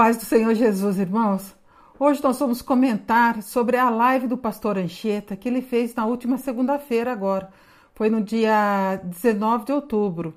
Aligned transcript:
paz 0.00 0.16
do 0.16 0.24
Senhor 0.24 0.54
Jesus, 0.54 0.98
irmãos. 0.98 1.54
Hoje 1.98 2.22
nós 2.24 2.38
vamos 2.38 2.62
comentar 2.62 3.42
sobre 3.42 3.76
a 3.76 3.90
live 3.90 4.28
do 4.28 4.38
pastor 4.38 4.78
Anchieta 4.78 5.36
que 5.36 5.46
ele 5.46 5.60
fez 5.60 5.94
na 5.94 6.06
última 6.06 6.38
segunda-feira 6.38 7.12
agora. 7.12 7.50
Foi 7.94 8.08
no 8.08 8.22
dia 8.22 8.98
19 9.04 9.66
de 9.66 9.72
outubro. 9.72 10.32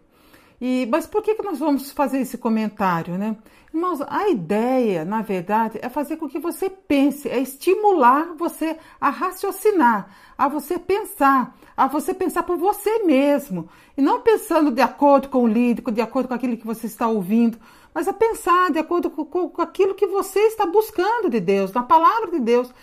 E, 0.60 0.86
mas 0.92 1.08
por 1.08 1.24
que, 1.24 1.36
que 1.36 1.44
nós 1.44 1.60
vamos 1.60 1.94
fazer 1.94 2.20
esse 2.20 2.38
comentário, 2.38 3.18
né? 3.18 3.38
Irmãos, 3.74 4.02
a 4.08 4.28
ideia, 4.28 5.06
na 5.06 5.22
verdade, 5.22 5.80
é 5.82 5.88
fazer 5.88 6.18
com 6.18 6.28
que 6.28 6.40
você 6.40 6.70
pense, 6.70 7.30
é 7.30 7.40
estimular 7.40 8.36
você 8.38 8.78
a 9.00 9.10
raciocinar, 9.10 10.10
a 10.38 10.50
você 10.50 10.78
pensar, 10.78 11.56
a 11.76 11.88
você 11.88 12.14
pensar 12.14 12.44
por 12.44 12.58
você 12.58 13.00
mesmo. 13.04 13.70
E 13.98 14.02
não 14.02 14.20
pensando 14.20 14.72
de 14.72 14.82
acordo 14.82 15.30
com 15.30 15.44
o 15.44 15.48
lírico, 15.48 15.92
de 15.92 16.02
acordo 16.02 16.28
com 16.28 16.34
aquilo 16.34 16.58
que 16.58 16.68
você 16.68 16.86
está 16.86 17.08
ouvindo, 17.08 17.58
mas 17.94 18.08
a 18.08 18.14
pensar 18.14 18.72
de 18.72 18.80
acordo 18.80 19.10
com, 19.10 19.26
com, 19.26 19.62
aquilo 19.62 19.94
que 19.94 20.08
você 20.08 20.40
está 20.40 20.66
buscando 20.66 21.30
de 21.30 21.40
Deus, 21.40 21.72
na 21.72 21.84
palavra 21.84 22.32
de 22.32 22.40
Deus. 22.40 22.74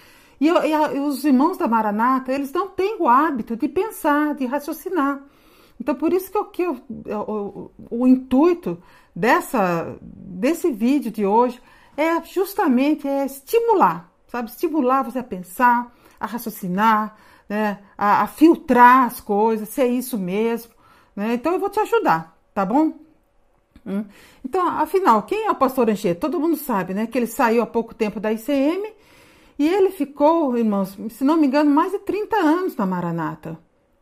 E, 0.40 0.46
e, 0.46 0.50
a, 0.50 0.92
e 0.92 1.00
os 1.00 1.24
irmãos 1.24 1.58
da 1.58 1.66
Maranata, 1.66 2.32
eles 2.32 2.52
não 2.52 2.68
têm 2.68 2.96
o 2.98 3.08
hábito 3.08 3.56
de 3.56 3.68
pensar, 3.68 4.34
de 4.34 4.46
raciocinar. 4.46 5.22
Então, 5.80 5.94
por 5.94 6.12
isso 6.12 6.30
que, 6.30 6.38
eu, 6.38 6.44
que 6.44 6.62
eu, 6.62 6.76
o, 7.26 7.70
o, 7.90 8.06
intuito 8.06 8.82
dessa, 9.16 9.98
desse 10.00 10.70
vídeo 10.70 11.10
de 11.10 11.24
hoje 11.24 11.60
é 11.96 12.22
justamente 12.22 13.08
é 13.08 13.24
estimular, 13.24 14.12
sabe? 14.28 14.50
Estimular 14.50 15.02
você 15.02 15.18
a 15.18 15.24
pensar, 15.24 15.92
a 16.18 16.26
raciocinar, 16.26 17.16
né? 17.48 17.78
a, 17.96 18.22
a 18.22 18.26
filtrar 18.26 19.06
as 19.06 19.20
coisas, 19.20 19.70
se 19.70 19.80
é 19.80 19.86
isso 19.86 20.18
mesmo. 20.18 20.72
Né? 21.16 21.34
Então, 21.34 21.52
eu 21.52 21.58
vou 21.58 21.70
te 21.70 21.80
ajudar, 21.80 22.36
tá 22.54 22.64
bom? 22.64 22.99
Hum? 23.86 24.04
Então, 24.44 24.66
afinal, 24.66 25.22
quem 25.22 25.46
é 25.46 25.50
o 25.50 25.54
pastor 25.54 25.88
Anchieta? 25.88 26.20
Todo 26.20 26.40
mundo 26.40 26.56
sabe, 26.56 26.94
né? 26.94 27.06
Que 27.06 27.18
ele 27.18 27.26
saiu 27.26 27.62
há 27.62 27.66
pouco 27.66 27.94
tempo 27.94 28.20
da 28.20 28.32
ICM 28.32 28.92
e 29.60 29.68
ele 29.68 29.90
ficou, 29.90 30.56
irmãos, 30.56 30.96
se 31.10 31.22
não 31.22 31.36
me 31.36 31.46
engano, 31.46 31.70
mais 31.70 31.92
de 31.92 31.98
30 31.98 32.36
anos 32.36 32.76
na 32.76 32.86
Maranata. 32.86 33.58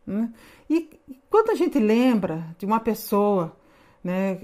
Né? 0.07 0.31
E 0.69 0.89
quando 1.29 1.49
a 1.49 1.55
gente 1.55 1.77
lembra 1.77 2.55
de 2.57 2.65
uma 2.65 2.79
pessoa 2.79 3.57
né, 4.01 4.35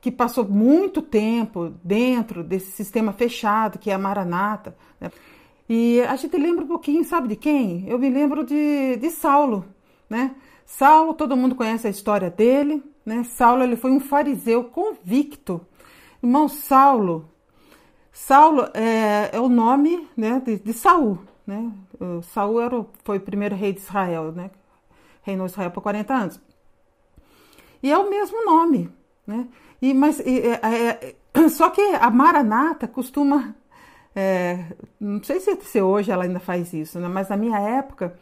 que 0.00 0.10
passou 0.10 0.48
muito 0.48 1.02
tempo 1.02 1.74
dentro 1.84 2.42
desse 2.42 2.72
sistema 2.72 3.12
fechado 3.12 3.78
que 3.78 3.90
é 3.90 3.94
a 3.94 3.98
Maranata, 3.98 4.74
né? 4.98 5.10
e 5.68 6.00
a 6.00 6.16
gente 6.16 6.36
lembra 6.38 6.64
um 6.64 6.68
pouquinho, 6.68 7.04
sabe 7.04 7.28
de 7.28 7.36
quem? 7.36 7.86
Eu 7.86 7.98
me 7.98 8.08
lembro 8.08 8.42
de, 8.42 8.96
de 8.96 9.10
Saulo, 9.10 9.66
né? 10.08 10.34
Saulo, 10.64 11.12
todo 11.12 11.36
mundo 11.36 11.54
conhece 11.54 11.86
a 11.86 11.90
história 11.90 12.30
dele, 12.30 12.82
né? 13.08 13.24
Saulo 13.24 13.62
ele 13.62 13.76
foi 13.76 13.90
um 13.90 13.98
fariseu 13.98 14.64
convicto. 14.64 15.60
Irmão 16.22 16.48
Saulo, 16.48 17.28
Saulo 18.12 18.68
é, 18.74 19.30
é 19.32 19.40
o 19.40 19.48
nome 19.48 20.08
né, 20.16 20.42
de, 20.44 20.58
de 20.58 20.72
Saul. 20.72 21.18
Né? 21.46 21.72
Saul 22.34 22.60
era 22.60 22.78
o, 22.78 22.86
foi 23.04 23.16
o 23.16 23.20
primeiro 23.20 23.56
rei 23.56 23.72
de 23.72 23.80
Israel, 23.80 24.32
né? 24.32 24.50
reinou 25.22 25.46
Israel 25.46 25.70
por 25.70 25.82
40 25.82 26.14
anos. 26.14 26.40
E 27.82 27.90
é 27.90 27.96
o 27.96 28.10
mesmo 28.10 28.44
nome. 28.44 28.90
Né? 29.26 29.46
E, 29.80 29.94
mas, 29.94 30.20
e, 30.20 30.40
é, 30.40 31.14
é, 31.34 31.48
só 31.48 31.70
que 31.70 31.80
a 31.80 32.10
Maranata 32.10 32.88
costuma. 32.88 33.54
É, 34.14 34.64
não 34.98 35.22
sei 35.22 35.38
se, 35.38 35.54
se 35.60 35.80
hoje 35.80 36.10
ela 36.10 36.24
ainda 36.24 36.40
faz 36.40 36.72
isso, 36.72 36.98
né? 36.98 37.06
mas 37.08 37.28
na 37.28 37.36
minha 37.36 37.58
época 37.58 38.18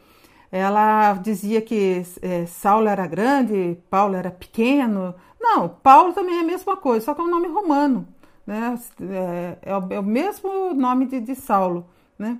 ela 0.50 1.14
dizia 1.14 1.60
que 1.60 2.02
é, 2.22 2.46
Saulo 2.46 2.88
era 2.88 3.06
grande, 3.06 3.78
Paulo 3.90 4.14
era 4.14 4.30
pequeno. 4.30 5.14
Não, 5.40 5.68
Paulo 5.68 6.12
também 6.12 6.38
é 6.38 6.40
a 6.40 6.46
mesma 6.46 6.76
coisa, 6.76 7.04
só 7.04 7.14
que 7.14 7.20
é 7.20 7.24
um 7.24 7.30
nome 7.30 7.48
romano. 7.48 8.06
Né? 8.46 8.78
É, 9.00 9.58
é, 9.70 9.76
o, 9.76 9.86
é 9.90 9.98
o, 9.98 10.02
mesmo 10.02 10.72
nome 10.74 11.06
de, 11.06 11.20
de 11.20 11.34
Saulo. 11.34 11.86
Né? 12.18 12.38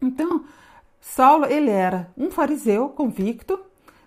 Então, 0.00 0.44
Saulo 1.00 1.46
ele 1.46 1.70
era 1.70 2.10
um 2.16 2.30
fariseu 2.30 2.88
convicto 2.90 3.58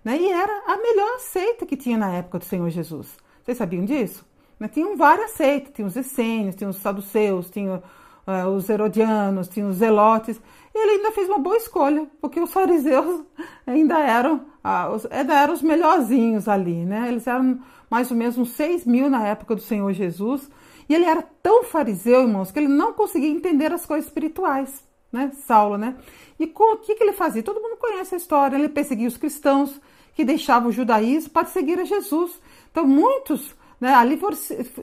né? 0.03 0.17
e 0.17 0.31
era 0.31 0.63
a 0.67 0.77
melhor 0.77 1.19
seita 1.19 1.65
que 1.65 1.75
tinha 1.75 1.97
na 1.97 2.11
época 2.11 2.39
do 2.39 2.45
Senhor 2.45 2.69
Jesus. 2.69 3.17
Vocês 3.43 3.57
sabiam 3.57 3.83
disso? 3.83 4.25
Né? 4.59 4.67
Tinham 4.67 4.95
várias 4.95 5.31
seitas, 5.31 5.73
tinha 5.73 5.87
os 5.87 5.97
essênios, 5.97 6.55
tinha 6.55 6.69
os 6.69 6.77
saduceus, 6.77 7.49
tinha 7.49 7.83
uh, 8.27 8.47
os 8.55 8.69
herodianos, 8.69 9.47
tinha 9.47 9.67
os 9.67 9.77
zelotes 9.77 10.39
ele 10.73 10.91
ainda 10.91 11.11
fez 11.11 11.27
uma 11.27 11.37
boa 11.37 11.57
escolha, 11.57 12.07
porque 12.21 12.39
os 12.39 12.51
fariseus 12.51 13.23
ainda 13.67 13.99
eram, 13.99 14.45
ah, 14.63 14.89
os, 14.91 15.05
ainda 15.11 15.33
eram 15.33 15.53
os 15.53 15.61
melhorzinhos 15.61 16.47
ali, 16.47 16.85
né? 16.85 17.07
Eles 17.09 17.27
eram 17.27 17.59
mais 17.89 18.09
ou 18.09 18.17
menos 18.17 18.37
uns 18.37 18.51
6 18.51 18.85
mil 18.85 19.09
na 19.09 19.27
época 19.27 19.55
do 19.55 19.61
Senhor 19.61 19.91
Jesus. 19.91 20.49
E 20.87 20.95
ele 20.95 21.05
era 21.05 21.21
tão 21.43 21.63
fariseu, 21.63 22.21
irmãos, 22.21 22.51
que 22.51 22.59
ele 22.59 22.67
não 22.67 22.93
conseguia 22.93 23.29
entender 23.29 23.71
as 23.73 23.85
coisas 23.85 24.07
espirituais, 24.07 24.83
né? 25.11 25.31
Saulo, 25.45 25.77
né? 25.77 25.95
E 26.39 26.47
com, 26.47 26.73
o 26.73 26.77
que, 26.77 26.95
que 26.95 27.03
ele 27.03 27.13
fazia? 27.13 27.43
Todo 27.43 27.61
mundo 27.61 27.77
conhece 27.77 28.15
a 28.15 28.17
história. 28.17 28.55
Ele 28.55 28.69
perseguia 28.69 29.07
os 29.07 29.17
cristãos 29.17 29.79
que 30.13 30.25
deixavam 30.25 30.69
o 30.69 30.71
judaísmo 30.71 31.31
para 31.31 31.47
seguir 31.47 31.79
a 31.79 31.85
Jesus. 31.85 32.39
Então, 32.71 32.85
muitos 32.85 33.55
né, 33.79 33.93
ali 33.93 34.19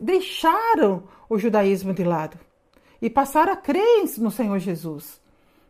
deixaram 0.00 1.04
o 1.28 1.38
judaísmo 1.38 1.92
de 1.94 2.04
lado 2.04 2.38
e 3.00 3.08
passaram 3.08 3.52
a 3.52 3.56
crer 3.56 4.04
no 4.18 4.30
Senhor 4.30 4.58
Jesus. 4.58 5.20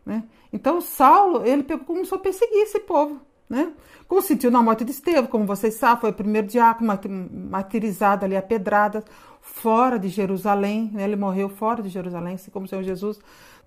Né? 0.09 0.23
Então 0.51 0.81
Saulo, 0.81 1.45
ele 1.45 1.61
começou 1.61 2.17
a 2.17 2.21
perseguir 2.21 2.63
esse 2.63 2.79
povo. 2.79 3.21
Né? 3.47 3.71
Consentiu 4.07 4.49
na 4.49 4.59
morte 4.59 4.83
de 4.83 4.89
Estevão, 4.89 5.27
como 5.27 5.45
vocês 5.45 5.75
sabem, 5.75 6.01
foi 6.01 6.09
o 6.09 6.13
primeiro 6.13 6.47
diácono 6.47 6.97
martirizado 7.31 8.25
ali 8.25 8.35
a 8.35 8.41
pedrada 8.41 9.03
fora 9.39 9.99
de 9.99 10.09
Jerusalém. 10.09 10.89
Né? 10.91 11.03
Ele 11.03 11.15
morreu 11.15 11.47
fora 11.47 11.83
de 11.83 11.89
Jerusalém, 11.89 12.33
assim 12.33 12.49
como 12.49 12.65
o 12.65 12.67
Senhor 12.67 12.81
Jesus. 12.81 13.19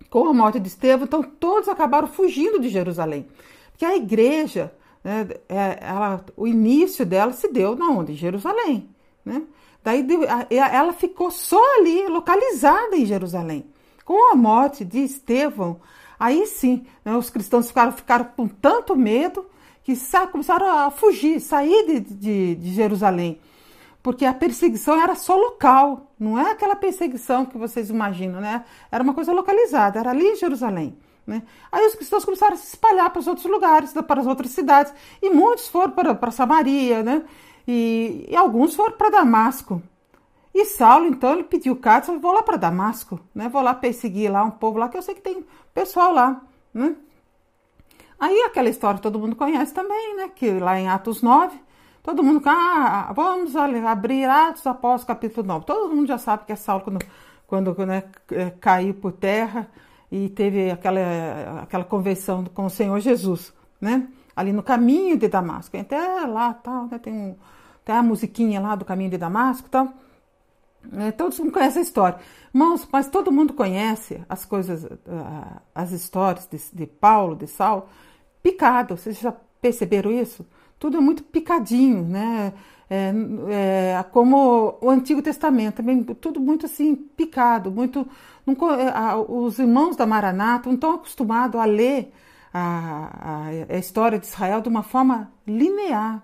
Com 0.09 0.27
a 0.27 0.33
morte 0.33 0.59
de 0.59 0.67
Estevão, 0.67 1.05
então 1.05 1.23
todos 1.23 1.69
acabaram 1.69 2.09
fugindo 2.09 2.59
de 2.59 2.67
Jerusalém. 2.67 3.25
Porque 3.71 3.85
a 3.85 3.95
igreja, 3.95 4.73
né, 5.01 5.25
é, 5.47 5.79
ela, 5.79 6.25
o 6.35 6.45
início 6.45 7.05
dela 7.05 7.31
se 7.31 7.47
deu 7.47 7.73
na 7.73 7.87
onde? 7.87 8.11
Em 8.11 8.17
Jerusalém. 8.17 8.89
Né? 9.23 9.43
Daí 9.81 10.05
ela 10.49 10.91
ficou 10.91 11.31
só 11.31 11.61
ali, 11.79 12.05
localizada 12.09 12.97
em 12.97 13.05
Jerusalém. 13.05 13.65
Com 14.03 14.33
a 14.33 14.35
morte 14.35 14.83
de 14.83 14.99
Estevão, 14.99 15.79
Aí 16.23 16.47
sim, 16.47 16.85
né, 17.03 17.17
os 17.17 17.29
cristãos 17.29 17.67
ficaram, 17.67 17.91
ficaram 17.91 18.23
com 18.23 18.47
tanto 18.47 18.95
medo 18.95 19.45
que 19.83 19.93
começaram 20.31 20.65
a 20.69 20.89
fugir, 20.89 21.41
sair 21.41 21.85
de, 21.85 21.99
de, 21.99 22.55
de 22.55 22.73
Jerusalém. 22.73 23.41
Porque 24.01 24.23
a 24.23 24.33
perseguição 24.33 25.01
era 25.01 25.15
só 25.15 25.35
local, 25.35 26.13
não 26.17 26.39
é 26.39 26.51
aquela 26.51 26.77
perseguição 26.77 27.45
que 27.45 27.57
vocês 27.57 27.89
imaginam, 27.89 28.39
né? 28.39 28.63
Era 28.89 29.03
uma 29.03 29.13
coisa 29.13 29.33
localizada, 29.33 29.99
era 29.99 30.11
ali 30.11 30.25
em 30.25 30.37
Jerusalém. 30.37 30.95
Né? 31.27 31.43
Aí 31.69 31.85
os 31.87 31.95
cristãos 31.95 32.23
começaram 32.23 32.53
a 32.53 32.57
se 32.57 32.67
espalhar 32.67 33.09
para 33.09 33.19
os 33.19 33.27
outros 33.27 33.45
lugares, 33.45 33.91
para 33.91 34.21
as 34.21 34.27
outras 34.27 34.51
cidades, 34.51 34.93
e 35.21 35.29
muitos 35.29 35.67
foram 35.67 35.91
para, 35.91 36.15
para 36.15 36.31
Samaria, 36.31 37.03
né? 37.03 37.21
E, 37.67 38.27
e 38.29 38.35
alguns 38.35 38.75
foram 38.75 38.95
para 38.95 39.09
Damasco. 39.09 39.83
E 40.53 40.65
Saulo, 40.65 41.07
então, 41.07 41.33
ele 41.33 41.43
pediu 41.43 41.75
cartas, 41.75 42.21
vou 42.21 42.31
lá 42.31 42.43
para 42.43 42.57
Damasco, 42.57 43.19
né? 43.33 43.49
Vou 43.49 43.61
lá 43.61 43.73
perseguir 43.73 44.31
lá 44.31 44.43
um 44.43 44.51
povo 44.51 44.77
lá, 44.77 44.87
que 44.87 44.95
eu 44.95 45.01
sei 45.01 45.15
que 45.15 45.21
tem 45.21 45.43
pessoal 45.73 46.13
lá, 46.13 46.41
né? 46.71 46.95
Aí 48.19 48.39
aquela 48.43 48.69
história 48.69 48.99
todo 48.99 49.19
mundo 49.19 49.35
conhece 49.35 49.73
também, 49.73 50.15
né? 50.15 50.29
Que 50.33 50.51
lá 50.51 50.79
em 50.79 50.87
Atos 50.87 51.23
9, 51.23 51.57
todo 52.03 52.23
mundo, 52.23 52.41
ah, 52.45 53.11
vamos 53.15 53.55
abrir 53.55 54.25
Atos 54.25 54.67
após 54.67 55.03
capítulo 55.03 55.47
9. 55.47 55.65
Todo 55.65 55.93
mundo 55.93 56.07
já 56.07 56.19
sabe 56.19 56.45
que 56.45 56.53
é 56.53 56.55
Saulo 56.55 56.83
quando, 56.83 56.99
quando 57.47 57.85
né, 57.85 58.03
é, 58.31 58.51
caiu 58.51 58.93
por 58.93 59.11
terra 59.11 59.67
e 60.11 60.29
teve 60.29 60.69
aquela, 60.69 61.63
aquela 61.63 61.83
conversão 61.83 62.45
com 62.45 62.67
o 62.67 62.69
Senhor 62.69 62.99
Jesus, 62.99 63.51
né? 63.81 64.07
Ali 64.35 64.53
no 64.53 64.61
caminho 64.61 65.17
de 65.17 65.27
Damasco. 65.27 65.75
Até 65.75 65.97
lá, 66.27 66.53
tal, 66.53 66.85
né? 66.85 66.99
Tem, 66.99 67.11
um, 67.11 67.35
tem 67.83 67.95
a 67.95 68.03
musiquinha 68.03 68.61
lá 68.61 68.75
do 68.75 68.85
caminho 68.85 69.09
de 69.09 69.17
Damasco, 69.17 69.67
tal. 69.69 69.91
É, 70.91 71.11
todo 71.11 71.35
mundo 71.37 71.51
conhece 71.51 71.79
a 71.79 71.81
história. 71.81 72.19
Irmãos, 72.53 72.87
mas 72.91 73.07
todo 73.07 73.31
mundo 73.31 73.53
conhece 73.53 74.21
as 74.27 74.45
coisas, 74.45 74.85
as 75.73 75.91
histórias 75.91 76.47
de, 76.47 76.59
de 76.73 76.85
Paulo, 76.85 77.35
de 77.35 77.47
Saulo, 77.47 77.85
picado. 78.41 78.97
Vocês 78.97 79.19
já 79.19 79.33
perceberam 79.61 80.11
isso? 80.11 80.45
Tudo 80.77 80.97
é 80.97 80.99
muito 80.99 81.23
picadinho, 81.23 82.03
né? 82.03 82.53
É, 82.89 83.13
é, 83.49 84.03
como 84.11 84.77
o 84.81 84.89
Antigo 84.89 85.21
Testamento, 85.21 85.77
também 85.77 86.03
tudo 86.03 86.39
muito 86.39 86.65
assim, 86.65 86.95
picado, 86.95 87.71
muito. 87.71 88.07
Não, 88.45 88.53
é, 88.71 89.15
os 89.27 89.57
irmãos 89.57 89.95
da 89.95 90.05
Maranata 90.05 90.67
não 90.67 90.75
estão 90.75 90.91
acostumados 90.95 91.59
a 91.59 91.65
ler 91.65 92.13
a, 92.53 93.47
a, 93.69 93.75
a 93.75 93.77
história 93.77 94.19
de 94.19 94.27
Israel 94.27 94.61
de 94.61 94.69
uma 94.69 94.83
forma 94.83 95.31
linear 95.47 96.23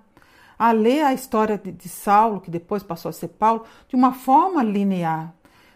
a 0.59 0.73
ler 0.73 1.03
a 1.03 1.13
história 1.13 1.57
de, 1.57 1.71
de 1.71 1.87
Saulo, 1.87 2.41
que 2.41 2.51
depois 2.51 2.83
passou 2.83 3.07
a 3.07 3.13
ser 3.13 3.29
Paulo, 3.29 3.63
de 3.87 3.95
uma 3.95 4.11
forma 4.11 4.61
linear. 4.61 5.33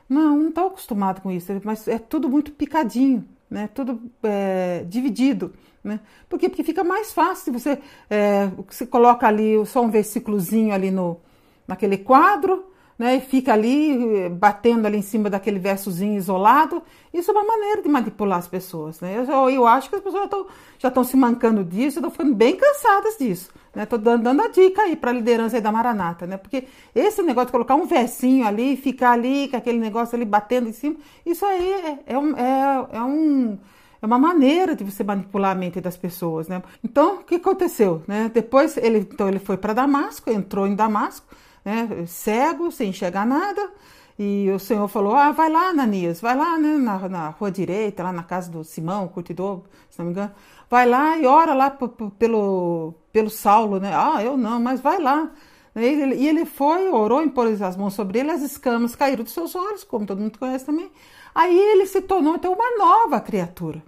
Não, 0.10 0.38
não 0.38 0.50
estou 0.50 0.68
acostumado 0.68 1.22
com 1.22 1.32
isso, 1.32 1.50
mas 1.64 1.88
é 1.88 1.98
tudo 1.98 2.28
muito 2.28 2.52
picadinho, 2.52 3.26
né? 3.50 3.70
tudo 3.74 4.02
é, 4.22 4.84
dividido. 4.88 5.54
Né? 5.82 6.02
Por 6.28 6.38
quê? 6.38 6.50
Porque 6.50 6.64
fica 6.64 6.84
mais 6.84 7.14
fácil 7.14 7.54
você, 7.54 7.80
é, 8.10 8.48
você 8.68 8.86
coloca 8.86 9.26
ali 9.26 9.66
só 9.66 9.82
um 9.82 9.90
versículozinho 9.90 10.74
ali 10.74 10.92
no, 10.92 11.20
naquele 11.66 11.98
quadro, 11.98 12.66
né, 12.98 13.16
e 13.16 13.22
fica 13.22 13.54
ali 13.54 14.18
eh, 14.18 14.30
batendo 14.30 14.86
ali 14.86 14.98
em 14.98 15.02
cima 15.02 15.30
daquele 15.30 15.60
versozinho 15.60 16.16
isolado. 16.16 16.82
Isso 17.14 17.32
é 17.32 17.34
uma 17.34 17.44
maneira 17.44 17.82
de 17.82 17.90
manipular 17.90 18.40
as 18.40 18.48
pessoas. 18.48 19.00
Né? 19.02 19.26
Eu, 19.28 19.50
eu 19.50 19.68
acho 19.68 19.90
que 19.90 19.96
as 19.96 20.02
pessoas 20.02 20.30
já 20.78 20.88
estão 20.90 21.04
se 21.04 21.18
mancando 21.18 21.64
disso, 21.64 22.00
estão 22.00 22.12
ficando 22.12 22.34
bem 22.34 22.56
cansadas 22.56 23.18
disso. 23.18 23.50
Né? 23.76 23.88
dando, 23.88 24.24
dando 24.24 24.42
a 24.42 24.48
dica 24.48 24.84
aí 24.84 24.96
para 24.96 25.10
a 25.10 25.14
liderança 25.14 25.56
aí 25.56 25.62
da 25.62 25.72
Maranata, 25.72 26.28
né? 26.28 26.38
Porque 26.38 26.68
esse 26.94 27.24
negócio 27.24 27.48
de 27.48 27.54
colocar 27.54 27.74
um 27.74 27.88
versinho 27.88 28.46
ali, 28.46 28.78
ficar 28.78 29.14
ali 29.14 29.48
com 29.48 29.58
aquele 29.58 29.80
negócio 29.80 30.16
ali 30.16 30.26
batendo 30.26 30.70
em 30.70 30.74
cima, 30.74 30.96
isso 31.26 31.44
aí 31.44 31.74
é, 31.74 32.00
é, 32.06 32.18
um, 32.18 32.38
é, 32.38 32.88
é 32.92 33.02
um 33.02 33.58
é 34.00 34.06
uma 34.06 34.20
maneira 34.20 34.76
de 34.76 34.84
você 34.84 35.02
manipular 35.02 35.52
a 35.52 35.56
mente 35.56 35.80
das 35.80 35.96
pessoas, 35.96 36.50
né? 36.50 36.62
Então, 36.84 37.20
o 37.20 37.24
que 37.24 37.36
aconteceu, 37.36 38.04
né? 38.06 38.30
Depois 38.34 38.76
ele, 38.76 38.98
então 39.00 39.30
ele 39.30 39.40
foi 39.40 39.56
para 39.56 39.72
Damasco, 39.72 40.30
entrou 40.30 40.68
em 40.68 40.76
Damasco, 40.76 41.26
né? 41.64 42.06
Cego, 42.08 42.72
sem 42.72 42.90
enxergar 42.90 43.26
nada. 43.26 43.72
E 44.18 44.50
o 44.52 44.60
Senhor 44.60 44.88
falou: 44.88 45.16
Ah, 45.16 45.32
vai 45.32 45.50
lá, 45.50 45.70
Ananias, 45.70 46.22
vai 46.22 46.36
lá, 46.36 46.58
né? 46.58 46.78
Na, 46.78 47.10
na 47.10 47.30
rua 47.30 47.52
direita, 47.52 48.04
lá 48.04 48.12
na 48.12 48.24
casa 48.24 48.52
do 48.52 48.64
Simão, 48.64 49.08
curtidor, 49.08 49.62
se 49.90 49.98
não 50.00 50.06
me 50.06 50.12
engano. 50.12 50.32
Vai 50.70 50.88
lá 50.88 51.18
e 51.18 51.26
ora 51.26 51.54
lá 51.54 51.70
pelo, 51.70 52.94
pelo 53.12 53.30
Saulo, 53.30 53.80
né? 53.80 53.92
Ah, 53.94 54.24
eu 54.24 54.38
não, 54.38 54.60
mas 54.60 54.82
vai 54.82 55.00
lá. 55.00 55.32
E 55.76 56.28
ele, 56.28 56.46
foi, 56.46 56.88
orou, 56.90 57.24
impôs 57.24 57.62
as 57.62 57.76
mãos 57.76 57.96
sobre 57.96 58.20
ele, 58.20 58.30
as 58.30 58.42
escamas 58.42 58.96
caíram 58.96 59.24
dos 59.24 59.34
seus 59.34 59.56
olhos, 59.56 59.84
como 59.84 60.06
todo 60.06 60.22
mundo 60.22 60.38
conhece 60.38 60.66
também. 60.66 60.92
Aí 61.34 61.58
ele 61.58 61.88
se 61.88 62.00
tornou 62.02 62.36
então 62.36 62.54
uma 62.54 62.78
nova 62.78 63.20
criatura. 63.20 63.82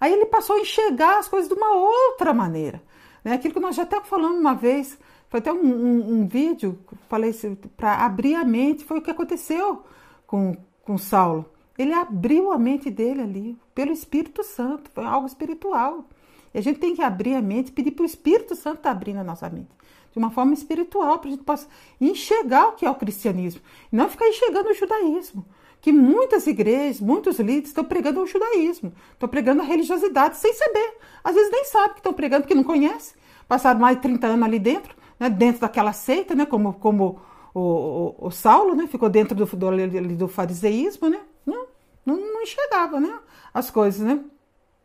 Aí 0.00 0.12
ele 0.12 0.26
passou 0.26 0.56
a 0.56 0.60
enxergar 0.60 1.18
as 1.18 1.28
coisas 1.28 1.48
de 1.48 1.54
uma 1.54 1.72
outra 1.72 2.32
maneira. 2.32 2.82
Né? 3.22 3.34
Aquilo 3.34 3.52
que 3.52 3.60
nós 3.60 3.76
já 3.76 3.82
até 3.82 4.00
falamos 4.00 4.40
uma 4.40 4.54
vez, 4.54 4.98
foi 5.28 5.40
até 5.40 5.52
um, 5.52 5.64
um, 5.64 6.12
um 6.12 6.26
vídeo, 6.26 6.78
falei 7.08 7.32
para 7.76 8.04
abrir 8.04 8.34
a 8.34 8.44
mente, 8.44 8.84
foi 8.84 8.98
o 8.98 9.02
que 9.02 9.10
aconteceu 9.10 9.84
com, 10.26 10.56
com 10.82 10.96
Saulo. 10.96 11.46
Ele 11.76 11.92
abriu 11.92 12.50
a 12.50 12.58
mente 12.58 12.90
dele 12.90 13.22
ali, 13.22 13.58
pelo 13.74 13.92
Espírito 13.92 14.42
Santo, 14.42 14.90
foi 14.92 15.04
algo 15.04 15.26
espiritual. 15.26 16.04
E 16.52 16.58
a 16.58 16.62
gente 16.62 16.80
tem 16.80 16.94
que 16.94 17.02
abrir 17.02 17.34
a 17.34 17.42
mente, 17.42 17.70
pedir 17.70 17.92
para 17.92 18.02
o 18.02 18.06
Espírito 18.06 18.56
Santo 18.56 18.78
estar 18.78 18.90
abrindo 18.90 19.18
a 19.18 19.24
nossa 19.24 19.48
mente. 19.48 19.68
De 20.12 20.18
uma 20.18 20.30
forma 20.30 20.54
espiritual, 20.54 21.18
para 21.18 21.28
a 21.28 21.30
gente 21.32 21.44
possa 21.44 21.68
enxergar 22.00 22.68
o 22.68 22.72
que 22.72 22.86
é 22.86 22.90
o 22.90 22.94
cristianismo. 22.94 23.60
E 23.92 23.96
não 23.96 24.08
ficar 24.08 24.26
enxergando 24.26 24.70
o 24.70 24.74
judaísmo 24.74 25.44
que 25.80 25.92
muitas 25.92 26.46
igrejas, 26.46 27.00
muitos 27.00 27.38
líderes 27.38 27.68
estão 27.68 27.84
pregando 27.84 28.20
o 28.20 28.26
judaísmo, 28.26 28.92
estão 29.12 29.28
pregando 29.28 29.62
a 29.62 29.64
religiosidade 29.64 30.36
sem 30.36 30.52
saber. 30.52 30.98
Às 31.22 31.34
vezes 31.34 31.50
nem 31.52 31.64
sabe 31.64 31.94
que 31.94 32.00
estão 32.00 32.12
pregando, 32.12 32.42
porque 32.42 32.54
não 32.54 32.64
conhece. 32.64 33.14
Passaram 33.46 33.80
mais 33.80 33.96
de 33.96 34.02
30 34.02 34.26
anos 34.26 34.44
ali 34.44 34.58
dentro, 34.58 34.94
né, 35.18 35.28
dentro 35.28 35.60
daquela 35.60 35.92
seita, 35.92 36.34
né, 36.34 36.46
como, 36.46 36.74
como 36.74 37.20
o, 37.54 37.60
o, 37.60 38.26
o 38.26 38.30
Saulo, 38.30 38.74
né, 38.74 38.86
ficou 38.86 39.08
dentro 39.08 39.34
do, 39.34 39.44
do, 39.44 40.16
do 40.16 40.28
fariseísmo, 40.28 41.08
né? 41.08 41.20
Não, 41.44 41.66
não, 42.04 42.16
não 42.16 42.42
enxergava 42.42 43.00
né, 43.00 43.18
as 43.52 43.70
coisas, 43.70 44.00
né? 44.00 44.24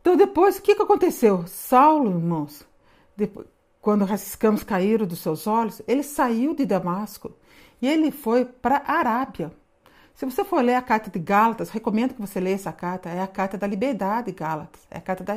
Então 0.02 0.16
depois, 0.16 0.58
o 0.58 0.62
que, 0.62 0.76
que 0.76 0.82
aconteceu? 0.82 1.46
Saulo, 1.48 2.12
irmãos, 2.12 2.66
depois, 3.16 3.48
quando 3.82 4.04
as 4.04 4.28
escamas 4.28 4.64
caíram 4.64 5.06
dos 5.06 5.20
seus 5.20 5.46
olhos, 5.46 5.82
ele 5.88 6.04
saiu 6.04 6.56
de 6.56 6.66
Damasco 6.66 7.32
e 7.82 7.88
ele 7.88 8.12
foi 8.12 8.46
para 8.46 8.78
a 8.86 8.94
Arábia. 8.94 9.52
Se 10.16 10.26
você 10.26 10.44
for 10.44 10.64
ler 10.64 10.76
a 10.76 10.82
carta 10.82 11.10
de 11.10 11.20
Gálatas, 11.20 11.70
recomendo 11.70 12.14
que 12.14 12.22
você 12.22 12.40
leia 12.40 12.56
essa 12.56 12.72
carta. 12.72 13.10
É 13.10 13.22
a 13.22 13.28
carta 13.28 13.58
da 13.58 13.66
liberdade, 13.66 14.32
Gálatas. 14.32 14.82
É 14.90 14.98
a 14.98 15.02
carta 15.02 15.24
da, 15.24 15.34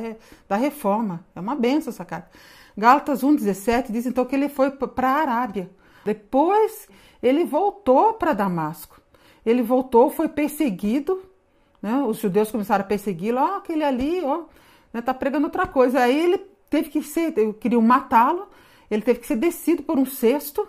da 0.47 0.55
reforma. 0.55 1.25
É 1.35 1.39
uma 1.39 1.55
benção 1.55 1.91
essa 1.91 2.05
carta. 2.05 2.29
Gálatas 2.77 3.23
1,17 3.23 3.91
diz 3.91 4.05
então 4.05 4.25
que 4.25 4.35
ele 4.35 4.49
foi 4.49 4.71
para 4.71 5.09
a 5.09 5.21
Arábia. 5.21 5.69
Depois 6.05 6.87
ele 7.21 7.43
voltou 7.43 8.13
para 8.13 8.33
Damasco. 8.33 9.01
Ele 9.45 9.63
voltou, 9.63 10.09
foi 10.09 10.27
perseguido. 10.29 11.21
Né? 11.81 11.95
Os 12.03 12.19
judeus 12.19 12.51
começaram 12.51 12.83
a 12.83 12.87
persegui-lo. 12.87 13.39
Oh, 13.39 13.55
aquele 13.55 13.83
ali, 13.83 14.21
ó, 14.23 14.43
né, 14.93 15.01
tá 15.01 15.13
pregando 15.13 15.47
outra 15.47 15.65
coisa. 15.65 16.01
Aí 16.01 16.17
ele 16.17 16.37
teve 16.69 16.89
que 16.89 17.01
ser, 17.01 17.33
queriam 17.59 17.81
matá-lo. 17.81 18.47
Ele 18.89 19.01
teve 19.01 19.19
que 19.19 19.27
ser 19.27 19.37
descido 19.37 19.83
por 19.83 19.97
um 19.97 20.05
cesto 20.05 20.67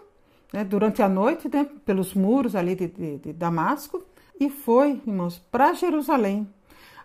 né, 0.53 0.65
durante 0.65 1.03
a 1.03 1.09
noite, 1.09 1.49
né, 1.49 1.67
pelos 1.85 2.15
muros 2.15 2.57
ali 2.57 2.75
de, 2.75 2.89
de, 2.89 3.19
de 3.19 3.33
Damasco, 3.33 4.03
e 4.41 4.49
foi, 4.49 5.01
irmãos, 5.07 5.39
para 5.51 5.73
Jerusalém. 5.73 6.49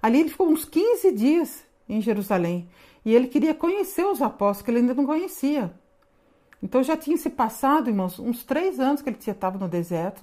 Ali 0.02 0.20
ele 0.20 0.30
ficou 0.30 0.48
uns 0.48 0.66
15 0.66 1.12
dias 1.12 1.64
em 1.88 2.02
Jerusalém. 2.02 2.70
E 3.06 3.14
ele 3.14 3.28
queria 3.28 3.54
conhecer 3.54 4.06
os 4.06 4.22
apóstolos, 4.22 4.62
que 4.62 4.72
ele 4.72 4.80
ainda 4.80 4.94
não 4.94 5.06
conhecia. 5.06 5.74
Então 6.62 6.82
já 6.82 6.96
tinha 6.96 7.18
se 7.18 7.30
passado, 7.30 7.90
irmãos, 7.90 8.18
uns 8.20 8.44
três 8.44 8.80
anos 8.80 9.02
que 9.02 9.10
ele 9.10 9.18
estava 9.20 9.58
no 9.58 9.68
deserto. 9.68 10.22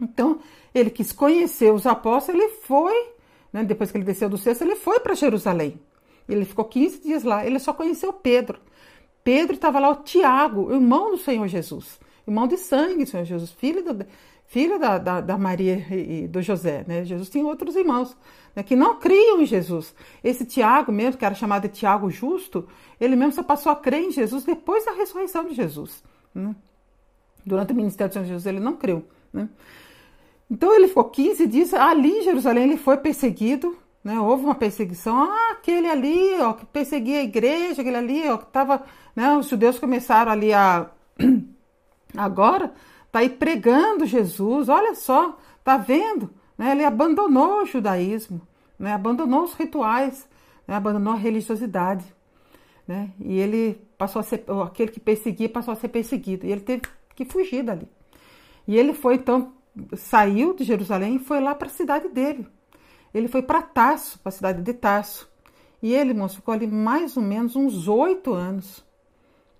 Então 0.00 0.40
ele 0.74 0.90
quis 0.90 1.12
conhecer 1.12 1.72
os 1.72 1.86
apóstolos, 1.86 2.40
ele 2.40 2.52
foi, 2.62 3.12
né, 3.52 3.62
depois 3.64 3.90
que 3.90 3.98
ele 3.98 4.04
desceu 4.04 4.28
do 4.28 4.36
cesto, 4.36 4.64
ele 4.64 4.76
foi 4.76 5.00
para 5.00 5.14
Jerusalém. 5.14 5.80
Ele 6.28 6.44
ficou 6.44 6.64
15 6.64 7.02
dias 7.02 7.24
lá, 7.24 7.46
ele 7.46 7.58
só 7.58 7.72
conheceu 7.72 8.12
Pedro. 8.12 8.60
Pedro 9.22 9.54
estava 9.54 9.78
lá, 9.78 9.90
o 9.90 9.96
Tiago, 9.96 10.72
irmão 10.72 11.10
do 11.10 11.18
Senhor 11.18 11.46
Jesus 11.46 11.98
irmão 12.28 12.46
de 12.46 12.58
sangue, 12.58 13.06
Senhor 13.06 13.24
Jesus, 13.24 13.50
filho, 13.52 13.82
do, 13.82 14.06
filho 14.48 14.78
da, 14.78 14.98
da, 14.98 15.20
da, 15.20 15.38
Maria 15.38 15.76
e 15.94 16.26
do 16.26 16.42
José. 16.42 16.84
Né? 16.88 17.04
Jesus 17.04 17.28
tinha 17.28 17.44
outros 17.44 17.76
irmãos 17.76 18.16
né, 18.56 18.62
que 18.62 18.74
não 18.74 18.98
criam 18.98 19.40
em 19.40 19.46
Jesus. 19.46 19.94
Esse 20.24 20.44
Tiago 20.44 20.90
mesmo, 20.90 21.18
que 21.18 21.24
era 21.24 21.34
chamado 21.34 21.62
de 21.62 21.68
Tiago 21.68 22.10
Justo, 22.10 22.66
ele 22.98 23.14
mesmo 23.14 23.32
só 23.32 23.42
passou 23.42 23.70
a 23.70 23.76
crer 23.76 24.02
em 24.02 24.10
Jesus 24.10 24.44
depois 24.44 24.86
da 24.86 24.92
ressurreição 24.92 25.44
de 25.44 25.54
Jesus. 25.54 26.02
Né? 26.34 26.56
Durante 27.44 27.72
o 27.72 27.76
ministério 27.76 28.08
de 28.08 28.14
Senhor 28.14 28.26
Jesus, 28.26 28.46
ele 28.46 28.58
não 28.58 28.74
creu. 28.74 29.06
Né? 29.32 29.48
Então 30.50 30.74
ele 30.74 30.88
ficou 30.88 31.04
15 31.04 31.46
dias 31.46 31.74
ali 31.74 32.10
em 32.10 32.22
Jerusalém, 32.22 32.64
ele 32.64 32.78
foi 32.78 32.96
perseguido, 32.96 33.76
né? 34.02 34.18
Houve 34.18 34.44
uma 34.44 34.54
perseguição, 34.54 35.14
ah, 35.14 35.50
aquele 35.52 35.86
ali, 35.86 36.40
ó, 36.40 36.54
que 36.54 36.64
perseguia 36.64 37.20
a 37.20 37.22
igreja, 37.22 37.82
aquele 37.82 37.96
ali, 37.96 38.26
ó, 38.30 38.38
que 38.38 38.44
estava, 38.44 38.82
né? 39.14 39.36
Os 39.36 39.48
judeus 39.48 39.78
começaram 39.78 40.32
ali 40.32 40.54
a 40.54 40.88
Agora 42.16 42.72
está 43.08 43.20
aí 43.20 43.28
pregando 43.28 44.06
Jesus, 44.06 44.68
olha 44.68 44.94
só, 44.94 45.36
tá 45.64 45.76
vendo? 45.76 46.30
Né? 46.56 46.72
Ele 46.72 46.84
abandonou 46.84 47.62
o 47.62 47.66
judaísmo, 47.66 48.40
né? 48.78 48.92
abandonou 48.92 49.42
os 49.42 49.54
rituais, 49.54 50.28
né? 50.66 50.74
abandonou 50.74 51.14
a 51.14 51.16
religiosidade. 51.16 52.04
Né? 52.86 53.10
E 53.20 53.38
ele 53.38 53.74
passou 53.98 54.20
a 54.20 54.22
ser, 54.22 54.44
aquele 54.64 54.90
que 54.90 55.00
perseguia 55.00 55.48
passou 55.48 55.72
a 55.72 55.76
ser 55.76 55.88
perseguido. 55.88 56.46
E 56.46 56.52
ele 56.52 56.60
teve 56.60 56.82
que 57.14 57.24
fugir 57.24 57.62
dali. 57.62 57.88
E 58.66 58.76
ele 58.76 58.92
foi 58.92 59.14
então, 59.14 59.52
saiu 59.96 60.54
de 60.54 60.64
Jerusalém 60.64 61.16
e 61.16 61.18
foi 61.18 61.40
lá 61.40 61.54
para 61.54 61.68
a 61.68 61.70
cidade 61.70 62.08
dele. 62.08 62.46
Ele 63.12 63.28
foi 63.28 63.42
para 63.42 63.62
Tarso, 63.62 64.18
para 64.18 64.28
a 64.28 64.32
cidade 64.32 64.62
de 64.62 64.72
Tarso. 64.74 65.28
E 65.82 65.94
ele, 65.94 66.10
irmãos, 66.10 66.34
ficou 66.34 66.52
ali 66.52 66.66
mais 66.66 67.16
ou 67.16 67.22
menos 67.22 67.56
uns 67.56 67.88
oito 67.88 68.34
anos. 68.34 68.84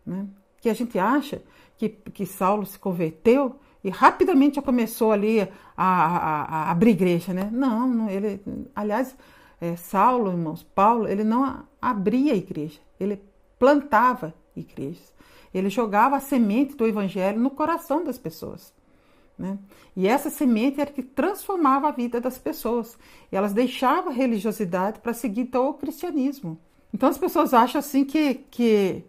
Né? 0.04 0.26
Que 0.60 0.68
a 0.68 0.74
gente 0.74 0.98
acha 0.98 1.42
que, 1.78 1.88
que 1.88 2.26
Saulo 2.26 2.66
se 2.66 2.78
converteu 2.78 3.56
e 3.82 3.88
rapidamente 3.88 4.56
já 4.56 4.62
começou 4.62 5.12
ali 5.12 5.40
a, 5.40 5.48
a, 5.76 6.42
a 6.42 6.70
abrir 6.70 6.90
igreja, 6.90 7.32
né? 7.32 7.48
Não, 7.52 7.88
não 7.88 8.10
ele, 8.10 8.40
aliás, 8.74 9.16
é, 9.60 9.76
Saulo, 9.76 10.30
irmãos, 10.30 10.62
Paulo, 10.74 11.08
ele 11.08 11.24
não 11.24 11.64
abria 11.80 12.34
igreja, 12.34 12.80
ele 12.98 13.22
plantava 13.58 14.34
igrejas. 14.54 15.12
Ele 15.54 15.70
jogava 15.70 16.16
a 16.16 16.20
semente 16.20 16.76
do 16.76 16.86
evangelho 16.86 17.40
no 17.40 17.50
coração 17.50 18.04
das 18.04 18.18
pessoas. 18.18 18.72
Né? 19.38 19.56
E 19.96 20.06
essa 20.06 20.28
semente 20.28 20.80
era 20.80 20.90
que 20.90 21.02
transformava 21.02 21.88
a 21.88 21.92
vida 21.92 22.20
das 22.20 22.38
pessoas. 22.38 22.98
E 23.32 23.36
elas 23.36 23.52
deixavam 23.52 24.10
a 24.10 24.14
religiosidade 24.14 24.98
para 24.98 25.14
seguir 25.14 25.42
então, 25.42 25.70
o 25.70 25.74
cristianismo. 25.74 26.58
Então 26.92 27.08
as 27.08 27.16
pessoas 27.16 27.54
acham 27.54 27.78
assim 27.78 28.04
que, 28.04 28.34
que 28.50 29.04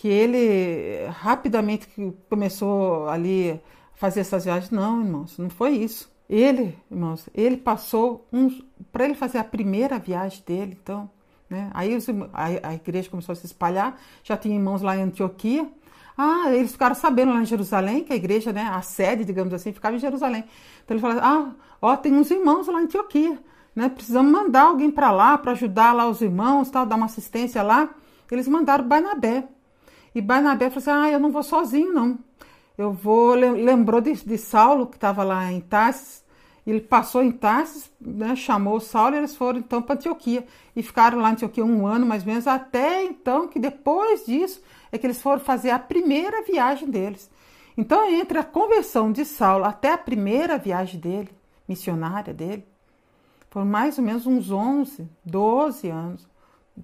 que 0.00 0.08
ele 0.08 1.06
rapidamente 1.10 1.86
começou 2.26 3.06
ali 3.06 3.50
a 3.50 3.58
fazer 3.96 4.20
essas 4.20 4.46
viagens. 4.46 4.70
Não, 4.70 4.98
irmãos, 5.02 5.36
não 5.36 5.50
foi 5.50 5.72
isso. 5.72 6.10
Ele, 6.26 6.74
irmãos, 6.90 7.28
ele 7.34 7.58
passou. 7.58 8.26
Para 8.90 9.04
ele 9.04 9.14
fazer 9.14 9.36
a 9.36 9.44
primeira 9.44 9.98
viagem 9.98 10.42
dele, 10.46 10.78
então. 10.82 11.10
Né? 11.50 11.70
Aí 11.74 11.94
os, 11.94 12.08
a, 12.32 12.68
a, 12.68 12.74
igreja 12.74 13.10
começou 13.10 13.34
a 13.34 13.36
se 13.36 13.44
espalhar, 13.44 14.00
já 14.24 14.38
tinha 14.38 14.54
irmãos 14.54 14.80
lá 14.80 14.96
em 14.96 15.02
Antioquia. 15.02 15.68
Ah, 16.16 16.50
eles 16.50 16.72
ficaram 16.72 16.94
sabendo 16.94 17.34
lá 17.34 17.42
em 17.42 17.46
Jerusalém, 17.46 18.02
que 18.02 18.14
a 18.14 18.16
igreja, 18.16 18.54
né, 18.54 18.70
a 18.72 18.80
sede, 18.80 19.22
digamos 19.22 19.52
assim, 19.52 19.70
ficava 19.70 19.96
em 19.96 19.98
Jerusalém. 19.98 20.44
Então 20.82 20.96
ele 20.96 21.02
falou: 21.02 21.18
ah, 21.22 21.54
ó, 21.82 21.94
tem 21.94 22.14
uns 22.14 22.30
irmãos 22.30 22.68
lá 22.68 22.80
em 22.80 22.84
Antioquia, 22.84 23.38
né? 23.76 23.90
Precisamos 23.90 24.32
mandar 24.32 24.62
alguém 24.62 24.90
para 24.90 25.10
lá 25.12 25.36
para 25.36 25.52
ajudar 25.52 25.92
lá 25.92 26.08
os 26.08 26.22
irmãos, 26.22 26.70
tal, 26.70 26.86
dar 26.86 26.96
uma 26.96 27.04
assistência 27.04 27.62
lá. 27.62 27.90
Eles 28.30 28.48
mandaram 28.48 28.88
Barnabé. 28.88 29.46
E 30.14 30.20
Barnabé 30.20 30.70
falou 30.70 30.78
assim: 30.78 30.90
Ah, 30.90 31.10
eu 31.10 31.20
não 31.20 31.30
vou 31.30 31.42
sozinho, 31.42 31.92
não. 31.92 32.18
Eu 32.76 32.92
vou. 32.92 33.34
Lembrou 33.34 34.00
de, 34.00 34.12
de 34.14 34.38
Saulo, 34.38 34.86
que 34.86 34.96
estava 34.96 35.22
lá 35.22 35.50
em 35.52 35.60
Tarsis. 35.60 36.24
Ele 36.66 36.80
passou 36.80 37.22
em 37.22 37.32
Tarsis, 37.32 37.90
né, 38.00 38.36
chamou 38.36 38.78
Saulo 38.80 39.14
e 39.14 39.18
eles 39.18 39.34
foram 39.34 39.58
então 39.58 39.80
para 39.82 39.94
Antioquia. 39.94 40.46
E 40.76 40.82
ficaram 40.82 41.18
lá 41.18 41.30
em 41.30 41.32
Antioquia 41.32 41.64
um 41.64 41.86
ano 41.86 42.06
mais 42.06 42.22
ou 42.22 42.28
menos, 42.28 42.46
até 42.46 43.02
então 43.04 43.48
que 43.48 43.58
depois 43.58 44.26
disso 44.26 44.62
é 44.92 44.98
que 44.98 45.06
eles 45.06 45.20
foram 45.20 45.40
fazer 45.40 45.70
a 45.70 45.78
primeira 45.78 46.42
viagem 46.42 46.88
deles. 46.88 47.30
Então, 47.76 48.08
entre 48.10 48.38
a 48.38 48.44
conversão 48.44 49.10
de 49.10 49.24
Saulo 49.24 49.64
até 49.64 49.92
a 49.92 49.98
primeira 49.98 50.58
viagem 50.58 51.00
dele, 51.00 51.30
missionária 51.66 52.34
dele, 52.34 52.64
foram 53.50 53.66
mais 53.66 53.98
ou 53.98 54.04
menos 54.04 54.26
uns 54.26 54.50
11, 54.50 55.08
12 55.24 55.88
anos. 55.88 56.28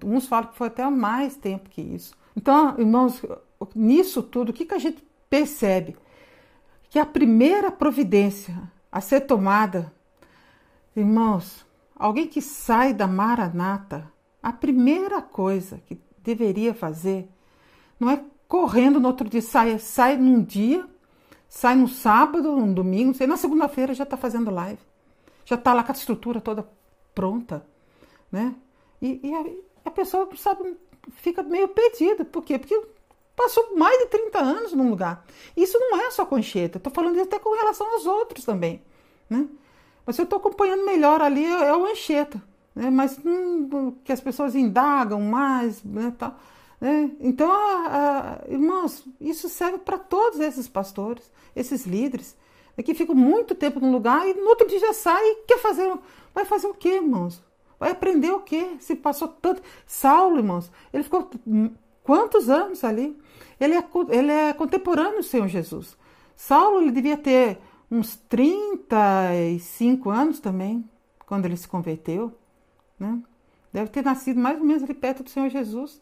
Uns 0.03 0.27
falam 0.27 0.49
que 0.49 0.57
foi 0.57 0.67
até 0.67 0.87
mais 0.89 1.35
tempo 1.37 1.69
que 1.69 1.81
isso. 1.81 2.13
Então, 2.37 2.75
irmãos, 2.77 3.19
nisso 3.73 4.21
tudo, 4.21 4.49
o 4.49 4.53
que, 4.53 4.63
que 4.63 4.75
a 4.75 4.77
gente 4.77 5.03
percebe? 5.27 5.97
Que 6.87 6.99
a 6.99 7.05
primeira 7.05 7.71
providência 7.71 8.71
a 8.91 9.01
ser 9.01 9.21
tomada, 9.21 9.91
irmãos, 10.95 11.65
alguém 11.95 12.27
que 12.27 12.39
sai 12.39 12.93
da 12.93 13.07
maranata, 13.07 14.13
a 14.41 14.53
primeira 14.53 15.19
coisa 15.19 15.81
que 15.87 15.99
deveria 16.19 16.75
fazer 16.75 17.27
não 17.99 18.11
é 18.11 18.23
correndo 18.47 18.99
no 18.99 19.07
outro 19.07 19.27
dia, 19.27 19.41
sai, 19.41 19.79
sai 19.79 20.15
num 20.15 20.43
dia, 20.43 20.87
sai 21.49 21.75
no 21.75 21.87
sábado, 21.87 22.55
no 22.55 22.71
domingo, 22.71 23.15
sei, 23.15 23.25
na 23.25 23.35
segunda-feira 23.35 23.95
já 23.95 24.03
está 24.03 24.15
fazendo 24.15 24.51
live. 24.51 24.79
Já 25.43 25.55
está 25.55 25.73
lá 25.73 25.83
com 25.83 25.91
a 25.91 25.95
estrutura 25.95 26.39
toda 26.39 26.69
pronta, 27.15 27.65
né? 28.31 28.53
E, 29.01 29.19
e 29.23 29.33
a, 29.33 29.43
a, 29.85 29.91
pessoa, 29.91 30.29
sabe, 30.35 30.77
fica 31.11 31.43
meio 31.43 31.67
perdida. 31.67 32.25
Por 32.25 32.43
quê? 32.43 32.57
Porque 32.57 32.79
passou 33.35 33.75
mais 33.75 33.97
de 33.99 34.07
30 34.07 34.39
anos 34.39 34.73
num 34.73 34.89
lugar. 34.89 35.25
Isso 35.55 35.77
não 35.79 35.99
é 35.99 36.11
só 36.11 36.25
Concheta, 36.25 36.77
estou 36.77 36.91
falando 36.91 37.21
até 37.21 37.37
com 37.37 37.55
relação 37.55 37.93
aos 37.93 38.05
outros 38.05 38.43
também, 38.43 38.81
né? 39.29 39.47
Mas 40.05 40.17
eu 40.17 40.23
estou 40.23 40.37
acompanhando 40.39 40.85
melhor 40.85 41.21
ali 41.21 41.45
é, 41.45 41.67
é 41.67 41.75
o 41.75 41.85
Anchieta, 41.85 42.41
né? 42.73 42.89
Mas 42.89 43.19
hum, 43.23 43.95
que 44.03 44.11
as 44.11 44.21
pessoas 44.21 44.55
indagam 44.55 45.21
mais, 45.21 45.83
né, 45.83 46.13
tal. 46.17 46.37
Né? 46.81 47.11
Então, 47.19 47.51
a, 47.51 48.39
a, 48.45 48.51
irmãos, 48.51 49.05
isso 49.19 49.49
serve 49.49 49.79
para 49.79 49.97
todos 49.97 50.39
esses 50.39 50.67
pastores, 50.67 51.31
esses 51.55 51.85
líderes, 51.85 52.35
né, 52.75 52.83
que 52.83 52.93
ficam 52.93 53.15
muito 53.15 53.53
tempo 53.53 53.79
num 53.79 53.91
lugar 53.91 54.27
e 54.27 54.33
no 54.33 54.47
outro 54.47 54.67
dia 54.67 54.79
já 54.79 54.93
sai 54.93 55.23
e 55.23 55.35
quer 55.47 55.59
fazer. 55.59 55.91
Vai 56.33 56.45
fazer 56.45 56.67
o 56.67 56.73
quê, 56.73 56.95
irmãos? 56.95 57.41
Vai 57.79 57.91
aprender 57.91 58.31
o 58.31 58.41
quê? 58.41 58.77
Se 58.79 58.95
passou 58.95 59.27
tanto. 59.27 59.61
Saulo, 59.85 60.37
irmãos, 60.37 60.71
ele 60.91 61.03
ficou 61.03 61.29
quantos 62.03 62.49
anos 62.49 62.83
ali? 62.83 63.19
Ele 63.59 63.75
é, 63.75 63.83
ele 64.09 64.31
é 64.31 64.53
contemporâneo 64.53 65.17
do 65.17 65.23
Senhor 65.23 65.47
Jesus. 65.47 65.97
Saulo, 66.35 66.81
ele 66.81 66.91
devia 66.91 67.17
ter 67.17 67.59
uns 67.89 68.15
35 68.15 70.09
anos 70.09 70.39
também, 70.39 70.87
quando 71.25 71.45
ele 71.45 71.57
se 71.57 71.67
converteu. 71.67 72.33
Né? 72.99 73.21
Deve 73.71 73.89
ter 73.89 74.03
nascido 74.03 74.39
mais 74.39 74.59
ou 74.59 74.65
menos 74.65 74.83
ali 74.83 74.93
perto 74.93 75.23
do 75.23 75.29
Senhor 75.29 75.49
Jesus. 75.49 75.99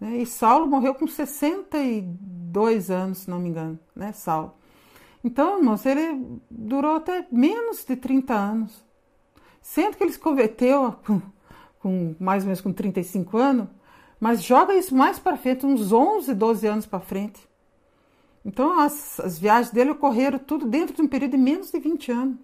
Né? 0.00 0.18
E 0.18 0.26
Saulo 0.26 0.66
morreu 0.66 0.94
com 0.94 1.06
62 1.06 2.90
anos, 2.90 3.18
se 3.18 3.30
não 3.30 3.38
me 3.38 3.48
engano, 3.48 3.78
né? 3.94 4.12
Saulo. 4.12 4.54
Então, 5.24 5.58
irmãos, 5.58 5.86
ele 5.86 6.40
durou 6.50 6.96
até 6.96 7.26
menos 7.30 7.84
de 7.84 7.94
30 7.94 8.34
anos. 8.34 8.84
Sendo 9.62 9.96
que 9.96 10.02
ele 10.02 10.12
se 10.12 10.18
converteu 10.18 10.92
com, 11.06 11.22
com 11.78 12.14
mais 12.18 12.42
ou 12.42 12.48
menos 12.48 12.60
com 12.60 12.72
35 12.72 13.38
anos, 13.38 13.68
mas 14.20 14.42
joga 14.42 14.74
isso 14.74 14.94
mais 14.94 15.18
para 15.18 15.36
frente, 15.36 15.64
uns 15.64 15.92
11, 15.92 16.34
12 16.34 16.66
anos 16.66 16.86
para 16.86 17.00
frente. 17.00 17.40
Então, 18.44 18.78
as, 18.78 19.20
as, 19.20 19.38
viagens 19.38 19.72
dele 19.72 19.90
ocorreram 19.90 20.38
tudo 20.38 20.66
dentro 20.66 20.94
de 20.94 21.02
um 21.02 21.08
período 21.08 21.32
de 21.32 21.38
menos 21.38 21.70
de 21.70 21.78
20 21.78 22.12
anos. 22.12 22.36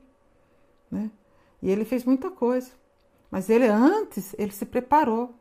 Né? 0.90 1.10
E 1.60 1.70
ele 1.70 1.84
fez 1.84 2.04
muita 2.04 2.30
coisa. 2.30 2.70
Mas 3.30 3.50
ele 3.50 3.66
antes, 3.66 4.34
ele 4.38 4.52
se 4.52 4.64
preparou. 4.64 5.34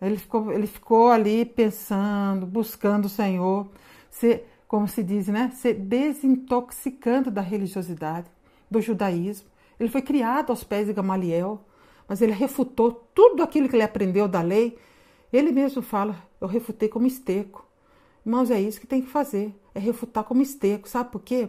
Ele 0.00 0.16
ficou, 0.16 0.52
ele 0.52 0.66
ficou 0.66 1.10
ali 1.10 1.44
pensando, 1.44 2.46
buscando 2.46 3.06
o 3.06 3.08
Senhor, 3.08 3.68
se, 4.10 4.42
como 4.68 4.86
se 4.86 5.02
diz, 5.02 5.28
né? 5.28 5.50
Se 5.54 5.72
desintoxicando 5.72 7.30
da 7.30 7.40
religiosidade, 7.40 8.26
do 8.70 8.80
judaísmo. 8.80 9.48
Ele 9.78 9.88
foi 9.88 10.02
criado 10.02 10.50
aos 10.50 10.64
pés 10.64 10.86
de 10.86 10.92
Gamaliel, 10.92 11.64
mas 12.08 12.22
ele 12.22 12.32
refutou 12.32 12.92
tudo 13.14 13.42
aquilo 13.42 13.68
que 13.68 13.76
ele 13.76 13.82
aprendeu 13.82 14.26
da 14.26 14.42
lei. 14.42 14.78
Ele 15.32 15.52
mesmo 15.52 15.82
fala: 15.82 16.16
Eu 16.40 16.48
refutei 16.48 16.88
como 16.88 17.06
esteco. 17.06 17.66
Irmãos, 18.24 18.50
é 18.50 18.60
isso 18.60 18.80
que 18.80 18.86
tem 18.86 19.02
que 19.02 19.08
fazer: 19.08 19.54
é 19.74 19.78
refutar 19.78 20.24
como 20.24 20.42
esteco. 20.42 20.88
Sabe 20.88 21.10
por 21.10 21.20
quê? 21.20 21.48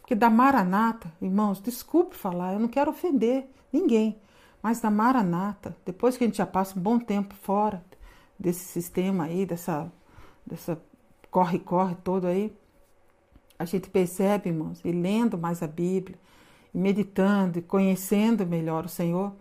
Porque 0.00 0.14
da 0.14 0.28
Maranata, 0.28 1.10
irmãos, 1.20 1.60
desculpe 1.62 2.14
falar, 2.14 2.52
eu 2.52 2.60
não 2.60 2.68
quero 2.68 2.90
ofender 2.90 3.46
ninguém, 3.72 4.20
mas 4.62 4.78
da 4.78 4.90
Maranata, 4.90 5.74
depois 5.82 6.14
que 6.14 6.24
a 6.24 6.26
gente 6.26 6.36
já 6.36 6.44
passa 6.44 6.78
um 6.78 6.82
bom 6.82 6.98
tempo 6.98 7.34
fora 7.36 7.82
desse 8.38 8.66
sistema 8.66 9.24
aí, 9.24 9.46
dessa, 9.46 9.90
dessa 10.44 10.78
corre-corre 11.30 11.94
todo 12.04 12.26
aí, 12.26 12.54
a 13.58 13.64
gente 13.64 13.88
percebe, 13.88 14.50
irmãos, 14.50 14.78
e 14.84 14.92
lendo 14.92 15.38
mais 15.38 15.62
a 15.62 15.66
Bíblia, 15.66 16.18
meditando 16.74 17.58
e 17.58 17.62
conhecendo 17.62 18.44
melhor 18.44 18.84
o 18.84 18.88
Senhor, 18.88 19.32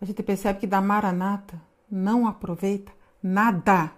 a 0.00 0.04
gente 0.04 0.22
percebe 0.22 0.60
que 0.60 0.66
da 0.66 0.80
Maranata 0.80 1.60
não 1.90 2.26
aproveita 2.28 2.92
nada. 3.22 3.90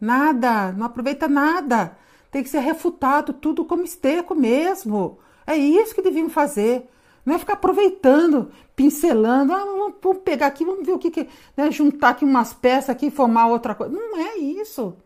Nada, 0.00 0.72
não 0.72 0.86
aproveita 0.86 1.28
nada. 1.28 1.96
Tem 2.30 2.42
que 2.42 2.48
ser 2.48 2.60
refutado 2.60 3.32
tudo 3.32 3.64
como 3.64 3.84
esterco 3.84 4.34
mesmo. 4.34 5.18
É 5.46 5.56
isso 5.56 5.94
que 5.94 6.02
deviam 6.02 6.28
fazer. 6.28 6.88
Não 7.24 7.34
é 7.34 7.38
ficar 7.38 7.54
aproveitando, 7.54 8.50
pincelando, 8.74 9.52
ah, 9.52 9.64
vamos 10.00 10.22
pegar 10.22 10.46
aqui, 10.46 10.64
vamos 10.64 10.86
ver 10.86 10.92
o 10.92 10.98
que, 10.98 11.10
que 11.10 11.28
né, 11.56 11.70
juntar 11.70 12.10
aqui 12.10 12.24
umas 12.24 12.54
peças 12.54 12.90
aqui 12.90 13.06
e 13.06 13.10
formar 13.10 13.48
outra 13.48 13.74
coisa. 13.74 13.92
Não 13.94 14.16
é 14.16 14.38
isso. 14.38 14.96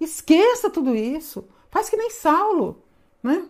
Esqueça 0.00 0.70
tudo 0.70 0.94
isso. 0.94 1.46
Faz 1.70 1.88
que 1.88 1.96
nem 1.96 2.10
Saulo, 2.10 2.82
né? 3.22 3.44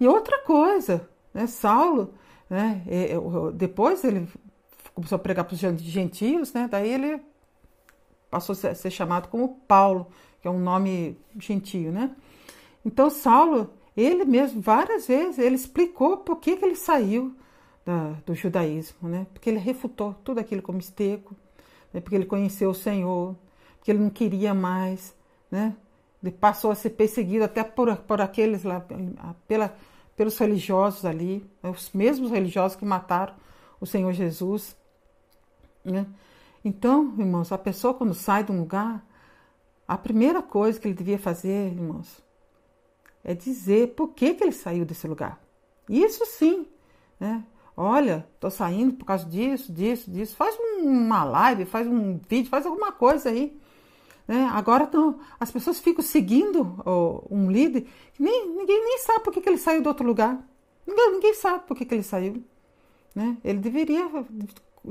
E 0.00 0.06
outra 0.08 0.38
coisa, 0.42 1.08
né? 1.36 1.46
Saulo, 1.46 2.14
né? 2.48 2.82
Depois 3.54 4.02
ele 4.02 4.26
começou 4.94 5.16
a 5.16 5.18
pregar 5.18 5.44
para 5.44 5.54
os 5.54 5.60
gentios, 5.60 6.54
né? 6.54 6.66
Daí 6.70 6.90
ele 6.90 7.20
passou 8.30 8.54
a 8.54 8.74
ser 8.74 8.90
chamado 8.90 9.28
como 9.28 9.60
Paulo, 9.68 10.06
que 10.40 10.48
é 10.48 10.50
um 10.50 10.58
nome 10.58 11.18
gentio, 11.38 11.92
né? 11.92 12.10
Então 12.82 13.10
Saulo 13.10 13.70
ele 13.94 14.24
mesmo, 14.24 14.60
várias 14.60 15.06
vezes, 15.06 15.38
ele 15.38 15.54
explicou 15.54 16.18
por 16.18 16.36
que, 16.36 16.56
que 16.56 16.64
ele 16.64 16.76
saiu 16.76 17.34
da, 17.84 18.14
do 18.24 18.34
judaísmo, 18.34 19.08
né? 19.08 19.26
Porque 19.32 19.48
ele 19.48 19.58
refutou 19.58 20.14
tudo 20.24 20.38
aquilo 20.38 20.62
como 20.62 20.78
esteco, 20.78 21.34
né? 21.92 22.00
porque 22.00 22.14
ele 22.14 22.26
conheceu 22.26 22.70
o 22.70 22.74
Senhor, 22.74 23.34
porque 23.78 23.90
ele 23.90 24.00
não 24.00 24.10
queria 24.10 24.52
mais, 24.52 25.14
né? 25.50 25.74
Ele 26.22 26.32
passou 26.32 26.70
a 26.70 26.74
ser 26.74 26.90
perseguido 26.90 27.44
até 27.44 27.62
por, 27.62 27.94
por 27.98 28.20
aqueles 28.20 28.64
lá, 28.64 28.84
pela, 29.46 29.74
pelos 30.16 30.38
religiosos 30.38 31.04
ali, 31.04 31.48
né? 31.62 31.70
os 31.70 31.90
mesmos 31.92 32.30
religiosos 32.30 32.76
que 32.76 32.84
mataram 32.84 33.34
o 33.80 33.86
Senhor 33.86 34.12
Jesus, 34.12 34.76
né? 35.84 36.06
Então, 36.64 37.14
irmãos, 37.18 37.52
a 37.52 37.58
pessoa 37.58 37.94
quando 37.94 38.14
sai 38.14 38.42
de 38.42 38.50
um 38.50 38.58
lugar, 38.58 39.06
a 39.86 39.96
primeira 39.96 40.42
coisa 40.42 40.80
que 40.80 40.88
ele 40.88 40.94
devia 40.94 41.18
fazer, 41.18 41.72
irmãos, 41.72 42.24
é 43.22 43.34
dizer 43.34 43.94
por 43.94 44.08
que, 44.08 44.34
que 44.34 44.42
ele 44.42 44.52
saiu 44.52 44.84
desse 44.84 45.06
lugar. 45.06 45.40
Isso 45.88 46.24
sim, 46.26 46.66
né? 47.20 47.44
Olha, 47.76 48.26
tô 48.40 48.48
saindo 48.50 48.94
por 48.94 49.04
causa 49.04 49.26
disso, 49.26 49.70
disso, 49.70 50.10
disso. 50.10 50.34
Faz 50.34 50.56
uma 50.80 51.22
live, 51.24 51.66
faz 51.66 51.86
um 51.86 52.18
vídeo, 52.28 52.48
faz 52.48 52.64
alguma 52.64 52.90
coisa 52.90 53.28
aí. 53.28 53.60
Né? 54.26 54.48
Agora 54.52 54.86
tão, 54.86 55.20
as 55.38 55.50
pessoas 55.50 55.78
ficam 55.78 56.02
seguindo 56.02 56.82
um 57.30 57.50
líder 57.50 57.86
nem, 58.18 58.48
ninguém 58.48 58.82
nem 58.82 58.98
sabe 58.98 59.20
por 59.22 59.32
que, 59.32 59.40
que 59.40 59.48
ele 59.48 59.58
saiu 59.58 59.82
do 59.82 59.88
outro 59.88 60.06
lugar. 60.06 60.44
Ninguém, 60.86 61.12
ninguém 61.12 61.34
sabe 61.34 61.64
por 61.66 61.76
que, 61.76 61.84
que 61.84 61.94
ele 61.94 62.02
saiu. 62.02 62.42
Né? 63.14 63.36
Ele 63.44 63.58
deveria 63.58 64.08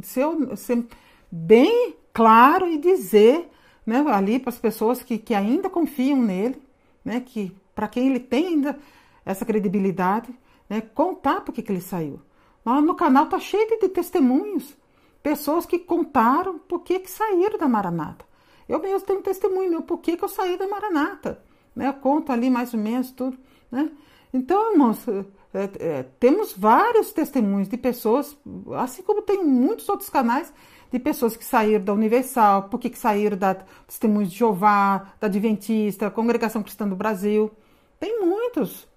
ser, 0.02 0.26
ser 0.58 0.86
bem 1.32 1.96
claro 2.14 2.68
e 2.68 2.78
dizer 2.78 3.50
né, 3.86 4.04
ali 4.08 4.40
para 4.40 4.50
as 4.50 4.58
pessoas 4.58 5.04
que, 5.04 5.18
que 5.18 5.34
ainda 5.34 5.70
confiam 5.70 6.22
nele, 6.22 6.62
né, 7.04 7.20
que 7.20 7.56
para 7.74 7.88
quem 7.88 8.08
ele 8.08 8.20
tem 8.20 8.48
ainda 8.48 8.80
essa 9.26 9.46
credibilidade, 9.46 10.34
né, 10.70 10.82
contar 10.82 11.42
por 11.42 11.54
que, 11.54 11.62
que 11.62 11.72
ele 11.72 11.82
saiu. 11.82 12.20
No 12.66 12.96
canal 12.96 13.28
tá 13.28 13.38
cheio 13.38 13.80
de 13.80 13.90
testemunhos, 13.90 14.76
pessoas 15.22 15.68
que 15.68 15.78
contaram 15.78 16.58
por 16.58 16.80
que, 16.80 17.00
que 17.00 17.12
saíram 17.12 17.60
da 17.60 17.68
Maranata. 17.68 18.26
Eu 18.68 18.80
mesmo 18.80 19.06
tenho 19.06 19.22
testemunho 19.22 19.70
meu, 19.70 19.82
por 19.82 20.00
que, 20.00 20.18
que 20.18 20.24
eu 20.24 20.30
saí 20.30 20.58
da 20.58 20.68
Maranata. 20.68 21.40
Né? 21.76 21.88
Eu 21.88 21.94
conto 21.94 22.32
ali 22.32 22.50
mais 22.50 22.74
ou 22.74 22.80
menos 22.80 23.12
tudo. 23.12 23.38
Né? 23.72 23.92
Então, 24.34 24.72
irmãos, 24.72 25.06
é, 25.54 25.70
é, 25.80 26.04
temos 26.20 26.54
vários 26.54 27.14
testemunhos 27.14 27.70
de 27.70 27.78
pessoas, 27.78 28.38
assim 28.78 29.02
como 29.04 29.22
tem 29.22 29.44
muitos 29.44 29.88
outros 29.88 30.10
canais 30.10 30.54
de 30.92 31.00
pessoas 31.00 31.38
que 31.38 31.46
saíram 31.46 31.84
da 31.84 31.94
Universal, 31.94 32.64
por 32.64 32.80
que 32.80 32.94
saíram 32.98 33.38
da 33.38 33.56
Testemunhos 33.88 34.32
de 34.32 34.38
Jeová, 34.38 35.14
da 35.20 35.28
Adventista, 35.28 36.12
Congregação 36.12 36.64
Cristã 36.64 36.88
do 36.88 36.96
Brasil. 36.96 37.52
Tem 38.00 38.22
muitos 38.22 38.88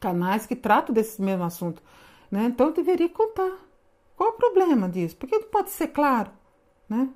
canais 0.00 0.46
que 0.46 0.56
tratam 0.56 0.94
desse 0.94 1.20
mesmo 1.20 1.44
assunto. 1.44 1.82
Né? 2.30 2.44
Então 2.44 2.68
eu 2.68 2.72
deveria 2.72 3.08
contar. 3.08 3.52
Qual 4.16 4.30
o 4.30 4.34
problema 4.34 4.88
disso? 4.88 5.16
Por 5.16 5.28
que 5.28 5.38
não 5.38 5.48
pode 5.48 5.70
ser 5.70 5.88
claro? 5.88 6.30
Né? 6.88 7.08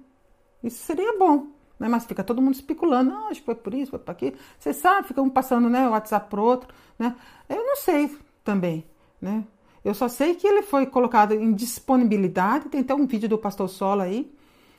Isso 0.62 0.85
seria 0.85 1.19
bom. 1.19 1.47
né? 1.78 1.88
Mas 1.88 2.04
fica 2.04 2.23
todo 2.25 2.40
mundo 2.40 2.54
especulando, 2.54 3.11
não, 3.11 3.28
acho 3.28 3.40
que 3.40 3.47
foi 3.47 3.54
por 3.57 3.75
isso, 3.75 3.90
foi 3.90 3.99
para 3.99 4.12
aquilo. 4.12 4.37
Você 4.59 4.73
sabe, 4.73 5.09
fica 5.09 5.21
um 5.21 5.28
passando, 5.31 5.69
né, 5.69 5.88
o 5.88 5.90
WhatsApp 5.92 6.28
pro 6.31 6.42
outro, 6.42 6.73
né? 6.99 7.14
Eu 7.49 7.57
não 7.64 7.76
sei 7.76 8.16
também, 8.45 8.85
né? 9.21 9.45
Eu 9.85 9.95
só 9.95 10.07
sei 10.09 10.35
que 10.37 10.47
ele 10.47 10.62
foi 10.62 10.87
colocado 10.87 11.35
em 11.35 11.52
disponibilidade, 11.52 12.69
tem 12.69 12.81
até 12.83 12.95
um 12.95 13.07
vídeo 13.07 13.28
do 13.28 13.37
pastor 13.37 13.69
Sola 13.69 14.04
aí, 14.04 14.33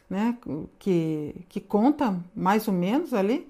né, 0.10 0.38
que, 0.80 1.36
que 1.50 1.60
conta 1.60 2.18
mais 2.36 2.68
ou 2.68 2.74
menos 2.74 3.14
ali, 3.14 3.48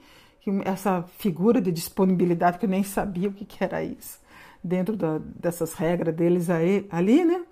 essa 0.65 1.03
figura 1.17 1.61
de 1.61 1.71
disponibilidade 1.71 2.57
que 2.57 2.65
eu 2.65 2.69
nem 2.69 2.83
sabia 2.83 3.29
o 3.29 3.33
que, 3.33 3.45
que 3.45 3.63
era 3.63 3.83
isso, 3.83 4.19
dentro 4.63 4.95
da, 4.97 5.19
dessas 5.19 5.73
regras 5.73 6.15
deles 6.15 6.49
aí, 6.49 6.87
ali, 6.89 7.23
né? 7.23 7.43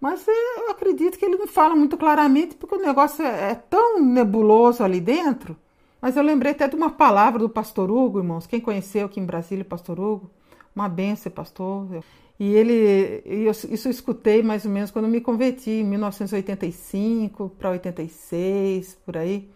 Mas 0.00 0.26
eu 0.28 0.70
acredito 0.70 1.18
que 1.18 1.24
ele 1.24 1.36
não 1.36 1.46
fala 1.46 1.74
muito 1.74 1.96
claramente, 1.96 2.54
porque 2.54 2.74
o 2.74 2.82
negócio 2.82 3.24
é, 3.24 3.52
é 3.52 3.54
tão 3.54 4.00
nebuloso 4.02 4.82
ali 4.82 5.00
dentro. 5.00 5.56
Mas 6.00 6.16
eu 6.16 6.22
lembrei 6.22 6.52
até 6.52 6.68
de 6.68 6.76
uma 6.76 6.90
palavra 6.90 7.38
do 7.38 7.48
pastor 7.48 7.90
Hugo, 7.90 8.18
irmãos. 8.18 8.46
Quem 8.46 8.60
conheceu 8.60 9.06
aqui 9.06 9.18
em 9.18 9.24
Brasília, 9.24 9.64
pastor 9.64 9.98
Hugo, 9.98 10.30
uma 10.74 10.88
benção, 10.88 11.32
pastor. 11.32 11.88
E 12.38 12.52
ele, 12.52 13.22
isso 13.46 13.88
eu 13.88 13.90
escutei 13.90 14.42
mais 14.42 14.66
ou 14.66 14.70
menos 14.70 14.90
quando 14.90 15.08
me 15.08 15.20
converti, 15.20 15.70
em 15.70 15.84
1985 15.84 17.48
para 17.58 17.70
86, 17.70 18.94
por 19.06 19.16
aí. 19.16 19.50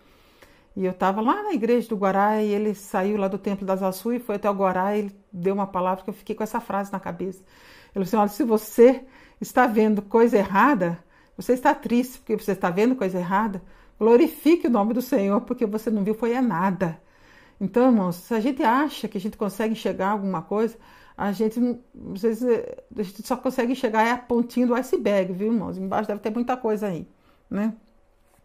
E 0.75 0.85
eu 0.87 0.93
estava 0.93 1.21
lá 1.21 1.43
na 1.43 1.53
igreja 1.53 1.89
do 1.89 1.97
Guará 1.97 2.43
e 2.43 2.49
ele 2.49 2.75
saiu 2.75 3.19
lá 3.19 3.29
do 3.29 3.37
Templo 3.37 3.67
das 3.67 3.83
Açu 3.83 4.13
e 4.15 4.19
foi 4.19 4.37
até 4.37 4.49
o 4.49 4.55
Guará 4.55 4.97
e 4.97 5.01
ele 5.01 5.17
deu 5.31 5.53
uma 5.53 5.67
palavra 5.67 6.03
que 6.03 6.09
eu 6.09 6.15
fiquei 6.15 6.35
com 6.35 6.43
essa 6.43 6.61
frase 6.61 6.91
na 6.91 6.99
cabeça. 6.99 7.43
Ele 7.95 8.05
disse: 8.05 8.17
Olha, 8.17 8.29
se 8.29 8.45
você 8.45 9.05
está 9.41 9.67
vendo 9.67 10.03
coisa 10.03 10.37
errada, 10.39 11.03
você 11.37 11.55
está 11.55 11.75
triste 11.75 12.19
porque 12.19 12.37
você 12.37 12.53
está 12.53 12.71
vendo 12.71 12.95
coisa 12.95 13.19
errada, 13.19 13.63
glorifique 13.99 14.67
o 14.67 14.71
nome 14.71 14.95
do 14.95 15.03
Senhor, 15.03 15.41
porque 15.43 15.67
você 15.67 15.91
não 15.91 16.05
viu 16.05 16.15
foi 16.15 16.33
é 16.33 16.41
nada. 16.41 17.01
Então, 17.61 17.87
irmãos, 17.87 18.17
se 18.17 18.35
a 18.35 18.41
gente 18.41 18.63
acha 18.63 19.07
que 19.09 19.19
a 19.19 19.21
gente 19.21 19.37
consegue 19.37 19.73
enxergar 19.73 20.11
alguma 20.11 20.43
coisa, 20.43 20.77
a 21.17 21.33
gente, 21.33 21.61
às 22.15 22.23
vezes, 22.23 22.43
a 22.97 23.03
gente 23.03 23.27
só 23.27 23.37
consegue 23.37 23.73
enxergar 23.73 24.07
é 24.07 24.13
a 24.13 24.17
pontinha 24.17 24.67
do 24.67 24.75
iceberg, 24.75 25.33
viu, 25.35 25.53
irmãos? 25.53 25.77
Embaixo 25.77 26.09
deve 26.09 26.21
ter 26.21 26.31
muita 26.31 26.57
coisa 26.57 26.87
aí, 26.87 27.07
né? 27.51 27.75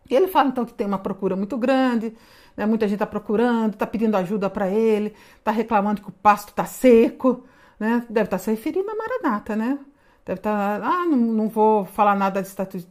E 0.09 0.15
ele 0.15 0.27
fala, 0.27 0.49
então, 0.49 0.65
que 0.65 0.73
tem 0.73 0.85
uma 0.85 0.99
procura 0.99 1.35
muito 1.35 1.57
grande, 1.57 2.15
né? 2.55 2.65
muita 2.65 2.87
gente 2.87 2.95
está 2.95 3.07
procurando, 3.07 3.73
está 3.73 3.87
pedindo 3.87 4.15
ajuda 4.17 4.49
para 4.49 4.69
ele, 4.69 5.13
está 5.39 5.51
reclamando 5.51 6.01
que 6.01 6.09
o 6.09 6.11
pasto 6.11 6.49
está 6.49 6.65
seco, 6.65 7.45
né? 7.79 8.05
Deve 8.09 8.27
estar 8.27 8.37
tá 8.37 8.43
se 8.43 8.51
referindo 8.51 8.89
a 8.91 8.95
Maranata, 8.95 9.55
né? 9.55 9.79
Deve 10.25 10.39
estar, 10.39 10.81
tá, 10.81 10.87
ah, 10.87 11.05
não, 11.05 11.17
não 11.17 11.47
vou 11.47 11.85
falar 11.85 12.15
nada 12.15 12.43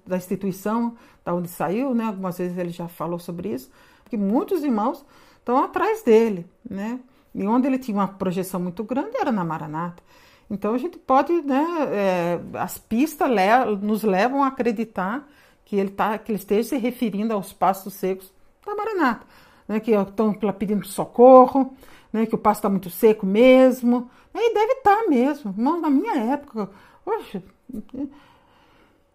da 0.07 0.17
instituição, 0.17 0.97
da 1.25 1.35
onde 1.35 1.49
saiu, 1.49 1.95
né? 1.95 2.05
Algumas 2.05 2.38
vezes 2.38 2.57
ele 2.57 2.71
já 2.71 2.87
falou 2.87 3.19
sobre 3.19 3.49
isso, 3.49 3.71
porque 4.03 4.17
muitos 4.17 4.62
irmãos 4.62 5.05
estão 5.38 5.59
atrás 5.59 6.03
dele, 6.03 6.47
né? 6.69 7.00
E 7.35 7.45
onde 7.47 7.67
ele 7.67 7.79
tinha 7.79 7.97
uma 7.97 8.07
projeção 8.07 8.61
muito 8.61 8.85
grande 8.85 9.17
era 9.17 9.33
na 9.33 9.45
Maranata. 9.45 10.03
Então 10.49 10.75
a 10.75 10.79
gente 10.79 10.97
pode, 10.99 11.33
né? 11.43 11.64
É, 11.91 12.41
as 12.55 12.79
pistas 12.79 13.29
le 13.29 13.76
nos 13.83 14.05
levam 14.05 14.45
a 14.45 14.49
acreditar 14.49 15.29
que 15.64 15.75
ele 15.76 15.91
tá, 15.91 16.17
que 16.19 16.31
ele 16.31 16.38
esteja 16.38 16.69
se 16.71 16.76
referindo 16.76 17.33
aos 17.33 17.53
pastos 17.53 17.95
secos 17.95 18.33
da 18.64 18.75
Maranata, 18.76 19.26
né? 19.67 19.81
Que 19.81 19.93
estão 19.93 20.33
pedindo 20.57 20.87
socorro, 20.87 21.75
né? 22.12 22.26
Que 22.26 22.35
o 22.35 22.38
pasto 22.38 22.61
está 22.61 22.69
muito 22.69 22.91
seco 22.91 23.26
mesmo. 23.26 24.09
E 24.33 24.55
deve 24.55 24.73
estar 24.75 24.97
tá 24.97 25.09
mesmo. 25.09 25.50
Irmão, 25.50 25.81
na 25.81 25.91
minha 25.91 26.17
época, 26.33 26.69
Poxa, 27.04 27.42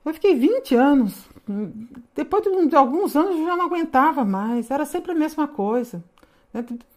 eu 0.05 0.13
fiquei 0.13 0.35
20 0.35 0.75
anos. 0.75 1.27
Depois 2.15 2.43
de 2.43 2.75
alguns 2.75 3.15
anos 3.15 3.37
eu 3.37 3.45
já 3.45 3.55
não 3.55 3.65
aguentava 3.65 4.23
mais. 4.23 4.69
Era 4.69 4.85
sempre 4.85 5.11
a 5.11 5.15
mesma 5.15 5.47
coisa. 5.47 6.03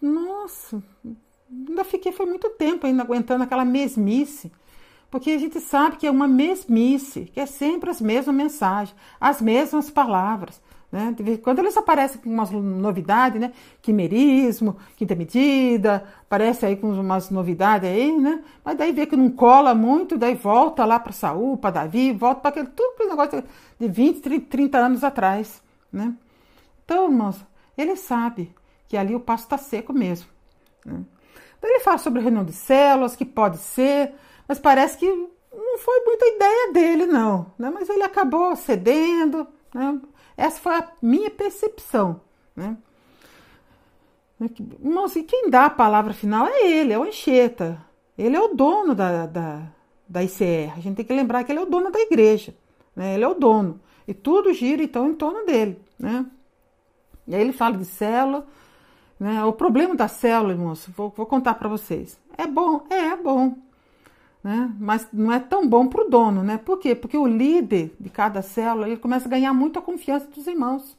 Nossa, 0.00 0.82
ainda 1.50 1.84
fiquei, 1.84 2.12
foi 2.12 2.26
muito 2.26 2.50
tempo 2.50 2.86
ainda 2.86 3.02
aguentando 3.02 3.44
aquela 3.44 3.64
mesmice. 3.64 4.52
Porque 5.10 5.30
a 5.30 5.38
gente 5.38 5.60
sabe 5.60 5.96
que 5.96 6.06
é 6.06 6.10
uma 6.10 6.26
mesmice, 6.26 7.26
que 7.26 7.38
é 7.38 7.44
sempre 7.44 7.90
as 7.90 8.00
mesmas 8.00 8.34
mensagens, 8.34 8.96
as 9.20 9.42
mesmas 9.42 9.90
palavras. 9.90 10.60
Né? 10.92 11.16
Quando 11.42 11.60
eles 11.60 11.74
aparecem 11.74 12.20
com 12.20 12.28
umas 12.28 12.50
novidades, 12.50 13.40
né? 13.40 13.52
Quimerismo, 13.80 14.76
quinta 14.94 15.14
medida, 15.14 16.04
aparece 16.20 16.66
aí 16.66 16.76
com 16.76 16.92
umas 16.92 17.30
novidades 17.30 17.88
aí, 17.88 18.12
né? 18.12 18.44
Mas 18.62 18.76
daí 18.76 18.92
vê 18.92 19.06
que 19.06 19.16
não 19.16 19.30
cola 19.30 19.74
muito, 19.74 20.18
daí 20.18 20.34
volta 20.34 20.84
lá 20.84 21.00
para 21.00 21.12
Saul, 21.12 21.56
para 21.56 21.70
Davi, 21.70 22.12
volta 22.12 22.42
para 22.42 22.50
aquele 22.50 22.66
tudo 22.66 22.92
aquele 22.92 23.08
negócio 23.08 23.42
de 23.80 23.88
20, 23.88 24.40
30 24.40 24.78
anos 24.78 25.02
atrás, 25.02 25.62
né? 25.90 26.14
Então, 26.84 27.04
irmãos, 27.04 27.42
ele 27.76 27.96
sabe 27.96 28.54
que 28.86 28.94
ali 28.94 29.14
o 29.14 29.20
passo 29.20 29.44
está 29.44 29.56
seco 29.56 29.94
mesmo. 29.94 30.28
Né? 30.84 31.00
Então 31.56 31.70
ele 31.70 31.80
fala 31.80 31.96
sobre 31.96 32.20
reunião 32.20 32.44
de 32.44 32.52
células, 32.52 33.16
que 33.16 33.24
pode 33.24 33.56
ser, 33.56 34.12
mas 34.46 34.58
parece 34.58 34.98
que 34.98 35.06
não 35.06 35.78
foi 35.78 36.00
muita 36.04 36.26
ideia 36.26 36.72
dele, 36.72 37.06
não. 37.06 37.46
Né? 37.58 37.70
Mas 37.70 37.88
ele 37.88 38.02
acabou 38.02 38.54
cedendo, 38.56 39.46
né? 39.72 39.98
Essa 40.36 40.60
foi 40.60 40.74
a 40.74 40.88
minha 41.00 41.30
percepção. 41.30 42.20
Né? 42.54 42.76
Irmãos, 44.82 45.14
e 45.16 45.22
quem 45.22 45.48
dá 45.50 45.66
a 45.66 45.70
palavra 45.70 46.12
final 46.12 46.46
é 46.46 46.70
ele, 46.70 46.92
é 46.92 46.98
o 46.98 47.04
Anchieta. 47.04 47.80
Ele 48.16 48.36
é 48.36 48.40
o 48.40 48.54
dono 48.54 48.94
da, 48.94 49.26
da, 49.26 49.62
da 50.08 50.22
ICR. 50.22 50.72
A 50.76 50.80
gente 50.80 50.96
tem 50.96 51.04
que 51.04 51.12
lembrar 51.12 51.44
que 51.44 51.52
ele 51.52 51.60
é 51.60 51.62
o 51.62 51.70
dono 51.70 51.90
da 51.90 52.00
igreja. 52.00 52.54
Né? 52.94 53.14
Ele 53.14 53.24
é 53.24 53.28
o 53.28 53.34
dono. 53.34 53.80
E 54.06 54.12
tudo 54.12 54.52
gira 54.52 54.82
então 54.82 55.08
em 55.08 55.14
torno 55.14 55.46
dele. 55.46 55.80
Né? 55.98 56.26
E 57.26 57.34
aí 57.34 57.40
ele 57.40 57.52
fala 57.52 57.76
de 57.76 57.84
célula. 57.84 58.46
Né? 59.18 59.44
O 59.44 59.52
problema 59.52 59.94
da 59.94 60.08
célula, 60.08 60.52
irmãos, 60.52 60.88
vou, 60.96 61.12
vou 61.16 61.26
contar 61.26 61.54
para 61.54 61.68
vocês. 61.68 62.18
É 62.36 62.46
bom? 62.46 62.84
É, 62.90 62.96
é 62.96 63.16
bom 63.16 63.56
né? 64.42 64.70
Mas 64.78 65.06
não 65.12 65.32
é 65.32 65.38
tão 65.38 65.68
bom 65.68 65.86
para 65.86 66.04
o 66.04 66.10
dono, 66.10 66.42
né? 66.42 66.58
Por 66.58 66.78
quê? 66.78 66.94
Porque 66.94 67.16
o 67.16 67.26
líder 67.26 67.94
de 67.98 68.10
cada 68.10 68.42
célula 68.42 68.88
ele 68.88 68.96
começa 68.96 69.28
a 69.28 69.30
ganhar 69.30 69.52
muito 69.52 69.78
a 69.78 69.82
confiança 69.82 70.26
dos 70.26 70.46
irmãos. 70.46 70.96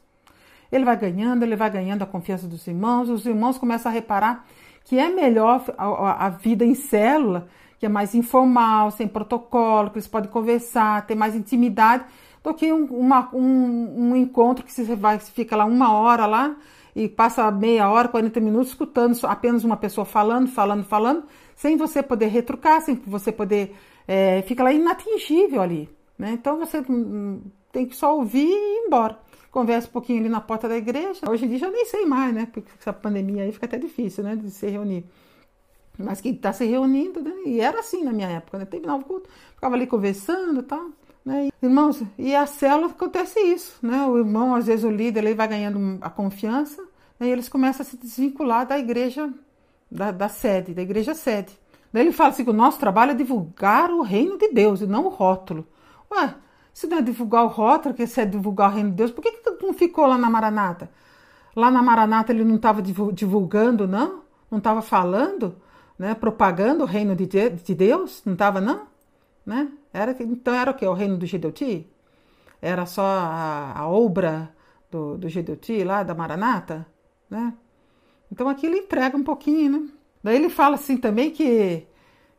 Ele 0.72 0.84
vai 0.84 0.96
ganhando, 0.96 1.42
ele 1.42 1.56
vai 1.56 1.70
ganhando 1.70 2.02
a 2.02 2.06
confiança 2.06 2.46
dos 2.46 2.66
irmãos, 2.66 3.08
os 3.08 3.26
irmãos 3.26 3.58
começam 3.58 3.90
a 3.90 3.94
reparar 3.94 4.46
que 4.84 4.98
é 4.98 5.08
melhor 5.08 5.64
a, 5.78 6.26
a 6.26 6.28
vida 6.28 6.64
em 6.64 6.74
célula, 6.74 7.48
que 7.78 7.86
é 7.86 7.88
mais 7.88 8.14
informal, 8.14 8.90
sem 8.90 9.08
protocolo, 9.08 9.90
que 9.90 9.96
eles 9.96 10.08
podem 10.08 10.30
conversar, 10.30 11.06
ter 11.06 11.14
mais 11.14 11.34
intimidade, 11.34 12.04
do 12.42 12.52
que 12.52 12.70
um, 12.72 12.84
uma, 12.86 13.30
um, 13.34 14.10
um 14.10 14.16
encontro 14.16 14.64
que 14.64 14.72
você 14.72 14.94
vai, 14.94 15.18
fica 15.18 15.56
lá 15.56 15.64
uma 15.64 15.92
hora 15.92 16.26
lá 16.26 16.54
e 16.94 17.08
passa 17.08 17.50
meia 17.50 17.88
hora, 17.88 18.08
40 18.08 18.38
minutos 18.40 18.68
escutando 18.68 19.18
apenas 19.24 19.64
uma 19.64 19.76
pessoa 19.76 20.04
falando, 20.04 20.48
falando, 20.48 20.84
falando, 20.84 21.24
sem 21.54 21.76
você 21.76 22.02
poder 22.02 22.26
retrucar, 22.26 22.80
sem 22.80 22.94
você 23.06 23.32
poder. 23.32 23.74
É, 24.06 24.42
fica 24.42 24.62
lá 24.62 24.72
inatingível 24.72 25.62
ali. 25.62 25.88
Né? 26.18 26.32
Então 26.32 26.58
você 26.58 26.80
hum, 26.88 27.40
tem 27.72 27.86
que 27.86 27.96
só 27.96 28.16
ouvir 28.16 28.46
e 28.46 28.50
ir 28.50 28.86
embora. 28.86 29.18
Conversa 29.50 29.88
um 29.88 29.92
pouquinho 29.92 30.20
ali 30.20 30.28
na 30.28 30.40
porta 30.40 30.68
da 30.68 30.76
igreja. 30.76 31.20
Hoje 31.28 31.44
em 31.44 31.48
dia 31.48 31.58
já 31.58 31.70
nem 31.70 31.84
sei 31.84 32.04
mais, 32.04 32.34
né? 32.34 32.48
Porque 32.52 32.68
essa 32.78 32.92
pandemia 32.92 33.44
aí 33.44 33.52
fica 33.52 33.66
até 33.66 33.78
difícil, 33.78 34.24
né? 34.24 34.34
De 34.34 34.50
se 34.50 34.68
reunir. 34.68 35.04
Mas 35.96 36.20
que 36.20 36.30
está 36.30 36.52
se 36.52 36.64
reunindo, 36.64 37.22
né? 37.22 37.32
E 37.46 37.60
era 37.60 37.78
assim 37.78 38.02
na 38.02 38.12
minha 38.12 38.28
época, 38.28 38.58
né? 38.58 38.64
Terminava 38.64 39.02
o 39.02 39.04
culto, 39.04 39.28
ficava 39.54 39.76
ali 39.76 39.86
conversando 39.86 40.60
e 40.60 40.62
tal. 40.64 40.90
Né? 41.24 41.50
Irmãos, 41.62 42.02
e 42.18 42.34
a 42.34 42.46
célula 42.46 42.88
acontece 42.88 43.40
isso, 43.40 43.78
né? 43.80 44.04
O 44.06 44.18
irmão, 44.18 44.54
às 44.54 44.66
vezes 44.66 44.84
o 44.84 44.90
líder, 44.90 45.24
ele 45.24 45.34
vai 45.34 45.48
ganhando 45.48 45.98
a 46.00 46.10
confiança, 46.10 46.82
né? 47.18 47.28
e 47.28 47.30
eles 47.30 47.48
começam 47.48 47.82
a 47.82 47.88
se 47.88 47.96
desvincular 47.96 48.66
da 48.66 48.78
igreja 48.78 49.32
da, 49.90 50.10
da 50.10 50.28
sede, 50.28 50.74
da 50.74 50.82
igreja 50.82 51.14
sede. 51.14 51.58
Daí 51.92 52.02
ele 52.02 52.12
fala 52.12 52.30
assim 52.30 52.44
que 52.44 52.50
o 52.50 52.54
nosso 52.54 52.78
trabalho 52.78 53.12
é 53.12 53.14
divulgar 53.14 53.90
o 53.90 54.02
reino 54.02 54.36
de 54.36 54.48
Deus 54.48 54.80
e 54.80 54.86
não 54.86 55.06
o 55.06 55.08
rótulo. 55.08 55.66
Ué, 56.10 56.34
se 56.72 56.88
não 56.88 56.98
é 56.98 57.02
divulgar 57.02 57.44
o 57.44 57.48
rótulo, 57.48 57.94
que 57.94 58.02
é 58.02 58.24
divulgar 58.24 58.70
o 58.70 58.74
reino 58.74 58.90
de 58.90 58.96
Deus, 58.96 59.12
por 59.12 59.22
que, 59.22 59.30
que 59.30 59.50
não 59.62 59.72
ficou 59.72 60.06
lá 60.06 60.18
na 60.18 60.28
Maranata? 60.28 60.90
Lá 61.54 61.70
na 61.70 61.80
Maranata 61.82 62.32
ele 62.32 62.44
não 62.44 62.56
estava 62.56 62.82
divulgando, 62.82 63.86
não? 63.86 64.24
Não 64.50 64.58
estava 64.58 64.82
falando, 64.82 65.56
né? 65.96 66.14
propagando 66.14 66.82
o 66.82 66.86
reino 66.86 67.14
de, 67.14 67.26
de 67.26 67.74
Deus? 67.74 68.22
Não 68.24 68.32
estava, 68.32 68.60
não? 68.60 68.88
Né? 69.46 69.70
Era, 69.92 70.16
então 70.20 70.52
era 70.52 70.72
o 70.72 70.74
quê? 70.74 70.86
O 70.86 70.94
reino 70.94 71.16
do 71.16 71.26
Gedeuti? 71.26 71.88
Era 72.60 72.86
só 72.86 73.04
a, 73.04 73.72
a 73.76 73.88
obra 73.88 74.52
do, 74.90 75.16
do 75.16 75.28
Gedeuti 75.28 75.84
lá, 75.84 76.02
da 76.02 76.14
Maranata? 76.14 76.86
Né? 77.30 77.54
Então 78.34 78.48
aqui 78.48 78.66
ele 78.66 78.78
entrega 78.78 79.16
um 79.16 79.22
pouquinho, 79.22 79.70
né? 79.70 79.88
Daí 80.20 80.34
ele 80.34 80.48
fala 80.48 80.74
assim 80.74 80.96
também 80.96 81.30
que, 81.30 81.86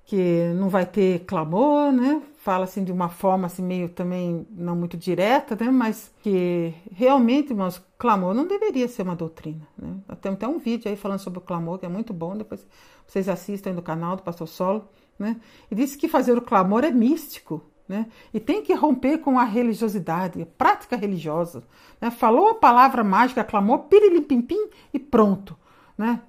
que 0.03 0.51
não 0.55 0.67
vai 0.67 0.85
ter 0.85 1.19
clamor, 1.19 1.89
né? 1.93 2.21
Fala 2.35 2.65
assim 2.65 2.83
de 2.83 2.91
uma 2.91 3.07
forma 3.07 3.47
assim 3.47 3.63
meio 3.63 3.87
também 3.87 4.45
não 4.51 4.75
muito 4.75 4.97
direta, 4.97 5.55
né? 5.55 5.71
Mas 5.71 6.11
que 6.21 6.73
realmente, 6.91 7.51
irmãos, 7.51 7.81
clamor 7.97 8.33
não 8.33 8.45
deveria 8.45 8.89
ser 8.89 9.03
uma 9.03 9.15
doutrina, 9.15 9.65
né? 9.77 9.95
Tem 10.21 10.33
até 10.33 10.45
um 10.45 10.57
vídeo 10.57 10.91
aí 10.91 10.97
falando 10.97 11.19
sobre 11.19 11.39
o 11.39 11.41
clamor 11.41 11.79
que 11.79 11.85
é 11.85 11.89
muito 11.89 12.13
bom, 12.13 12.35
depois 12.35 12.67
vocês 13.07 13.29
assistem 13.29 13.71
no 13.71 13.81
canal 13.81 14.17
do 14.17 14.23
Pastor 14.23 14.49
Solo, 14.49 14.89
né? 15.17 15.37
E 15.71 15.75
disse 15.75 15.97
que 15.97 16.09
fazer 16.09 16.37
o 16.37 16.41
clamor 16.41 16.83
é 16.83 16.91
místico, 16.91 17.63
Né? 17.87 18.07
E 18.33 18.39
tem 18.39 18.61
que 18.61 18.73
romper 18.73 19.19
com 19.19 19.39
a 19.39 19.45
religiosidade, 19.45 20.41
a 20.41 20.45
prática 20.45 20.97
religiosa. 20.97 21.63
Né? 22.01 22.11
Falou 22.11 22.49
a 22.49 22.55
palavra 22.55 23.01
mágica, 23.01 23.45
clamou 23.45 23.77
pim 23.79 24.69
e 24.93 24.99
pronto. 24.99 25.55
Né? 25.97 26.21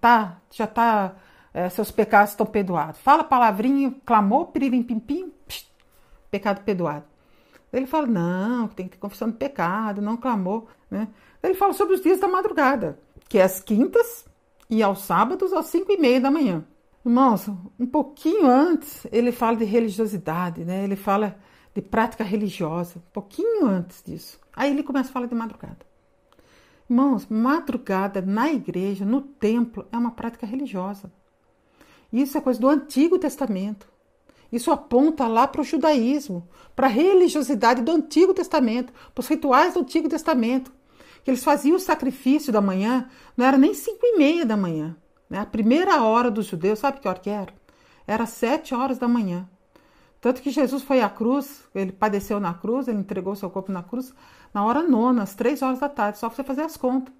Tá, 0.00 0.38
já 0.50 0.66
tá, 0.66 1.16
é, 1.52 1.68
seus 1.68 1.90
pecados 1.90 2.30
estão 2.30 2.46
perdoados. 2.46 3.00
Fala 3.00 3.22
a 3.22 3.24
palavrinha, 3.24 3.94
clamou 4.04 4.46
pirilim 4.46 4.82
pim, 4.82 4.98
pim 4.98 5.32
psh, 5.46 5.66
pecado 6.30 6.62
perdoado. 6.62 7.04
Ele 7.72 7.86
fala, 7.86 8.06
não, 8.06 8.68
tem 8.68 8.86
que 8.86 8.92
ter 8.92 8.98
confissão 8.98 9.28
de 9.28 9.36
pecado, 9.36 10.00
não 10.00 10.16
clamou. 10.16 10.68
Né? 10.90 11.08
Ele 11.42 11.54
fala 11.54 11.72
sobre 11.72 11.94
os 11.94 12.00
dias 12.00 12.20
da 12.20 12.28
madrugada, 12.28 12.98
que 13.28 13.38
é 13.38 13.42
as 13.42 13.60
quintas 13.60 14.24
e 14.70 14.82
aos 14.82 15.00
sábados 15.02 15.52
às 15.52 15.66
cinco 15.66 15.90
e 15.92 15.96
meia 15.96 16.20
da 16.20 16.30
manhã. 16.30 16.64
Irmãos, 17.04 17.48
um 17.78 17.86
pouquinho 17.86 18.46
antes 18.46 19.06
ele 19.12 19.30
fala 19.30 19.56
de 19.56 19.64
religiosidade, 19.64 20.64
né? 20.64 20.84
Ele 20.84 20.96
fala 20.96 21.36
de 21.74 21.82
prática 21.82 22.24
religiosa, 22.24 22.98
um 22.98 23.12
pouquinho 23.12 23.66
antes 23.66 24.02
disso. 24.02 24.40
Aí 24.54 24.70
ele 24.70 24.82
começa 24.82 25.10
a 25.10 25.12
falar 25.12 25.26
de 25.26 25.34
madrugada. 25.34 25.84
Irmãos, 26.88 27.26
madrugada 27.28 28.20
na 28.20 28.52
igreja, 28.52 29.04
no 29.04 29.22
templo, 29.22 29.86
é 29.90 29.96
uma 29.96 30.10
prática 30.10 30.46
religiosa. 30.46 31.10
Isso 32.12 32.36
é 32.36 32.40
coisa 32.40 32.60
do 32.60 32.68
Antigo 32.68 33.18
Testamento. 33.18 33.88
Isso 34.52 34.70
aponta 34.70 35.26
lá 35.26 35.48
para 35.48 35.62
o 35.62 35.64
judaísmo, 35.64 36.48
para 36.76 36.86
a 36.86 36.90
religiosidade 36.90 37.82
do 37.82 37.90
Antigo 37.90 38.32
Testamento, 38.32 38.92
para 39.14 39.20
os 39.20 39.26
rituais 39.26 39.74
do 39.74 39.80
Antigo 39.80 40.08
Testamento. 40.08 40.72
Que 41.24 41.30
eles 41.30 41.42
faziam 41.42 41.76
o 41.76 41.80
sacrifício 41.80 42.52
da 42.52 42.60
manhã, 42.60 43.08
não 43.36 43.46
era 43.46 43.58
nem 43.58 43.74
cinco 43.74 44.04
e 44.04 44.16
meia 44.16 44.44
da 44.44 44.56
manhã. 44.56 44.96
Né? 45.28 45.38
A 45.38 45.46
primeira 45.46 46.02
hora 46.02 46.30
dos 46.30 46.46
judeus, 46.46 46.78
sabe 46.78 47.00
que 47.00 47.08
hora 47.08 47.18
que 47.18 47.30
era? 47.30 47.52
Era 48.06 48.26
sete 48.26 48.74
horas 48.74 48.98
da 48.98 49.08
manhã. 49.08 49.48
Tanto 50.24 50.40
que 50.40 50.50
Jesus 50.50 50.82
foi 50.82 51.02
à 51.02 51.10
cruz, 51.10 51.64
ele 51.74 51.92
padeceu 51.92 52.40
na 52.40 52.54
cruz, 52.54 52.88
ele 52.88 52.96
entregou 52.96 53.36
seu 53.36 53.50
corpo 53.50 53.70
na 53.70 53.82
cruz 53.82 54.14
na 54.54 54.64
hora 54.64 54.82
nona, 54.82 55.22
às 55.22 55.34
três 55.34 55.60
horas 55.60 55.80
da 55.80 55.86
tarde, 55.86 56.16
só 56.16 56.30
para 56.30 56.36
você 56.36 56.42
fazer 56.42 56.62
as 56.62 56.78
contas. 56.78 57.12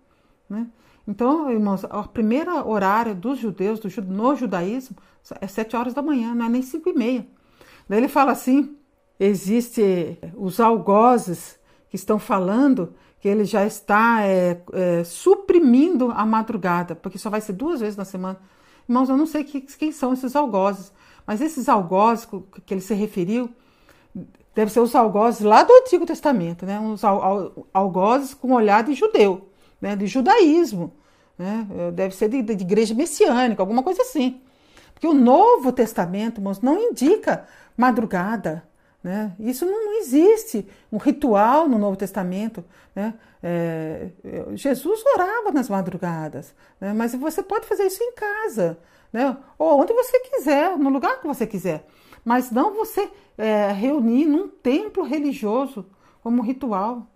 Né? 0.48 0.66
Então, 1.06 1.50
irmãos, 1.50 1.84
a 1.84 2.02
primeira 2.04 2.66
horário 2.66 3.14
dos 3.14 3.38
judeus, 3.38 3.78
do, 3.78 3.90
no 4.04 4.34
judaísmo, 4.34 4.96
é 5.38 5.46
sete 5.46 5.76
horas 5.76 5.92
da 5.92 6.00
manhã, 6.00 6.34
não 6.34 6.46
é 6.46 6.48
nem 6.48 6.62
cinco 6.62 6.88
e 6.88 6.94
meia. 6.94 7.26
Daí 7.86 7.98
ele 7.98 8.08
fala 8.08 8.32
assim: 8.32 8.74
existe 9.20 10.18
os 10.34 10.58
algozes 10.58 11.60
que 11.90 11.96
estão 11.96 12.18
falando 12.18 12.94
que 13.20 13.28
ele 13.28 13.44
já 13.44 13.66
está 13.66 14.22
é, 14.22 14.62
é, 14.72 15.04
suprimindo 15.04 16.10
a 16.10 16.24
madrugada, 16.24 16.94
porque 16.94 17.18
só 17.18 17.28
vai 17.28 17.42
ser 17.42 17.52
duas 17.52 17.80
vezes 17.80 17.98
na 17.98 18.06
semana. 18.06 18.40
Irmãos, 18.88 19.10
eu 19.10 19.16
não 19.18 19.26
sei 19.26 19.44
que, 19.44 19.60
quem 19.60 19.92
são 19.92 20.14
esses 20.14 20.34
algozes, 20.34 20.90
mas 21.26 21.40
esses 21.40 21.68
algozes 21.68 22.28
que 22.66 22.74
ele 22.74 22.80
se 22.80 22.94
referiu, 22.94 23.50
deve 24.54 24.70
ser 24.70 24.80
os 24.80 24.94
algozes 24.94 25.40
lá 25.40 25.62
do 25.62 25.72
Antigo 25.72 26.06
Testamento, 26.06 26.64
né? 26.64 26.78
Os 26.80 27.02
algozes 27.72 28.34
com 28.34 28.52
olhar 28.52 28.84
de 28.84 28.94
judeu, 28.94 29.48
né? 29.80 29.96
de 29.96 30.06
judaísmo, 30.06 30.92
né? 31.36 31.66
deve 31.92 32.14
ser 32.14 32.28
de, 32.28 32.42
de 32.42 32.52
igreja 32.52 32.94
messiânica, 32.94 33.62
alguma 33.62 33.82
coisa 33.82 34.02
assim. 34.02 34.40
Porque 34.92 35.06
o 35.06 35.14
Novo 35.14 35.72
Testamento, 35.72 36.38
irmãos, 36.38 36.60
não 36.60 36.78
indica 36.78 37.46
madrugada, 37.76 38.62
né? 39.02 39.34
Isso 39.38 39.66
não, 39.66 39.84
não, 39.84 39.98
existe 39.98 40.66
um 40.90 40.96
ritual 40.96 41.68
no 41.68 41.78
Novo 41.78 41.94
Testamento. 41.94 42.64
Né? 42.94 43.12
É, 43.42 44.08
Jesus 44.54 45.04
orava 45.14 45.50
nas 45.52 45.68
madrugadas, 45.68 46.54
né? 46.80 46.94
mas 46.94 47.14
você 47.14 47.42
pode 47.42 47.66
fazer 47.66 47.82
isso 47.82 48.02
em 48.02 48.14
casa, 48.14 48.78
né? 49.14 49.36
ou 49.56 49.80
onde 49.80 49.92
você 49.92 50.18
quiser, 50.18 50.76
no 50.76 50.90
lugar 50.90 51.20
que 51.20 51.26
você 51.28 51.46
quiser. 51.46 51.86
Mas 52.24 52.50
não 52.50 52.74
você 52.74 53.08
é, 53.38 53.70
reunir 53.70 54.24
num 54.24 54.48
templo 54.48 55.04
religioso 55.04 55.86
como 56.20 56.42
um 56.42 56.44
ritual. 56.44 57.06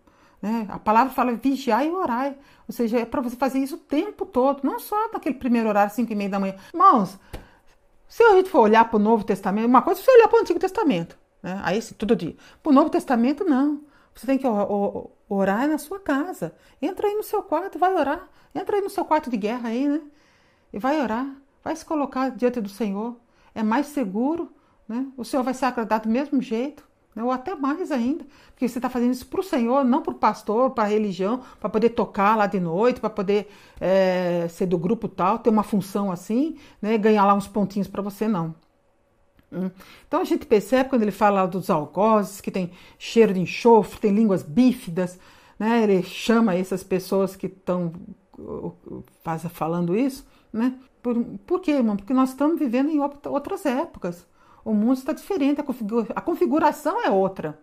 Né? 0.41 0.65
A 0.71 0.79
palavra 0.79 1.13
fala 1.13 1.33
vigiar 1.33 1.85
e 1.85 1.91
orar. 1.91 2.37
Ou 2.69 2.73
seja, 2.73 3.01
é 3.01 3.05
para 3.05 3.21
você 3.21 3.35
fazer 3.35 3.59
isso 3.59 3.75
o 3.75 3.79
tempo 3.79 4.25
todo, 4.25 4.61
não 4.63 4.79
só 4.79 5.11
naquele 5.13 5.35
primeiro 5.35 5.69
horário, 5.69 5.93
5 5.93 6.13
e 6.13 6.15
meia 6.15 6.31
da 6.31 6.39
manhã. 6.39 6.55
Irmãos, 6.73 7.19
se 8.07 8.23
a 8.23 8.37
gente 8.37 8.49
for 8.49 8.61
olhar 8.61 8.85
para 8.85 8.97
o 8.97 9.01
Novo 9.01 9.25
Testamento, 9.25 9.67
uma 9.67 9.83
coisa 9.83 10.01
é 10.01 10.05
você 10.05 10.13
olhar 10.13 10.29
para 10.29 10.39
o 10.39 10.41
Antigo 10.43 10.61
Testamento. 10.61 11.19
Né? 11.43 11.61
Aí, 11.65 11.83
todo 11.83 12.15
dia. 12.15 12.37
Para 12.63 12.71
o 12.71 12.73
Novo 12.73 12.91
Testamento, 12.91 13.45
não. 13.45 13.83
Você 14.15 14.25
tem 14.25 14.39
que 14.39 14.47
orar 15.29 15.67
na 15.67 15.79
sua 15.79 15.99
casa. 15.99 16.55
Entra 16.81 17.09
aí 17.09 17.15
no 17.15 17.25
seu 17.25 17.43
quarto, 17.43 17.77
vai 17.77 17.93
orar. 17.93 18.29
Entra 18.55 18.77
aí 18.77 18.83
no 18.83 18.91
seu 18.91 19.05
quarto 19.05 19.29
de 19.29 19.37
guerra 19.37 19.71
aí, 19.71 19.89
né? 19.89 20.01
E 20.73 20.79
vai 20.79 21.01
orar. 21.01 21.27
Vai 21.69 21.77
se 21.77 21.85
colocar 21.85 22.31
diante 22.31 22.63
do 22.63 22.69
Senhor. 22.71 23.15
É 23.55 23.63
mais 23.63 23.89
seguro, 23.89 24.51
né? 24.89 25.07
O 25.19 25.23
Senhor 25.23 25.43
vai 25.43 25.53
ser 25.53 25.67
agradado 25.67 26.09
do 26.09 26.11
mesmo 26.11 26.41
jeito, 26.41 26.83
né? 27.15 27.23
ou 27.23 27.31
até 27.31 27.55
mais 27.55 27.93
ainda. 27.93 28.25
Porque 28.53 28.67
você 28.67 28.79
está 28.79 28.89
fazendo 28.89 29.13
isso 29.13 29.27
para 29.27 29.41
o 29.41 29.43
Senhor, 29.43 29.85
não 29.85 30.01
para 30.01 30.13
o 30.13 30.17
pastor, 30.17 30.71
para 30.71 30.85
a 30.85 30.87
religião, 30.87 31.43
para 31.61 31.69
poder 31.69 31.91
tocar 31.91 32.39
lá 32.39 32.47
de 32.47 32.59
noite, 32.59 33.01
para 33.01 33.11
poder 33.11 33.51
é, 33.79 34.47
ser 34.49 34.65
do 34.65 34.79
grupo 34.79 35.09
tal, 35.09 35.41
ter 35.41 35.51
uma 35.51 35.63
função 35.63 36.11
assim, 36.11 36.57
né? 36.81 36.97
Ganhar 36.97 37.27
lá 37.27 37.35
uns 37.35 37.47
pontinhos 37.47 37.87
para 37.87 38.01
você, 38.01 38.27
não. 38.27 38.55
Hum. 39.53 39.71
Então 40.07 40.23
a 40.23 40.25
gente 40.25 40.47
percebe 40.47 40.89
quando 40.89 41.03
ele 41.03 41.13
fala 41.13 41.45
dos 41.45 41.69
algozes, 41.69 42.41
que 42.41 42.51
tem 42.51 42.71
cheiro 42.99 43.35
de 43.35 43.41
enxofre, 43.41 44.01
tem 44.01 44.15
línguas 44.15 44.43
bífidas, 44.43 45.19
né? 45.59 45.83
Ele 45.83 46.03
chama 46.03 46.55
essas 46.55 46.83
pessoas 46.83 47.37
que 47.37 47.47
estão 47.47 47.93
falando 49.51 49.95
isso, 49.95 50.27
né? 50.51 50.73
Por, 51.09 51.25
por 51.47 51.61
quê, 51.61 51.71
irmão? 51.71 51.97
Porque 51.97 52.13
nós 52.13 52.29
estamos 52.29 52.59
vivendo 52.59 52.91
em 52.91 53.01
outras 53.01 53.65
épocas. 53.65 54.27
O 54.63 54.75
mundo 54.75 54.99
está 54.99 55.15
diferente, 55.15 55.59
a, 55.59 55.65
configura, 55.65 56.07
a 56.15 56.21
configuração 56.21 57.03
é 57.03 57.11
outra. 57.11 57.59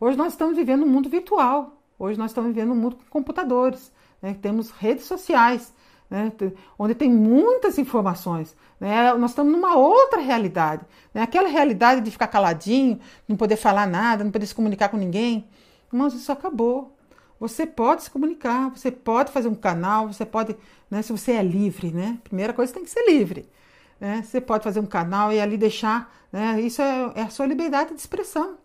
Hoje 0.00 0.16
nós 0.16 0.32
estamos 0.34 0.56
vivendo 0.56 0.84
um 0.84 0.88
mundo 0.88 1.08
virtual. 1.08 1.82
Hoje 1.98 2.16
nós 2.16 2.30
estamos 2.30 2.54
vivendo 2.54 2.70
um 2.70 2.76
mundo 2.76 2.94
com 2.94 3.04
computadores. 3.10 3.90
Né? 4.22 4.36
Temos 4.40 4.70
redes 4.70 5.06
sociais 5.06 5.74
né, 6.08 6.30
onde 6.78 6.94
tem 6.94 7.10
muitas 7.10 7.78
informações. 7.78 8.56
Né, 8.78 9.12
nós 9.14 9.32
estamos 9.32 9.52
numa 9.52 9.74
outra 9.74 10.20
realidade. 10.20 10.86
Né, 11.12 11.22
aquela 11.22 11.48
realidade 11.48 12.00
de 12.00 12.12
ficar 12.12 12.28
caladinho, 12.28 13.00
não 13.26 13.36
poder 13.36 13.56
falar 13.56 13.88
nada, 13.88 14.22
não 14.22 14.30
poder 14.30 14.46
se 14.46 14.54
comunicar 14.54 14.88
com 14.88 14.96
ninguém. 14.96 15.48
Mas 15.90 16.14
isso 16.14 16.30
acabou. 16.30 16.96
Você 17.38 17.66
pode 17.66 18.02
se 18.02 18.10
comunicar, 18.10 18.70
você 18.70 18.90
pode 18.90 19.30
fazer 19.30 19.48
um 19.48 19.54
canal, 19.54 20.12
você 20.12 20.26
pode, 20.26 20.56
né, 20.90 21.02
se 21.02 21.12
você 21.12 21.32
é 21.32 21.42
livre, 21.42 21.92
né? 21.92 22.18
Primeira 22.24 22.52
coisa 22.52 22.72
tem 22.72 22.82
que 22.82 22.90
ser 22.90 23.04
livre. 23.08 23.48
Né? 24.00 24.22
Você 24.22 24.40
pode 24.40 24.64
fazer 24.64 24.80
um 24.80 24.86
canal 24.86 25.32
e 25.32 25.40
ali 25.40 25.56
deixar, 25.56 26.12
né? 26.32 26.60
Isso 26.60 26.82
é, 26.82 27.12
é 27.14 27.22
a 27.22 27.30
sua 27.30 27.46
liberdade 27.46 27.94
de 27.94 28.00
expressão. 28.00 28.56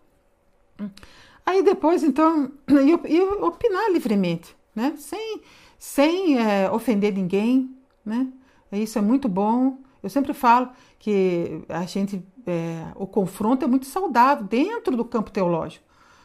Aí 1.46 1.62
depois, 1.62 2.02
então, 2.02 2.50
e, 2.68 3.20
opinar 3.20 3.90
livremente, 3.90 4.56
né? 4.74 4.94
Sem 4.96 5.40
sem 5.78 6.38
é, 6.38 6.70
ofender 6.70 7.12
ninguém, 7.12 7.76
né? 8.04 8.26
Isso 8.72 8.98
é 8.98 9.02
muito 9.02 9.28
bom. 9.28 9.78
Eu 10.02 10.08
sempre 10.08 10.32
falo 10.32 10.70
que 10.98 11.62
a 11.68 11.84
gente, 11.84 12.26
é, 12.46 12.86
o 12.96 13.06
confronto 13.06 13.66
é 13.66 13.68
muito 13.68 13.84
saudável 13.84 14.46
dentro 14.46 14.96
do 14.96 15.04
campo 15.04 15.30
teológico, 15.30 15.84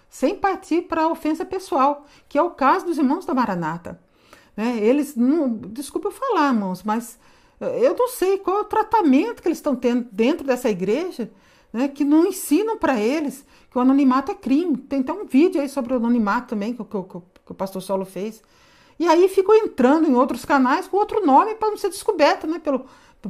sem 0.10 0.36
partir 0.36 0.84
para 0.84 1.04
a 1.04 1.08
ofensa 1.08 1.46
pessoal, 1.46 2.06
que 2.28 2.38
é 2.38 2.42
o 2.42 2.50
caso 2.50 2.86
dos 2.86 2.98
irmãos 2.98 3.26
da 3.26 3.34
Maranata. 3.34 4.00
Né? 4.58 4.78
Eles, 4.80 5.16
não, 5.16 5.50
desculpa 5.50 6.08
eu 6.08 6.12
falar, 6.12 6.54
irmãos, 6.54 6.84
mas 6.84 7.20
é, 7.62 7.86
eu 7.86 7.96
não 7.96 8.08
sei 8.08 8.40
qual 8.40 8.58
é 8.58 8.62
o 8.62 8.66
tratamento 8.66 9.42
que 9.42 9.48
eles 9.48 9.60
estão 9.60 9.76
tendo 9.76 10.08
dentro 10.12 10.46
dessa 10.46 10.70
igreja, 10.70 11.32
né? 11.72 11.88
que 11.88 12.04
não 12.04 12.26
ensinam 12.26 12.78
para 12.78 13.00
eles 13.00 13.46
que 13.70 13.78
o 13.78 13.82
anonimato 13.82 14.32
é 14.32 14.36
crime. 14.36 14.78
Tem 14.78 15.02
até 15.02 15.14
um 15.14 15.26
vídeo 15.26 15.62
aí 15.62 15.70
sobre 15.70 15.94
o 15.94 15.98
anonimato 15.98 16.50
também 16.50 16.74
que, 16.74 16.84
que, 16.84 17.04
que, 17.04 17.22
que 17.46 17.52
o 17.52 17.56
pastor 17.56 17.82
Saulo 17.82 18.06
fez. 18.06 18.42
E 18.98 19.08
aí 19.08 19.30
ficou 19.30 19.56
entrando 19.56 20.10
em 20.10 20.16
outros 20.16 20.44
canais 20.44 20.88
com 20.88 20.98
outro 20.98 21.26
nome 21.26 21.56
para 21.56 21.70
não 21.70 21.78
ser 21.78 21.90
descoberto, 21.90 22.46
né? 22.48 22.60
Pelo, 22.60 22.86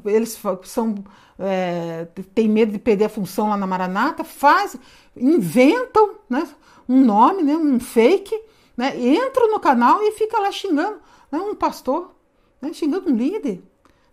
eles 0.05 0.39
são 0.63 0.95
é, 1.37 2.07
têm 2.33 2.49
medo 2.49 2.71
de 2.71 2.79
perder 2.79 3.05
a 3.05 3.09
função 3.09 3.49
lá 3.49 3.57
na 3.57 3.65
Maranata, 3.65 4.23
faz, 4.23 4.75
inventam 5.15 6.15
né, 6.29 6.47
um 6.89 7.05
nome, 7.05 7.43
né, 7.43 7.55
um 7.55 7.79
fake, 7.79 8.35
né, 8.75 8.99
entram 8.99 9.51
no 9.51 9.59
canal 9.59 10.01
e 10.01 10.11
fica 10.13 10.39
lá 10.39 10.51
xingando 10.51 10.99
né, 11.31 11.39
um 11.39 11.53
pastor, 11.53 12.15
né, 12.59 12.73
xingando 12.73 13.11
um 13.11 13.15
líder, 13.15 13.61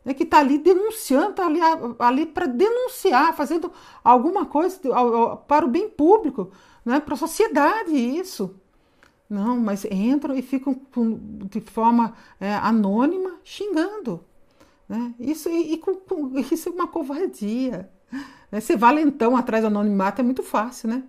né, 0.04 0.12
que 0.12 0.24
está 0.24 0.38
ali 0.40 0.58
denunciando, 0.58 1.30
está 1.30 1.46
ali, 1.46 1.58
ali 1.98 2.26
para 2.26 2.44
denunciar, 2.44 3.34
fazendo 3.34 3.72
alguma 4.04 4.44
coisa 4.44 4.78
para 5.48 5.64
o 5.64 5.68
bem 5.68 5.88
público, 5.88 6.52
né, 6.84 7.00
para 7.00 7.14
a 7.14 7.18
sociedade, 7.18 7.94
isso. 7.94 8.54
Não, 9.28 9.56
mas 9.58 9.84
entram 9.86 10.36
e 10.36 10.42
ficam 10.42 10.80
de 11.50 11.60
forma 11.60 12.14
é, 12.38 12.54
anônima 12.54 13.40
xingando. 13.42 14.24
Né? 14.88 15.14
Isso, 15.18 15.48
e, 15.48 15.72
e 15.72 15.78
com, 15.78 15.96
com, 15.96 16.38
isso 16.38 16.68
é 16.68 16.72
uma 16.72 16.86
covardia. 16.86 17.90
Né? 18.52 18.60
Ser 18.60 18.76
valentão 18.76 19.36
atrás 19.36 19.64
do 19.64 19.66
anonimato 19.66 20.20
é 20.20 20.24
muito 20.24 20.44
fácil, 20.44 20.88
né? 20.90 21.02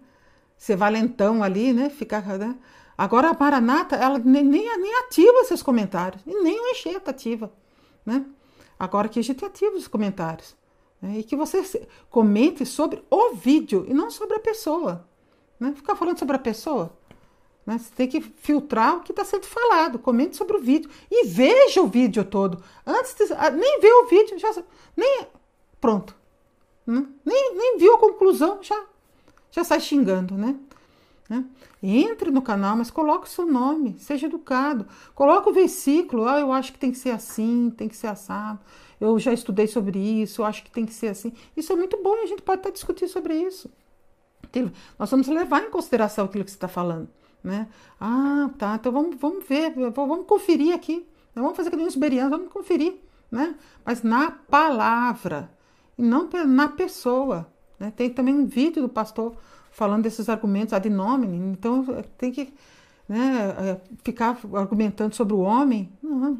Ser 0.57 0.75
valentão 0.75 1.43
ali, 1.43 1.73
né? 1.73 1.89
Ficar, 1.89 2.23
né? 2.37 2.55
Agora 2.97 3.29
a 3.29 3.37
Maranata, 3.37 3.95
ela 3.95 4.17
nem, 4.17 4.43
nem, 4.43 4.95
ativa 5.05 5.43
seus 5.43 5.61
comentários. 5.61 6.21
E 6.25 6.33
nem 6.41 6.59
o 6.59 6.69
Enxerto 6.69 7.09
ativa, 7.09 7.51
né? 8.03 8.25
Agora 8.79 9.07
que 9.07 9.19
a 9.19 9.23
gente 9.23 9.45
ativa 9.45 9.75
os 9.75 9.87
comentários. 9.87 10.55
Né? 11.01 11.19
E 11.19 11.23
que 11.23 11.35
você 11.35 11.87
comente 12.09 12.65
sobre 12.65 13.03
o 13.09 13.35
vídeo 13.35 13.85
e 13.87 13.93
não 13.93 14.09
sobre 14.09 14.35
a 14.35 14.39
pessoa. 14.39 15.07
Né? 15.59 15.73
Ficar 15.75 15.95
falando 15.95 16.17
sobre 16.17 16.35
a 16.35 16.39
pessoa. 16.39 16.91
Né? 17.65 17.77
Você 17.77 17.91
tem 17.95 18.07
que 18.07 18.21
filtrar 18.21 18.97
o 18.97 19.01
que 19.01 19.11
está 19.11 19.23
sendo 19.23 19.45
falado. 19.45 19.99
Comente 19.99 20.35
sobre 20.35 20.57
o 20.57 20.59
vídeo. 20.59 20.89
E 21.09 21.27
veja 21.27 21.81
o 21.81 21.87
vídeo 21.87 22.23
todo. 22.23 22.63
Antes 22.85 23.15
de, 23.15 23.33
ah, 23.33 23.49
nem 23.49 23.79
ver 23.79 23.93
o 23.93 24.07
vídeo, 24.07 24.39
já. 24.39 24.51
Nem, 24.95 25.27
pronto. 25.79 26.15
Né? 26.85 27.05
Nem, 27.25 27.55
nem 27.55 27.77
viu 27.77 27.95
a 27.95 27.99
conclusão, 27.99 28.59
já, 28.61 28.85
já 29.51 29.63
sai 29.63 29.79
xingando, 29.79 30.35
né? 30.35 30.55
Né? 31.29 31.43
Entre 31.83 32.31
no 32.31 32.41
canal, 32.41 32.77
mas 32.77 32.89
coloque 32.89 33.27
o 33.27 33.29
seu 33.29 33.45
nome, 33.45 33.97
seja 33.99 34.27
educado. 34.27 34.87
Coloque 35.13 35.49
o 35.49 35.53
versículo, 35.53 36.25
ah, 36.25 36.39
eu 36.39 36.51
acho 36.51 36.71
que 36.71 36.79
tem 36.79 36.91
que 36.91 36.97
ser 36.97 37.11
assim, 37.11 37.69
tem 37.75 37.89
que 37.89 37.97
ser 37.97 38.07
assado. 38.07 38.59
Eu 38.99 39.19
já 39.19 39.33
estudei 39.33 39.67
sobre 39.67 39.99
isso, 39.99 40.41
eu 40.41 40.45
acho 40.45 40.63
que 40.63 40.71
tem 40.71 40.85
que 40.85 40.93
ser 40.93 41.07
assim. 41.07 41.33
Isso 41.55 41.71
é 41.73 41.75
muito 41.75 42.01
bom 42.01 42.15
e 42.15 42.23
a 42.23 42.25
gente 42.27 42.41
pode 42.41 42.59
estar 42.59 42.71
discutindo 42.71 43.09
sobre 43.09 43.35
isso. 43.35 43.69
Nós 44.97 45.11
vamos 45.11 45.27
levar 45.27 45.63
em 45.63 45.69
consideração 45.69 46.25
aquilo 46.25 46.45
que 46.45 46.51
você 46.51 46.57
está 46.57 46.67
falando. 46.67 47.09
Né? 47.43 47.67
Ah, 47.99 48.49
tá, 48.57 48.75
então 48.75 48.91
vamos, 48.91 49.15
vamos 49.17 49.45
ver, 49.45 49.73
vamos 49.91 50.25
conferir 50.25 50.73
aqui. 50.73 51.07
Vamos 51.35 51.55
fazer 51.55 51.69
que 51.69 51.75
nem 51.75 51.85
os 51.85 51.95
berianos, 51.95 52.31
vamos 52.31 52.51
conferir. 52.51 52.95
Né? 53.29 53.55
Mas 53.85 54.01
na 54.01 54.31
palavra, 54.31 55.51
e 55.97 56.01
não 56.01 56.29
na 56.47 56.69
pessoa. 56.69 57.51
Né? 57.79 57.91
Tem 57.95 58.09
também 58.09 58.33
um 58.33 58.45
vídeo 58.45 58.81
do 58.81 58.89
pastor 58.89 59.35
falando 59.71 60.03
desses 60.03 60.29
argumentos 60.29 60.73
ad 60.73 60.89
nominem, 60.89 61.51
então 61.51 61.85
tem 62.17 62.31
que 62.31 62.53
né, 63.07 63.55
é, 63.59 63.81
ficar 64.03 64.37
argumentando 64.53 65.15
sobre 65.15 65.33
o 65.33 65.39
homem. 65.39 65.91
Não, 66.01 66.39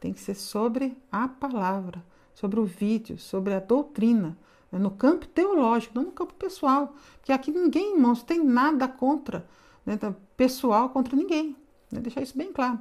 tem 0.00 0.12
que 0.12 0.20
ser 0.20 0.34
sobre 0.34 0.96
a 1.10 1.28
palavra, 1.28 2.02
sobre 2.34 2.60
o 2.60 2.64
vídeo, 2.64 3.18
sobre 3.18 3.54
a 3.54 3.60
doutrina, 3.60 4.36
né, 4.70 4.78
no 4.78 4.90
campo 4.90 5.26
teológico, 5.26 5.94
não 5.94 6.04
no 6.04 6.12
campo 6.12 6.34
pessoal. 6.34 6.94
Porque 7.18 7.32
aqui 7.32 7.50
ninguém, 7.50 7.94
irmãos, 7.94 8.22
tem 8.22 8.42
nada 8.42 8.88
contra, 8.88 9.46
né, 9.84 9.98
pessoal 10.36 10.88
contra 10.90 11.16
ninguém. 11.16 11.56
Né, 11.90 12.00
deixar 12.00 12.22
isso 12.22 12.36
bem 12.36 12.52
claro. 12.52 12.78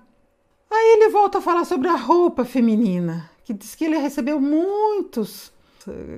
Aí 0.70 0.98
ele 0.98 1.10
volta 1.10 1.38
a 1.38 1.42
falar 1.42 1.64
sobre 1.64 1.88
a 1.88 1.96
roupa 1.96 2.44
feminina, 2.44 3.30
que 3.44 3.54
diz 3.54 3.76
que 3.76 3.86
ele 3.86 3.98
recebeu 3.98 4.42
muitos 4.42 5.48
eh, 5.48 5.55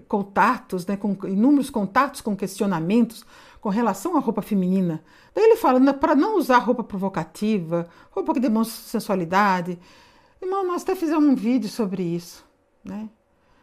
contatos, 0.07 0.85
né, 0.85 0.97
com 0.97 1.17
inúmeros 1.25 1.69
contatos 1.69 2.21
com 2.21 2.35
questionamentos 2.35 3.25
com 3.59 3.69
relação 3.69 4.15
à 4.15 4.19
roupa 4.19 4.41
feminina. 4.41 5.03
Daí 5.33 5.43
ele 5.43 5.57
fala 5.57 5.93
para 5.93 6.15
não 6.15 6.37
usar 6.37 6.59
roupa 6.59 6.83
provocativa, 6.83 7.87
roupa 8.11 8.33
que 8.33 8.39
demonstra 8.39 8.75
sensualidade. 8.75 9.77
Irmão, 10.41 10.65
nós 10.65 10.83
até 10.83 10.95
fizemos 10.95 11.27
um 11.27 11.35
vídeo 11.35 11.69
sobre 11.69 12.03
isso, 12.03 12.45
né? 12.83 13.09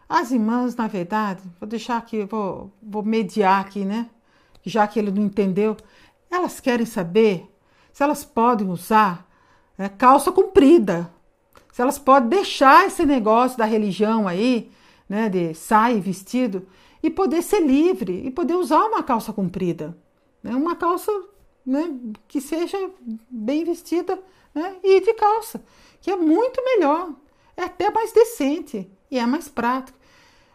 As 0.09 0.31
irmãs, 0.31 0.77
na 0.77 0.87
verdade, 0.87 1.43
vou 1.59 1.69
deixar 1.69 1.97
aqui, 1.97 2.25
vou, 2.25 2.71
vou 2.83 3.03
mediar 3.03 3.61
aqui, 3.61 3.85
né? 3.85 4.11
Já 4.63 4.87
que 4.87 4.99
ele 4.99 5.11
não 5.11 5.23
entendeu, 5.23 5.77
elas 6.31 6.61
querem 6.61 6.87
saber 6.87 7.51
se 7.93 8.03
elas 8.03 8.25
podem 8.25 8.69
usar 8.69 9.27
né, 9.79 9.89
calça 9.89 10.31
comprida, 10.31 11.11
se 11.73 11.81
elas 11.81 11.99
podem 11.99 12.29
deixar 12.29 12.87
esse 12.87 13.07
negócio 13.07 13.57
da 13.57 13.65
religião 13.65 14.29
aí, 14.29 14.71
né, 15.09 15.29
de 15.29 15.55
saia 15.55 16.01
vestido, 16.01 16.67
e 17.03 17.11
poder 17.11 17.43
ser 17.43 17.61
livre 17.61 18.27
e 18.27 18.31
poder 18.31 18.55
usar 18.55 18.85
uma 18.85 19.03
calça 19.03 19.33
comprida, 19.33 19.97
né? 20.43 20.55
uma 20.55 20.75
calça 20.75 21.13
né, 21.65 21.95
que 22.27 22.41
seja 22.41 22.79
bem 23.29 23.65
vestida 23.65 24.19
né, 24.55 24.77
e 24.83 25.01
de 25.01 25.13
calça, 25.15 25.63
que 26.01 26.11
é 26.11 26.17
muito 26.17 26.65
melhor, 26.65 27.13
é 27.57 27.65
até 27.65 27.91
mais 27.91 28.13
decente 28.13 28.91
e 29.11 29.19
é 29.19 29.27
mais 29.27 29.49
prático. 29.49 29.99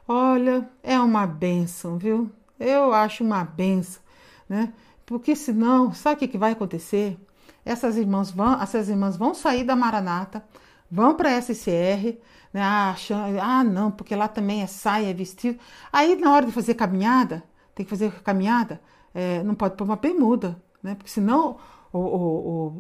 Olha, 0.08 0.68
é 0.82 1.00
uma 1.00 1.28
benção, 1.28 1.98
viu? 1.98 2.32
Eu 2.60 2.92
acho 2.94 3.24
uma 3.24 3.44
benção, 3.44 4.02
né? 4.50 4.74
Porque 5.06 5.36
senão, 5.36 5.94
sabe 5.94 6.26
o 6.26 6.28
que 6.28 6.38
vai 6.38 6.54
acontecer? 6.54 7.18
Essas 7.64 7.96
irmãs 7.96 8.32
vão, 8.32 8.60
essas 8.60 8.90
irmãs 8.90 9.16
vão 9.16 9.34
sair 9.36 9.64
da 9.64 9.76
Maranata, 9.76 10.44
vão 10.90 11.14
para 11.14 11.36
a 11.36 11.42
SCR, 11.42 12.18
né? 12.54 12.62
Ah, 12.62 12.92
achando, 12.92 13.40
ah, 13.40 13.64
não, 13.64 13.92
porque 13.92 14.16
lá 14.16 14.28
também 14.28 14.62
é 14.62 14.68
saia, 14.68 15.10
é 15.10 15.14
vestido. 15.14 15.60
Aí 15.92 16.16
na 16.16 16.32
hora 16.32 16.46
de 16.46 16.52
fazer 16.52 16.74
caminhada, 16.74 17.44
tem 17.76 17.86
que 17.86 17.90
fazer 17.90 18.12
caminhada, 18.22 18.82
é, 19.14 19.44
não 19.44 19.56
pode 19.56 19.76
pôr 19.76 19.86
uma 19.86 19.96
bermuda, 19.96 20.62
né? 20.82 20.96
Porque 20.96 21.10
senão 21.10 21.58
o, 21.92 22.00
o, 22.00 22.04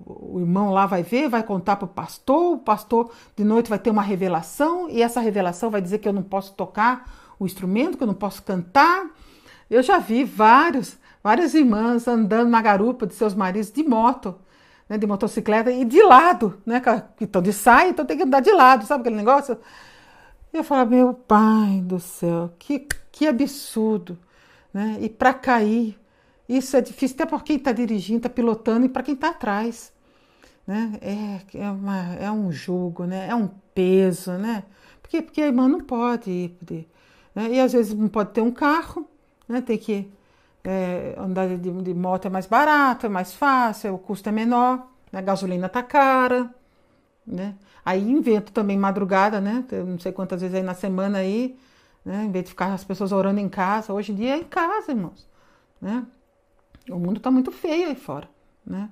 o, 0.05 0.35
o 0.35 0.39
irmão 0.39 0.71
lá 0.71 0.85
vai 0.85 1.03
ver, 1.03 1.29
vai 1.29 1.43
contar 1.43 1.75
para 1.75 1.85
o 1.85 1.89
pastor, 1.89 2.55
o 2.55 2.59
pastor 2.59 3.11
de 3.35 3.43
noite 3.43 3.69
vai 3.69 3.79
ter 3.79 3.89
uma 3.89 4.01
revelação, 4.01 4.89
e 4.89 5.01
essa 5.01 5.19
revelação 5.19 5.69
vai 5.69 5.81
dizer 5.81 5.99
que 5.99 6.07
eu 6.07 6.13
não 6.13 6.23
posso 6.23 6.53
tocar 6.53 7.09
o 7.39 7.45
instrumento, 7.45 7.97
que 7.97 8.03
eu 8.03 8.07
não 8.07 8.13
posso 8.13 8.43
cantar. 8.43 9.09
Eu 9.69 9.81
já 9.81 9.97
vi 9.99 10.23
vários, 10.23 10.97
várias 11.23 11.53
irmãs 11.53 12.07
andando 12.07 12.49
na 12.49 12.61
garupa 12.61 13.07
de 13.07 13.13
seus 13.13 13.33
maridos 13.33 13.71
de 13.71 13.83
moto 13.83 14.35
né, 14.89 14.97
de 14.97 15.05
motocicleta 15.05 15.71
e 15.71 15.85
de 15.85 16.01
lado, 16.01 16.59
né? 16.65 16.81
Que 17.15 17.25
estão 17.25 17.41
de 17.41 17.53
saia, 17.53 17.89
então 17.89 18.05
tem 18.05 18.17
que 18.17 18.23
andar 18.23 18.39
de 18.39 18.51
lado, 18.51 18.85
sabe 18.85 19.01
aquele 19.01 19.15
negócio? 19.15 19.57
Eu 20.51 20.63
falava, 20.63 20.89
meu 20.89 21.13
pai 21.13 21.79
do 21.81 21.99
céu, 21.99 22.51
que, 22.57 22.87
que 23.11 23.27
absurdo, 23.27 24.17
né? 24.73 24.97
E 24.99 25.07
para 25.07 25.33
cair, 25.33 25.99
isso 26.47 26.75
é 26.75 26.81
difícil 26.81 27.15
até 27.15 27.25
para 27.27 27.39
quem 27.41 27.57
está 27.57 27.71
dirigindo, 27.71 28.17
está 28.17 28.29
pilotando 28.29 28.87
e 28.87 28.89
para 28.89 29.03
quem 29.03 29.13
está 29.13 29.29
atrás, 29.29 29.93
né? 30.65 30.93
É, 31.01 31.59
é, 31.59 31.69
uma, 31.69 32.15
é 32.15 32.31
um 32.31 32.51
jugo, 32.51 33.05
né? 33.05 33.27
É 33.29 33.35
um 33.35 33.47
peso, 33.75 34.31
né? 34.33 34.63
Porque, 35.01 35.21
porque 35.21 35.41
a 35.41 35.47
irmã 35.47 35.67
não 35.67 35.81
pode 35.81 36.31
ir, 36.31 36.57
né? 37.35 37.49
e 37.51 37.59
às 37.59 37.73
vezes 37.73 37.93
não 37.93 38.07
pode 38.07 38.31
ter 38.31 38.41
um 38.41 38.51
carro, 38.51 39.07
né? 39.47 39.61
Tem 39.61 39.77
que 39.77 40.11
é, 40.63 41.15
andar 41.17 41.47
de, 41.47 41.57
de, 41.57 41.93
moto 41.93 42.25
é 42.25 42.29
mais 42.29 42.45
barato, 42.45 43.05
é 43.05 43.09
mais 43.09 43.33
fácil, 43.33 43.95
o 43.95 43.99
custo 43.99 44.29
é 44.29 44.31
menor, 44.31 44.87
né? 45.11 45.19
a 45.19 45.21
gasolina 45.21 45.67
está 45.67 45.81
cara, 45.81 46.53
né? 47.25 47.55
Aí 47.85 48.01
invento 48.01 48.51
também 48.51 48.77
madrugada, 48.77 49.39
né? 49.39 49.65
não 49.85 49.97
sei 49.99 50.11
quantas 50.11 50.41
vezes 50.41 50.55
aí 50.55 50.63
na 50.63 50.73
semana 50.73 51.19
aí, 51.19 51.57
né? 52.03 52.25
Em 52.25 52.31
vez 52.31 52.45
de 52.45 52.51
ficar 52.51 52.73
as 52.73 52.83
pessoas 52.83 53.11
orando 53.11 53.39
em 53.39 53.49
casa, 53.49 53.93
hoje 53.93 54.11
em 54.11 54.15
dia 54.15 54.35
é 54.35 54.37
em 54.37 54.43
casa, 54.43 54.91
irmãos, 54.91 55.27
né? 55.81 56.05
O 56.89 56.97
mundo 56.97 57.17
está 57.17 57.31
muito 57.31 57.51
feio 57.51 57.87
aí 57.87 57.95
fora, 57.95 58.27
né? 58.65 58.89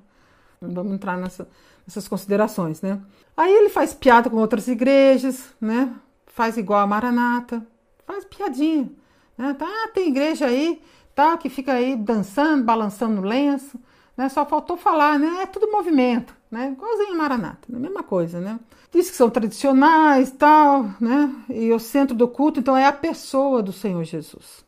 Não 0.61 0.73
vamos 0.73 0.93
entrar 0.93 1.17
nessa, 1.17 1.47
nessas 1.85 2.07
considerações, 2.07 2.81
né? 2.81 3.01
Aí 3.35 3.53
ele 3.53 3.69
faz 3.69 3.93
piada 3.93 4.29
com 4.29 4.37
outras 4.37 4.67
igrejas, 4.67 5.53
né? 5.59 5.93
Faz 6.27 6.57
igual 6.57 6.79
a 6.79 6.87
Maranata, 6.87 7.65
faz 8.05 8.23
piadinha, 8.25 8.89
né? 9.37 9.53
Tá, 9.53 9.65
ah, 9.67 9.89
tem 9.93 10.09
igreja 10.09 10.47
aí 10.47 10.81
tá? 11.17 11.35
Que 11.35 11.49
fica 11.49 11.73
aí 11.73 11.95
dançando, 11.95 12.63
balançando 12.63 13.21
lenço, 13.21 13.79
né? 14.15 14.29
Só 14.29 14.45
faltou 14.45 14.77
falar, 14.77 15.17
né? 15.17 15.41
É 15.41 15.45
tudo 15.47 15.71
movimento, 15.71 16.31
né? 16.51 16.69
Igualzinho 16.69 17.13
a 17.13 17.17
Maranata, 17.17 17.67
né? 17.67 17.79
mesma 17.79 18.03
coisa, 18.03 18.39
né? 18.39 18.59
Diz 18.91 19.09
que 19.09 19.17
são 19.17 19.27
tradicionais, 19.27 20.29
tal, 20.29 20.83
né? 21.01 21.35
E 21.49 21.73
o 21.73 21.79
centro 21.79 22.15
do 22.15 22.27
culto, 22.27 22.59
então, 22.59 22.77
é 22.77 22.85
a 22.85 22.93
pessoa 22.93 23.63
do 23.63 23.73
Senhor 23.73 24.03
Jesus. 24.03 24.63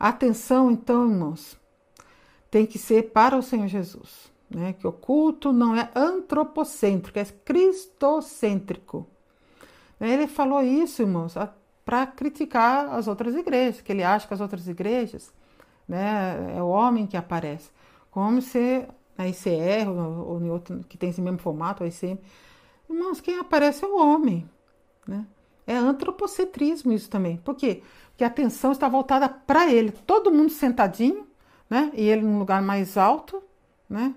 A 0.00 0.08
atenção, 0.08 0.70
então, 0.70 1.06
irmãos, 1.06 1.58
tem 2.50 2.64
que 2.64 2.78
ser 2.78 3.10
para 3.10 3.36
o 3.36 3.42
Senhor 3.42 3.68
Jesus, 3.68 4.32
né? 4.48 4.72
Que 4.72 4.86
o 4.86 4.92
culto 4.92 5.52
não 5.52 5.76
é 5.76 5.90
antropocêntrico, 5.94 7.18
é 7.18 7.26
cristocêntrico. 7.44 9.06
Ele 10.00 10.26
falou 10.26 10.62
isso, 10.62 11.02
irmãos, 11.02 11.34
para 11.84 12.06
criticar 12.06 12.88
as 12.94 13.06
outras 13.06 13.34
igrejas, 13.34 13.82
que 13.82 13.92
ele 13.92 14.02
acha 14.02 14.26
que 14.26 14.32
as 14.32 14.40
outras 14.40 14.66
igrejas 14.66 15.30
né? 15.88 16.54
É 16.56 16.62
o 16.62 16.68
homem 16.68 17.06
que 17.06 17.16
aparece. 17.16 17.70
Como 18.10 18.42
se 18.42 18.86
na 19.16 19.26
ICR 19.26 19.88
ou, 19.88 20.40
em 20.40 20.50
outro 20.50 20.84
que 20.88 20.96
tem 20.98 21.10
esse 21.10 21.20
mesmo 21.20 21.38
formato, 21.38 21.82
a 21.82 21.86
ICM, 21.88 22.20
irmãos, 22.88 23.20
quem 23.20 23.38
aparece 23.38 23.84
é 23.84 23.88
o 23.88 23.98
homem, 23.98 24.48
né? 25.06 25.26
É 25.66 25.76
antropocentrismo 25.76 26.92
isso 26.92 27.10
também. 27.10 27.36
Por 27.38 27.54
quê? 27.54 27.82
Porque 28.10 28.24
a 28.24 28.28
atenção 28.28 28.72
está 28.72 28.88
voltada 28.88 29.28
para 29.28 29.70
ele. 29.70 29.92
Todo 29.92 30.32
mundo 30.32 30.50
sentadinho, 30.50 31.26
né? 31.68 31.90
E 31.94 32.08
ele 32.08 32.22
num 32.22 32.38
lugar 32.38 32.62
mais 32.62 32.96
alto, 32.96 33.42
né? 33.88 34.14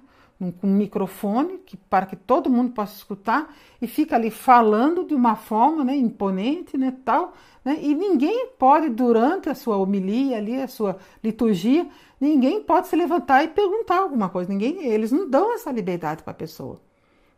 Com 0.49 0.67
um 0.67 0.75
microfone 0.75 1.60
que, 1.60 1.77
para 1.77 2.08
que 2.08 2.15
todo 2.15 2.49
mundo 2.49 2.71
possa 2.71 2.95
escutar 2.95 3.54
e 3.80 3.86
fica 3.86 4.15
ali 4.15 4.32
falando 4.32 5.04
de 5.04 5.13
uma 5.13 5.36
forma 5.36 5.84
né, 5.84 5.95
imponente, 5.95 6.77
né, 6.77 6.95
tal, 7.06 7.34
né, 7.63 7.77
e 7.80 7.93
ninguém 7.93 8.47
pode 8.58 8.89
durante 8.89 9.49
a 9.49 9.54
sua 9.54 9.77
homilia 9.77 10.38
ali, 10.38 10.60
a 10.60 10.67
sua 10.67 10.97
liturgia, 11.23 11.88
ninguém 12.19 12.63
pode 12.63 12.88
se 12.88 12.95
levantar 12.95 13.43
e 13.43 13.49
perguntar 13.49 13.99
alguma 13.99 14.30
coisa, 14.30 14.49
ninguém, 14.49 14.84
eles 14.86 15.12
não 15.12 15.30
dão 15.30 15.54
essa 15.54 15.71
liberdade 15.71 16.23
para 16.23 16.32
a 16.32 16.36
pessoa. 16.36 16.82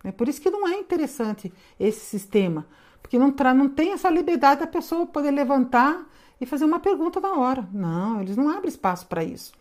É 0.03 0.11
por 0.11 0.29
isso 0.29 0.41
que 0.41 0.49
não 0.49 0.67
é 0.67 0.77
interessante 0.77 1.51
esse 1.79 2.05
sistema, 2.05 2.65
porque 3.01 3.17
não, 3.17 3.33
não 3.55 3.67
tem 3.67 3.91
essa 3.91 4.09
liberdade 4.09 4.61
da 4.61 4.67
pessoa 4.67 5.05
poder 5.05 5.31
levantar 5.31 6.07
e 6.39 6.45
fazer 6.45 6.65
uma 6.65 6.79
pergunta 6.79 7.19
na 7.19 7.33
hora. 7.33 7.67
Não, 7.73 8.21
eles 8.21 8.37
não 8.37 8.49
abrem 8.49 8.67
espaço 8.67 9.07
para 9.07 9.23
isso. 9.23 9.51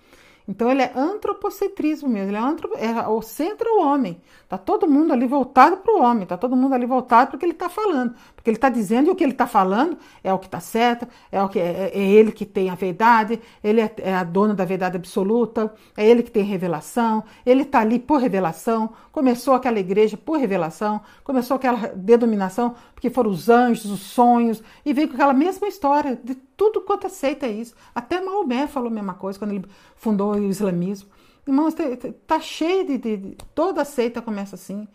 Então 0.47 0.71
ele 0.71 0.83
é 0.83 0.93
antropocentrismo 0.95 2.09
mesmo, 2.09 2.31
ele 2.31 2.37
é, 2.77 2.87
é 2.87 3.09
o 3.09 3.23
centro 3.23 3.69
é 3.69 3.73
o 3.73 3.83
homem. 3.83 4.21
Tá 4.53 4.59
todo 4.59 4.87
mundo 4.87 5.15
ali 5.15 5.27
voltado 5.27 5.79
para 5.79 5.95
o 5.95 6.03
homem, 6.03 6.27
tá 6.27 6.37
todo 6.37 6.55
mundo 6.55 6.75
ali 6.75 6.85
voltado 6.85 7.29
para 7.29 7.37
o 7.37 7.39
que 7.39 7.47
ele 7.47 7.55
está 7.55 7.71
falando, 7.71 8.15
porque 8.37 8.51
ele 8.51 8.59
está 8.59 8.69
dizendo 8.69 9.09
e 9.09 9.11
o 9.11 9.17
que 9.17 9.25
ele 9.25 9.33
está 9.33 9.47
falando 9.47 9.97
é 10.23 10.31
o 10.31 10.39
que 10.39 10.45
está 10.45 10.61
certo, 10.61 11.09
é 11.31 11.43
o 11.43 11.49
que 11.49 11.59
é, 11.59 11.91
é, 11.95 11.99
ele 11.99 12.31
que 12.31 12.45
tem 12.45 12.69
a 12.69 12.75
verdade, 12.75 13.41
ele 13.65 13.81
é, 13.81 13.91
é 13.97 14.15
a 14.15 14.23
dona 14.23 14.53
da 14.53 14.67
verdade 14.67 14.95
absoluta, 14.95 15.73
é 15.97 16.07
ele 16.07 16.23
que 16.23 16.31
tem 16.31 16.45
revelação, 16.45 17.25
ele 17.47 17.63
está 17.63 17.81
ali 17.81 17.99
por 17.99 18.21
revelação. 18.21 18.91
Começou 19.11 19.55
aquela 19.55 19.81
igreja 19.81 20.19
por 20.19 20.39
revelação, 20.39 21.01
começou 21.25 21.57
aquela 21.57 21.89
denominação 21.97 22.75
porque 22.95 23.09
foram 23.09 23.31
os 23.31 23.49
anjos, 23.49 23.91
os 23.91 24.01
sonhos 24.01 24.63
e 24.85 24.93
veio 24.93 25.09
com 25.09 25.15
aquela 25.15 25.33
mesma 25.33 25.67
história 25.67 26.21
de 26.23 26.35
tudo 26.35 26.83
quanto 26.83 27.07
aceita 27.07 27.47
isso. 27.49 27.75
Até 27.95 28.21
Maomé 28.21 28.67
falou 28.67 28.91
a 28.91 28.93
mesma 28.93 29.15
coisa 29.15 29.39
quando 29.39 29.53
ele 29.53 29.65
fundou 29.97 30.35
o 30.35 30.45
islamismo. 30.45 31.09
Irmãos, 31.47 31.75
tá, 31.75 31.85
tá 32.27 32.41
cheio 32.41 32.87
de, 32.87 32.99
de, 32.99 33.37
Toda 33.55 33.85
seita 33.85 34.23
começa 34.23 34.55
assim. 34.55 34.87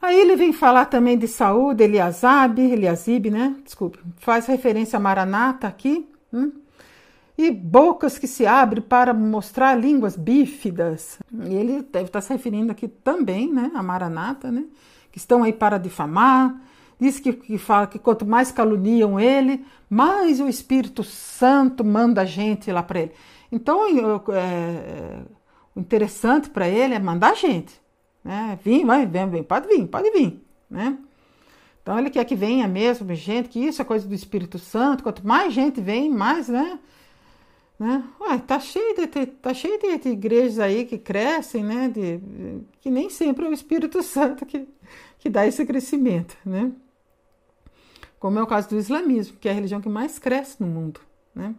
Aí 0.00 0.18
ele 0.18 0.36
vem 0.36 0.52
falar 0.52 0.86
também 0.86 1.16
de 1.16 1.26
saúde, 1.26 1.84
Eliasab, 1.84 2.60
Eliasib, 2.60 3.30
né? 3.30 3.56
Desculpe. 3.64 3.98
Faz 4.18 4.46
referência 4.46 4.96
a 4.96 5.00
Maranata 5.00 5.66
aqui. 5.66 6.08
Hum? 6.32 6.52
E 7.38 7.50
bocas 7.50 8.18
que 8.18 8.26
se 8.26 8.46
abrem 8.46 8.82
para 8.82 9.12
mostrar 9.12 9.74
línguas 9.74 10.16
bífidas. 10.16 11.18
E 11.32 11.54
ele 11.54 11.82
deve 11.82 12.06
estar 12.06 12.20
se 12.20 12.32
referindo 12.32 12.72
aqui 12.72 12.88
também, 12.88 13.52
né? 13.52 13.70
A 13.74 13.82
Maranata, 13.82 14.50
né? 14.50 14.64
Que 15.12 15.18
estão 15.18 15.42
aí 15.42 15.52
para 15.52 15.78
difamar. 15.78 16.60
Diz 16.98 17.20
que, 17.20 17.32
que 17.32 17.58
fala 17.58 17.86
que 17.86 17.98
quanto 17.98 18.26
mais 18.26 18.50
caluniam 18.50 19.20
ele, 19.20 19.64
mais 19.88 20.40
o 20.40 20.48
Espírito 20.48 21.04
Santo 21.04 21.84
manda 21.84 22.22
a 22.22 22.24
gente 22.24 22.72
lá 22.72 22.82
para 22.82 23.00
ele. 23.00 23.12
Então, 23.52 23.86
é, 24.32 25.20
o 25.76 25.80
interessante 25.80 26.48
para 26.48 26.66
ele 26.66 26.94
é 26.94 26.98
mandar 26.98 27.36
gente. 27.36 27.78
Né? 28.24 28.58
Vim, 28.64 28.84
vai, 28.86 29.06
vem, 29.06 29.28
vem, 29.28 29.42
pode 29.42 29.68
vir, 29.68 29.86
pode 29.86 30.10
vir. 30.10 30.42
Né? 30.70 30.98
Então, 31.82 31.98
ele 31.98 32.10
quer 32.10 32.24
que 32.24 32.34
venha 32.34 32.66
mesmo 32.66 33.14
gente, 33.14 33.50
que 33.50 33.60
isso 33.60 33.80
é 33.80 33.84
coisa 33.84 34.08
do 34.08 34.14
Espírito 34.14 34.58
Santo. 34.58 35.02
Quanto 35.02 35.24
mais 35.24 35.52
gente 35.52 35.80
vem, 35.80 36.10
mais, 36.10 36.48
né? 36.48 36.80
né? 37.78 38.02
Ué, 38.20 38.38
tá 38.38 38.58
cheio 38.58 38.96
de, 38.96 39.26
tá 39.26 39.52
cheio 39.52 39.78
de, 39.78 39.98
de 39.98 40.08
igrejas 40.08 40.58
aí 40.58 40.86
que 40.86 40.98
crescem, 40.98 41.62
né? 41.62 41.88
De, 41.88 42.20
que 42.80 42.90
nem 42.90 43.10
sempre 43.10 43.44
é 43.44 43.48
o 43.48 43.52
Espírito 43.52 44.02
Santo 44.02 44.46
que, 44.46 44.66
que 45.18 45.28
dá 45.28 45.46
esse 45.46 45.64
crescimento, 45.64 46.36
né? 46.44 46.72
Como 48.18 48.38
é 48.38 48.42
o 48.42 48.46
caso 48.46 48.70
do 48.70 48.78
islamismo, 48.78 49.36
que 49.38 49.46
é 49.46 49.52
a 49.52 49.54
religião 49.54 49.80
que 49.80 49.90
mais 49.90 50.18
cresce 50.18 50.56
no 50.58 50.66
mundo, 50.66 51.00
né? 51.34 51.54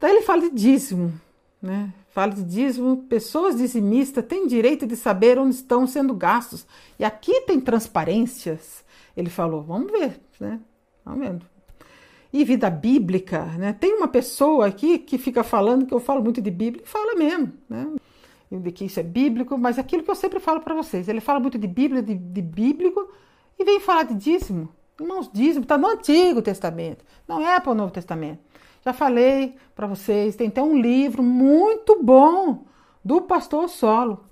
Daí 0.00 0.16
ele 0.16 0.22
fala 0.22 0.40
de 0.40 0.50
dízimo, 0.50 1.12
né? 1.60 1.92
Fala 2.12 2.30
de 2.30 2.44
dízimo, 2.44 2.98
pessoas 3.08 3.56
dizimistas 3.56 4.26
têm 4.26 4.46
direito 4.46 4.86
de 4.86 4.94
saber 4.96 5.38
onde 5.38 5.54
estão 5.54 5.86
sendo 5.86 6.12
gastos. 6.12 6.66
E 6.98 7.04
aqui 7.06 7.40
tem 7.42 7.58
transparências. 7.58 8.84
Ele 9.16 9.30
falou, 9.30 9.62
vamos 9.62 9.90
ver, 9.90 10.20
né? 10.38 10.60
Vamos 11.02 11.26
vendo. 11.26 11.46
E 12.30 12.44
vida 12.44 12.68
bíblica, 12.68 13.46
né? 13.58 13.72
Tem 13.72 13.94
uma 13.94 14.08
pessoa 14.08 14.66
aqui 14.66 14.98
que 14.98 15.16
fica 15.16 15.42
falando 15.42 15.86
que 15.86 15.94
eu 15.94 16.00
falo 16.00 16.22
muito 16.22 16.42
de 16.42 16.50
Bíblia 16.50 16.84
e 16.84 16.86
fala 16.86 17.14
mesmo, 17.14 17.50
né? 17.66 17.88
De 18.50 18.70
que 18.70 18.84
isso 18.84 19.00
é 19.00 19.02
bíblico, 19.02 19.56
mas 19.56 19.78
aquilo 19.78 20.02
que 20.02 20.10
eu 20.10 20.14
sempre 20.14 20.38
falo 20.38 20.60
para 20.60 20.74
vocês. 20.74 21.08
Ele 21.08 21.20
fala 21.20 21.40
muito 21.40 21.58
de 21.58 21.66
Bíblia, 21.66 22.02
de, 22.02 22.14
de 22.14 22.42
bíblico, 22.42 23.08
e 23.58 23.64
vem 23.64 23.80
falar 23.80 24.02
de 24.02 24.14
dízimo. 24.14 24.68
Irmãos, 25.00 25.30
dízimo 25.32 25.62
está 25.62 25.78
no 25.78 25.86
Antigo 25.86 26.42
Testamento, 26.42 27.02
não 27.26 27.40
é 27.46 27.58
para 27.58 27.72
o 27.72 27.74
Novo 27.74 27.90
Testamento. 27.90 28.40
Já 28.84 28.92
falei 28.92 29.54
para 29.74 29.86
vocês, 29.86 30.34
tem 30.34 30.48
até 30.48 30.62
um 30.62 30.76
livro 30.76 31.22
muito 31.22 32.02
bom 32.02 32.64
do 33.04 33.22
pastor 33.22 33.68
Solo. 33.68 34.24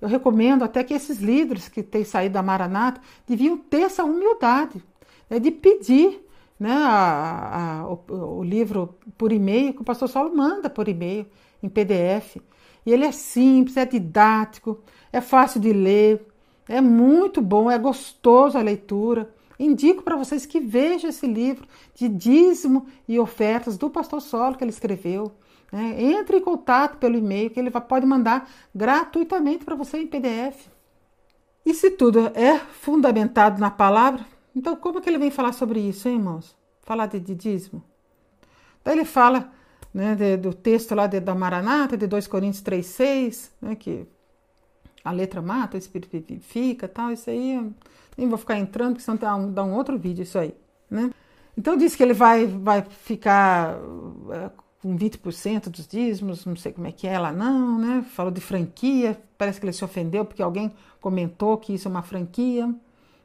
Eu 0.00 0.08
recomendo 0.08 0.62
até 0.62 0.84
que 0.84 0.94
esses 0.94 1.18
líderes 1.18 1.68
que 1.68 1.82
têm 1.82 2.04
saído 2.04 2.34
da 2.34 2.42
Maranata 2.42 3.00
deviam 3.26 3.56
ter 3.56 3.82
essa 3.82 4.04
humildade 4.04 4.82
né, 5.28 5.38
de 5.38 5.50
pedir 5.50 6.24
né, 6.58 6.72
a, 6.72 7.80
a, 7.82 7.88
o, 7.88 8.38
o, 8.38 8.42
livro 8.44 8.96
por 9.16 9.32
e-mail, 9.32 9.74
que 9.74 9.82
o 9.82 9.84
pastor 9.84 10.08
Solo 10.08 10.34
manda 10.34 10.70
por 10.70 10.88
e-mail, 10.88 11.26
em 11.62 11.68
PDF. 11.68 12.36
E 12.84 12.92
ele 12.92 13.04
é 13.04 13.12
simples, 13.12 13.76
é 13.76 13.84
didático, 13.84 14.80
é 15.12 15.20
fácil 15.20 15.60
de 15.60 15.72
ler, 15.72 16.26
é 16.68 16.80
muito 16.80 17.40
bom, 17.40 17.70
é 17.70 17.78
gostoso 17.78 18.56
a 18.56 18.62
leitura. 18.62 19.34
Indico 19.58 20.02
para 20.02 20.16
vocês 20.16 20.44
que 20.44 20.60
vejam 20.60 21.10
esse 21.10 21.26
livro 21.26 21.66
de 21.94 22.08
dízimo 22.08 22.86
e 23.08 23.18
ofertas 23.18 23.78
do 23.78 23.88
pastor 23.88 24.20
Solo 24.20 24.56
que 24.56 24.64
ele 24.64 24.70
escreveu. 24.70 25.32
Né? 25.72 25.96
Entre 25.98 26.38
em 26.38 26.40
contato 26.40 26.98
pelo 26.98 27.16
e-mail 27.16 27.50
que 27.50 27.58
ele 27.58 27.70
pode 27.70 28.06
mandar 28.06 28.48
gratuitamente 28.74 29.64
para 29.64 29.74
você 29.74 29.98
em 29.98 30.06
PDF. 30.06 30.68
E 31.64 31.74
se 31.74 31.90
tudo 31.90 32.30
é 32.34 32.58
fundamentado 32.58 33.60
na 33.60 33.70
palavra, 33.70 34.24
então 34.54 34.76
como 34.76 35.00
que 35.00 35.08
ele 35.08 35.18
vem 35.18 35.30
falar 35.30 35.52
sobre 35.52 35.80
isso, 35.80 36.08
hein, 36.08 36.16
irmãos? 36.16 36.56
Falar 36.82 37.06
de, 37.06 37.18
de 37.18 37.34
dízimo. 37.34 37.82
Daí 38.84 38.94
ele 38.94 39.04
fala 39.04 39.52
né, 39.92 40.14
de, 40.14 40.36
do 40.36 40.54
texto 40.54 40.94
lá 40.94 41.06
de, 41.06 41.18
da 41.18 41.34
Maranata, 41.34 41.96
de 41.96 42.06
2 42.06 42.28
Coríntios 42.28 42.62
3,6, 42.62 43.50
né, 43.60 43.74
que 43.74 44.06
a 45.02 45.10
letra 45.10 45.42
mata, 45.42 45.76
o 45.76 45.78
espírito 45.78 46.10
vivifica, 46.12 46.86
tal, 46.86 47.10
isso 47.10 47.30
aí 47.30 47.72
nem 48.16 48.28
vou 48.28 48.38
ficar 48.38 48.58
entrando, 48.58 48.94
porque 48.94 49.04
senão 49.04 49.16
dá 49.16 49.34
um, 49.34 49.52
dá 49.52 49.64
um 49.64 49.74
outro 49.74 49.98
vídeo 49.98 50.22
isso 50.22 50.38
aí, 50.38 50.54
né? 50.90 51.10
Então 51.56 51.76
disse 51.76 51.96
que 51.96 52.02
ele 52.02 52.12
vai, 52.12 52.46
vai 52.46 52.82
ficar 52.82 53.78
uh, 53.78 54.50
com 54.80 54.96
20% 54.96 55.68
dos 55.68 55.86
dízimos, 55.86 56.44
não 56.44 56.56
sei 56.56 56.72
como 56.72 56.86
é 56.86 56.92
que 56.92 57.06
é 57.06 57.18
lá 57.18 57.32
não, 57.32 57.78
né? 57.78 58.04
Falou 58.10 58.30
de 58.30 58.40
franquia, 58.40 59.20
parece 59.36 59.58
que 59.58 59.66
ele 59.66 59.72
se 59.72 59.84
ofendeu 59.84 60.24
porque 60.24 60.42
alguém 60.42 60.72
comentou 61.00 61.56
que 61.56 61.74
isso 61.74 61.88
é 61.88 61.90
uma 61.90 62.02
franquia, 62.02 62.72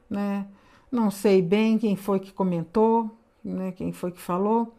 né? 0.10 0.48
Não 0.92 1.12
sei 1.12 1.42
bem 1.42 1.78
quem 1.78 1.96
foi 1.96 2.20
que 2.20 2.32
comentou, 2.32 3.10
né? 3.44 3.72
Quem 3.74 3.92
foi 3.92 4.12
que 4.12 4.22
falou, 4.22 4.76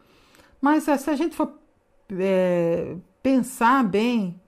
mas 0.60 0.84
se 0.84 1.10
a 1.10 1.16
gente 1.16 1.34
for 1.34 1.52
é, 2.18 2.96
pensar 3.22 3.84
bem 3.84 4.40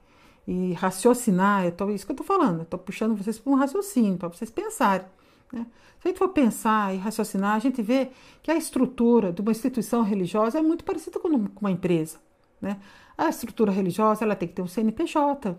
e 0.47 0.73
raciocinar, 0.75 1.65
eu 1.65 1.91
isso 1.91 2.07
que 2.07 2.13
eu 2.13 2.15
estou 2.15 2.27
falando, 2.27 2.63
estou 2.63 2.79
puxando 2.79 3.17
vocês 3.17 3.39
para 3.39 3.53
um 3.53 3.57
raciocínio, 3.57 4.17
para 4.19 4.29
vocês 4.29 4.51
pensarem. 4.51 5.07
Né? 5.55 5.67
Se 6.01 6.09
a 6.09 6.11
gente 6.11 6.19
for 6.19 6.31
pensar 6.31 6.93
e 6.93 6.99
raciocinar, 6.99 7.55
a 7.55 7.59
gente 7.61 7.81
vê 7.81 8.11
que 8.43 8.51
a 8.51 8.57
estrutura 8.57 9.33
de 9.33 9.41
uma 9.41 9.53
instituição 9.53 10.03
religiosa 10.03 10.59
é 10.59 10.63
muito 10.63 10.85
parecida 10.85 11.21
com 11.21 11.29
uma 11.29 11.71
empresa. 11.71 12.19
Né? 12.61 12.81
A 13.17 13.29
estrutura 13.29 13.71
religiosa 13.71 14.25
ela 14.25 14.35
tem 14.35 14.49
que 14.49 14.55
ter 14.55 14.63
um 14.63 14.67
CNPJ. 14.67 15.57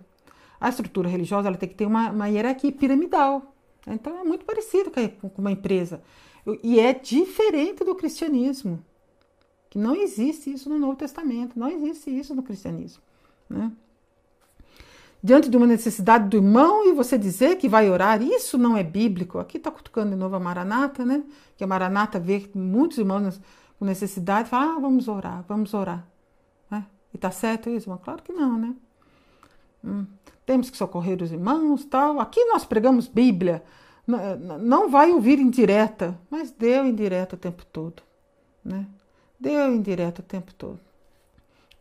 A 0.60 0.69
estrutura 0.69 1.08
religiosa 1.08 1.47
ela 1.47 1.58
tem 1.58 1.69
que 1.69 1.75
ter 1.75 1.86
uma, 1.86 2.12
uma 2.12 2.27
hierarquia 2.27 2.71
piramidal. 2.71 3.55
Então 3.88 4.19
é 4.19 4.23
muito 4.23 4.43
parecido 4.43 4.91
com 4.91 5.41
uma 5.41 5.51
empresa. 5.51 6.01
E 6.62 6.79
é 6.79 6.93
diferente 6.93 7.86
do 7.86 7.95
cristianismo. 7.95 8.84
Que 9.69 9.79
não 9.79 9.95
existe 9.95 10.51
isso 10.51 10.69
no 10.69 10.77
Novo 10.77 10.95
Testamento, 10.95 11.58
não 11.58 11.69
existe 11.69 12.10
isso 12.10 12.36
no 12.36 12.43
cristianismo. 12.43 13.01
Né? 13.49 13.71
Diante 15.25 15.49
de 15.49 15.57
uma 15.57 15.65
necessidade 15.65 16.29
do 16.29 16.38
irmão 16.38 16.88
e 16.88 16.93
você 16.93 17.17
dizer 17.17 17.57
que 17.57 17.67
vai 17.67 17.89
orar, 17.89 18.21
isso 18.21 18.59
não 18.59 18.77
é 18.77 18.83
bíblico. 18.83 19.39
Aqui 19.39 19.57
está 19.57 19.71
cutucando 19.71 20.11
de 20.11 20.15
novo 20.15 20.35
a 20.35 20.39
Maranata, 20.39 21.03
né? 21.03 21.23
Que 21.57 21.63
a 21.63 21.67
Maranata 21.67 22.19
vê 22.19 22.47
muitos 22.53 22.99
irmãos 22.99 23.41
com 23.79 23.85
necessidade 23.85 24.47
e 24.47 24.51
fala, 24.51 24.75
ah, 24.75 24.79
vamos 24.79 25.07
orar, 25.07 25.43
vamos 25.47 25.73
orar. 25.73 26.05
Né? 26.69 26.85
E 27.11 27.17
está 27.17 27.31
certo 27.31 27.71
isso? 27.71 27.89
Mas 27.89 27.99
claro 28.01 28.21
que 28.21 28.31
não, 28.31 28.55
né? 28.55 28.75
Hum. 29.83 30.05
Temos 30.45 30.69
que 30.69 30.77
socorrer 30.77 31.19
os 31.19 31.31
irmãos, 31.31 31.83
tal. 31.85 32.19
Aqui 32.19 32.45
nós 32.45 32.63
pregamos 32.63 33.07
Bíblia. 33.07 33.63
Não 34.61 34.91
vai 34.91 35.11
ouvir 35.11 35.39
indireta, 35.39 36.15
mas 36.29 36.51
deu 36.51 36.85
indireta 36.85 37.35
o 37.35 37.39
tempo 37.39 37.65
todo, 37.65 38.03
né? 38.63 38.85
Deu 39.39 39.73
indireta 39.73 40.21
o 40.21 40.23
tempo 40.23 40.53
todo. 40.53 40.79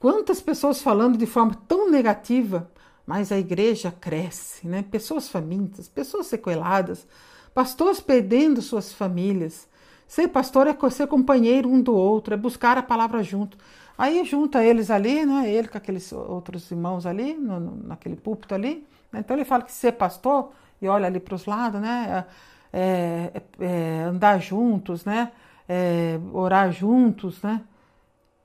Quantas 0.01 0.41
pessoas 0.41 0.81
falando 0.81 1.19
de 1.19 1.27
forma 1.27 1.55
tão 1.69 1.91
negativa 1.91 2.71
mas 3.07 3.31
a 3.31 3.39
igreja 3.39 3.91
cresce, 3.91 4.67
né? 4.67 4.83
Pessoas 4.83 5.29
famintas, 5.29 5.89
pessoas 5.89 6.27
sequeladas, 6.27 7.07
pastores 7.53 8.01
perdendo 8.01 8.63
suas 8.63 8.93
famílias. 8.93 9.69
Ser 10.07 10.29
pastor 10.29 10.67
é 10.67 10.91
ser 10.91 11.07
companheiro 11.07 11.69
um 11.69 11.81
do 11.81 11.95
outro, 11.95 12.35
é 12.35 12.37
buscar 12.37 12.79
a 12.79 12.83
palavra 12.83 13.23
junto. 13.23 13.59
Aí 13.97 14.25
junta 14.25 14.65
eles 14.65 14.91
ali, 14.91 15.25
né? 15.25 15.51
Ele 15.51 15.69
com 15.69 15.79
aqueles 15.79 16.13
outros 16.13 16.71
irmãos 16.71 17.07
ali, 17.07 17.35
no, 17.35 17.61
no, 17.61 17.89
naquele 17.89 18.17
púlpito 18.17 18.55
ali. 18.55 18.87
Né? 19.13 19.21
Então 19.21 19.37
ele 19.37 19.45
fala 19.45 19.63
que 19.63 19.73
ser 19.73 19.93
pastor, 19.93 20.53
e 20.81 20.89
olha 20.89 21.07
ali 21.07 21.21
para 21.21 21.35
os 21.35 21.47
lados, 21.47 21.81
né? 21.81 22.27
É, 22.73 23.31
é, 23.31 23.43
é, 23.61 24.03
andar 24.03 24.41
juntos, 24.41 25.05
né? 25.05 25.31
É, 25.69 26.19
orar 26.33 26.73
juntos, 26.73 27.41
né? 27.43 27.63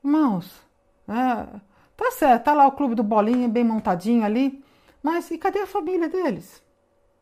Irmãos, 0.04 0.50
né? 1.06 1.48
Tá 2.00 2.10
certo, 2.12 2.44
tá 2.44 2.54
lá 2.54 2.66
o 2.66 2.72
clube 2.72 2.94
do 2.94 3.02
bolinha 3.02 3.46
bem 3.46 3.62
montadinho 3.62 4.24
ali, 4.24 4.64
mas 5.02 5.30
e 5.30 5.36
cadê 5.36 5.58
a 5.58 5.66
família 5.66 6.08
deles? 6.08 6.62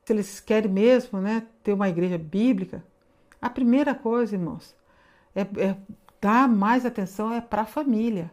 Se 0.05 0.13
eles 0.13 0.39
querem 0.39 0.71
mesmo, 0.71 1.21
né, 1.21 1.49
ter 1.65 1.73
uma 1.73 1.89
igreja 1.89 2.17
bíblica, 2.17 2.85
a 3.43 3.51
primeira 3.51 3.93
coisa, 3.93 4.37
irmãos, 4.37 4.77
é, 5.35 5.41
é 5.41 5.77
dar 6.21 6.49
mais 6.49 6.87
atenção 6.87 7.35
é 7.35 7.41
para 7.41 7.63
a 7.63 7.67
família. 7.67 8.31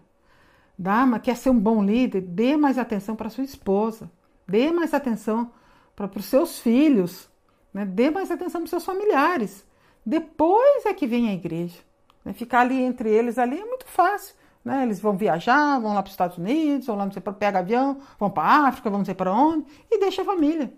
Dá, 0.77 1.17
quer 1.17 1.35
ser 1.35 1.49
um 1.49 1.59
bom 1.59 1.83
líder, 1.83 2.21
dê 2.21 2.55
mais 2.55 2.77
atenção 2.77 3.15
para 3.15 3.31
sua 3.31 3.43
esposa, 3.43 4.11
dê 4.47 4.71
mais 4.71 4.93
atenção 4.93 5.51
para 5.95 6.11
os 6.15 6.25
seus 6.25 6.59
filhos, 6.59 7.27
né? 7.73 7.85
dê 7.85 8.11
mais 8.11 8.29
atenção 8.29 8.61
para 8.61 8.65
os 8.65 8.69
seus 8.69 8.85
familiares. 8.85 9.65
Depois 10.05 10.85
é 10.85 10.93
que 10.93 11.07
vem 11.07 11.27
a 11.27 11.33
igreja. 11.33 11.79
Né? 12.23 12.33
Ficar 12.33 12.59
ali 12.59 12.79
entre 12.83 13.09
eles 13.09 13.39
ali 13.39 13.59
é 13.59 13.65
muito 13.65 13.87
fácil. 13.87 14.35
Né? 14.66 14.82
Eles 14.82 14.99
vão 14.99 15.16
viajar, 15.16 15.80
vão 15.80 15.93
lá 15.93 16.01
para 16.01 16.07
os 16.09 16.13
Estados 16.13 16.39
Unidos, 16.39 16.88
vão 16.88 16.95
lá 16.95 17.05
não 17.05 17.11
sei 17.11 17.22
para 17.22 17.32
pega 17.32 17.59
avião, 17.59 17.99
vão 18.20 18.32
para 18.32 18.43
a 18.43 18.68
África, 18.68 18.89
vão 18.89 18.97
não 18.97 19.05
sei 19.05 19.13
para 19.13 19.32
onde, 19.32 19.68
e 19.91 19.99
deixa 19.99 20.24
a 20.24 20.26
família, 20.26 20.74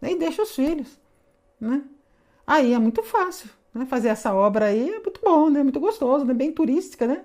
né? 0.00 0.12
e 0.12 0.16
deixa 0.16 0.42
os 0.42 0.54
filhos. 0.54 0.96
Né? 1.60 1.82
Aí 2.46 2.72
é 2.72 2.78
muito 2.78 3.02
fácil. 3.02 3.50
Né? 3.74 3.84
Fazer 3.86 4.08
essa 4.08 4.32
obra 4.32 4.66
aí 4.66 4.90
é 4.90 5.00
muito 5.00 5.20
bom, 5.20 5.50
né? 5.50 5.60
muito 5.64 5.80
gostoso, 5.80 6.24
né? 6.24 6.32
bem 6.32 6.52
turística, 6.52 7.04
né? 7.04 7.24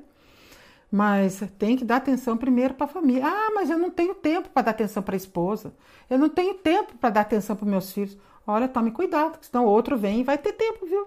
Mas 0.90 1.44
tem 1.60 1.76
que 1.76 1.84
dar 1.84 1.98
atenção 1.98 2.38
primeiro 2.38 2.74
para 2.74 2.86
a 2.86 2.90
família. 2.90 3.24
Ah, 3.28 3.52
mas 3.54 3.70
eu 3.70 3.78
não 3.78 3.92
tenho 3.92 4.16
tempo 4.16 4.50
para 4.50 4.64
dar 4.64 4.72
atenção 4.72 5.04
para 5.04 5.16
a 5.16 5.18
esposa. 5.18 5.74
Eu 6.10 6.18
não 6.18 6.30
tenho 6.30 6.54
tempo 6.54 6.98
para 6.98 7.10
dar 7.10 7.22
atenção 7.22 7.58
para 7.58 7.66
meus 7.66 7.92
filhos. 7.92 8.18
Olha, 8.46 8.70
tome 8.70 8.92
cuidado, 8.92 9.38
senão 9.42 9.66
outro 9.66 9.98
vem 9.98 10.22
e 10.22 10.24
vai 10.24 10.38
ter 10.38 10.54
tempo, 10.54 10.86
viu? 10.86 11.06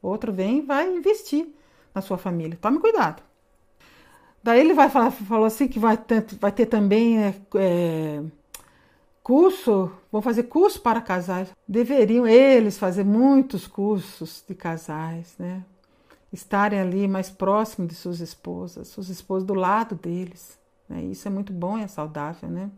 Outro 0.00 0.32
vem 0.32 0.58
e 0.58 0.60
vai 0.60 0.88
investir 0.88 1.48
na 1.92 2.00
sua 2.00 2.16
família. 2.16 2.56
Tome 2.60 2.78
cuidado. 2.78 3.27
Daí 4.42 4.60
ele 4.60 4.74
vai 4.74 4.88
falar, 4.88 5.10
falou 5.10 5.46
assim 5.46 5.68
que 5.68 5.78
vai 5.78 5.96
ter, 5.96 6.24
vai 6.40 6.52
ter 6.52 6.66
também 6.66 7.18
é, 7.18 7.34
é, 7.56 8.22
curso, 9.22 9.92
vão 10.10 10.22
fazer 10.22 10.44
curso 10.44 10.80
para 10.80 11.00
casais. 11.00 11.52
Deveriam 11.66 12.26
eles 12.26 12.78
fazer 12.78 13.04
muitos 13.04 13.66
cursos 13.66 14.44
de 14.46 14.54
casais, 14.54 15.34
né? 15.38 15.64
Estarem 16.32 16.80
ali 16.80 17.08
mais 17.08 17.30
próximo 17.30 17.86
de 17.86 17.94
suas 17.94 18.20
esposas, 18.20 18.88
suas 18.88 19.08
esposas 19.08 19.46
do 19.46 19.54
lado 19.54 19.94
deles. 19.94 20.58
Né? 20.88 21.02
Isso 21.04 21.26
é 21.26 21.30
muito 21.30 21.52
bom 21.52 21.78
e 21.78 21.82
é 21.82 21.86
saudável, 21.86 22.48
né? 22.48 22.70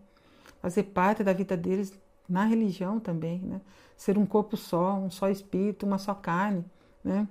Fazer 0.61 0.85
parte 0.85 1.23
da 1.23 1.33
vida 1.33 1.57
deles 1.57 1.93
na 2.29 2.45
religião 2.45 3.01
também, 3.01 3.41
né? 3.41 3.61
Ser 3.97 4.17
um 4.17 4.25
corpo 4.25 4.57
só, 4.57 4.95
um 4.95 5.11
só 5.11 5.29
espírito, 5.29 5.85
uma 5.85 5.99
só 5.99 6.15
carne, 6.15 6.65
né? 7.05 7.27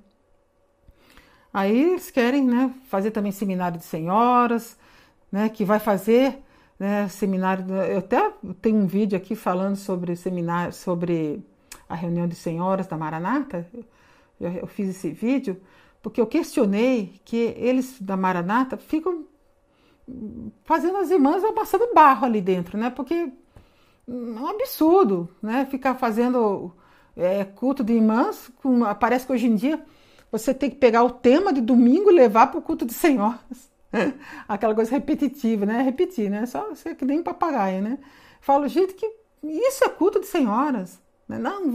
Aí 1.54 1.92
eles 1.92 2.12
querem, 2.12 2.44
né, 2.46 2.74
fazer 2.86 3.12
também 3.12 3.32
seminário 3.32 3.78
de 3.78 3.86
senhoras, 3.86 4.78
né, 5.32 5.50
que 5.50 5.66
vai 5.66 5.80
fazer, 5.80 6.44
né, 6.80 7.08
seminário. 7.10 7.66
Eu 7.74 8.00
até 8.00 8.32
tenho 8.62 8.78
um 8.78 8.88
vídeo 8.88 9.18
aqui 9.18 9.36
falando 9.36 9.76
sobre 9.76 10.16
seminário, 10.16 10.74
sobre 10.74 11.44
a 11.88 11.96
reunião 11.96 12.28
de 12.28 12.36
senhoras 12.36 12.88
da 12.88 12.98
Maranata. 12.98 13.68
Eu, 14.40 14.52
eu 14.52 14.68
fiz 14.68 14.90
esse 14.90 15.10
vídeo 15.12 15.60
porque 16.02 16.22
eu 16.22 16.28
questionei 16.28 17.20
que 17.26 17.54
eles 17.58 18.00
da 18.00 18.16
Maranata 18.16 18.78
ficam 18.78 19.26
fazendo 20.64 20.98
as 20.98 21.12
irmãs 21.12 21.44
passando 21.54 21.94
barro 21.94 22.26
ali 22.26 22.42
dentro, 22.42 22.78
né? 22.78 22.90
Porque 22.90 23.14
é 23.14 23.32
um 24.12 24.48
absurdo, 24.48 25.30
né? 25.42 25.66
Ficar 25.66 25.96
fazendo 25.96 26.72
é, 27.16 27.44
culto 27.44 27.84
de 27.84 27.94
irmãs, 27.94 28.50
com, 28.62 28.82
parece 28.96 29.26
que 29.26 29.34
hoje 29.34 29.48
em 29.48 29.56
dia 29.56 29.84
você 30.32 30.54
tem 30.54 30.70
que 30.70 30.76
pegar 30.76 31.04
o 31.04 31.10
tema 31.10 31.52
de 31.52 31.62
domingo 31.62 32.12
e 32.12 32.14
levar 32.14 32.48
para 32.48 32.60
o 32.60 32.62
culto 32.62 32.86
de 32.86 32.94
senhoras. 32.94 33.70
Aquela 34.48 34.76
coisa 34.76 34.92
repetitiva, 34.92 35.66
né? 35.66 35.82
Repetir, 35.82 36.30
né? 36.30 36.46
Só 36.46 36.74
ser 36.76 36.96
que 36.96 37.06
nem 37.06 37.24
papagaio, 37.24 37.82
né? 37.82 37.98
Falo, 38.42 38.68
gente, 38.68 38.94
que 38.94 39.12
isso 39.44 39.84
é 39.84 39.90
culto 39.90 40.20
de 40.20 40.28
senhoras. 40.28 41.00
Né? 41.28 41.38
Não, 41.38 41.66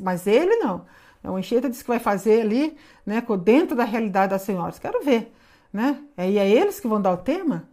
mas 0.00 0.26
ele 0.26 0.56
não. 0.56 0.84
O 1.24 1.36
Anchieta 1.36 1.68
disse 1.68 1.82
que 1.82 1.90
vai 1.90 1.98
fazer 1.98 2.42
ali, 2.42 2.76
né, 3.04 3.22
dentro 3.42 3.76
da 3.76 3.84
realidade 3.84 4.30
das 4.30 4.42
senhoras. 4.42 4.78
Quero 4.78 5.02
ver, 5.02 5.32
né? 5.72 6.02
E 6.16 6.38
é 6.38 6.48
eles 6.48 6.78
que 6.78 6.86
vão 6.86 7.02
dar 7.02 7.12
o 7.12 7.16
tema? 7.16 7.68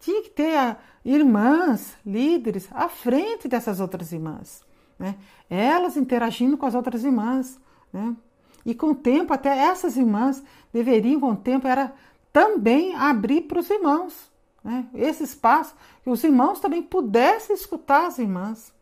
Tinha 0.00 0.22
que 0.22 0.30
ter 0.30 0.56
a, 0.56 0.76
irmãs, 1.04 1.96
líderes, 2.04 2.68
à 2.72 2.88
frente 2.88 3.46
dessas 3.46 3.80
outras 3.80 4.12
irmãs, 4.12 4.62
né? 4.98 5.14
Elas 5.48 5.96
interagindo 5.96 6.58
com 6.58 6.66
as 6.66 6.74
outras 6.74 7.04
irmãs, 7.04 7.60
né? 7.92 8.16
E 8.64 8.74
com 8.74 8.90
o 8.90 8.94
tempo, 8.94 9.32
até 9.32 9.56
essas 9.56 9.96
irmãs 9.96 10.42
deveriam, 10.72 11.20
com 11.20 11.30
o 11.32 11.36
tempo, 11.36 11.66
era 11.66 11.92
também 12.32 12.94
abrir 12.94 13.42
para 13.42 13.60
os 13.60 13.70
irmãos. 13.70 14.30
Né? 14.62 14.86
Esse 14.94 15.24
espaço, 15.24 15.74
que 16.02 16.10
os 16.10 16.22
irmãos 16.22 16.60
também 16.60 16.82
pudessem 16.82 17.54
escutar 17.54 18.06
as 18.06 18.18
irmãs. 18.18 18.72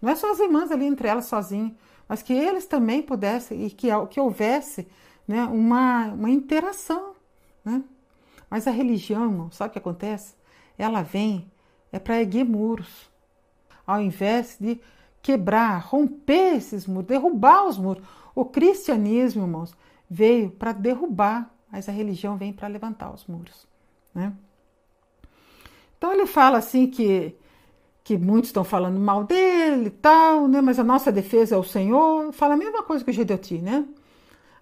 Não 0.00 0.10
é 0.10 0.16
só 0.16 0.30
as 0.30 0.40
irmãs 0.40 0.70
ali 0.70 0.86
entre 0.86 1.08
elas 1.08 1.26
sozinhas, 1.26 1.72
mas 2.08 2.22
que 2.22 2.32
eles 2.32 2.66
também 2.66 3.02
pudessem 3.02 3.66
e 3.66 3.70
que, 3.70 3.88
que 4.10 4.20
houvesse 4.20 4.88
né, 5.26 5.44
uma, 5.44 6.06
uma 6.06 6.30
interação. 6.30 7.12
Né? 7.64 7.82
Mas 8.50 8.66
a 8.66 8.70
religião, 8.70 9.24
irmão, 9.24 9.50
sabe 9.50 9.70
o 9.70 9.72
que 9.72 9.78
acontece? 9.78 10.34
Ela 10.76 11.02
vem 11.02 11.50
é 11.92 11.98
para 11.98 12.20
erguer 12.20 12.44
muros, 12.44 13.10
ao 13.86 14.00
invés 14.00 14.56
de 14.60 14.78
quebrar, 15.22 15.78
romper 15.78 16.56
esses 16.56 16.86
muros, 16.86 17.08
derrubar 17.08 17.66
os 17.66 17.78
muros. 17.78 18.04
O 18.38 18.44
cristianismo, 18.44 19.42
irmãos, 19.42 19.74
veio 20.08 20.48
para 20.48 20.70
derrubar, 20.70 21.52
mas 21.72 21.88
a 21.88 21.92
religião 21.92 22.36
vem 22.36 22.52
para 22.52 22.68
levantar 22.68 23.12
os 23.12 23.26
muros. 23.26 23.66
Né? 24.14 24.32
Então 25.96 26.12
ele 26.12 26.24
fala 26.24 26.58
assim 26.58 26.86
que, 26.86 27.34
que 28.04 28.16
muitos 28.16 28.50
estão 28.50 28.62
falando 28.62 28.96
mal 29.00 29.24
dele 29.24 29.86
e 29.86 29.90
tal, 29.90 30.46
né? 30.46 30.60
mas 30.60 30.78
a 30.78 30.84
nossa 30.84 31.10
defesa 31.10 31.56
é 31.56 31.58
o 31.58 31.64
Senhor. 31.64 32.32
Fala 32.32 32.54
a 32.54 32.56
mesma 32.56 32.80
coisa 32.84 33.04
que 33.04 33.10
o 33.10 33.12
Gedeuti, 33.12 33.58
né? 33.58 33.84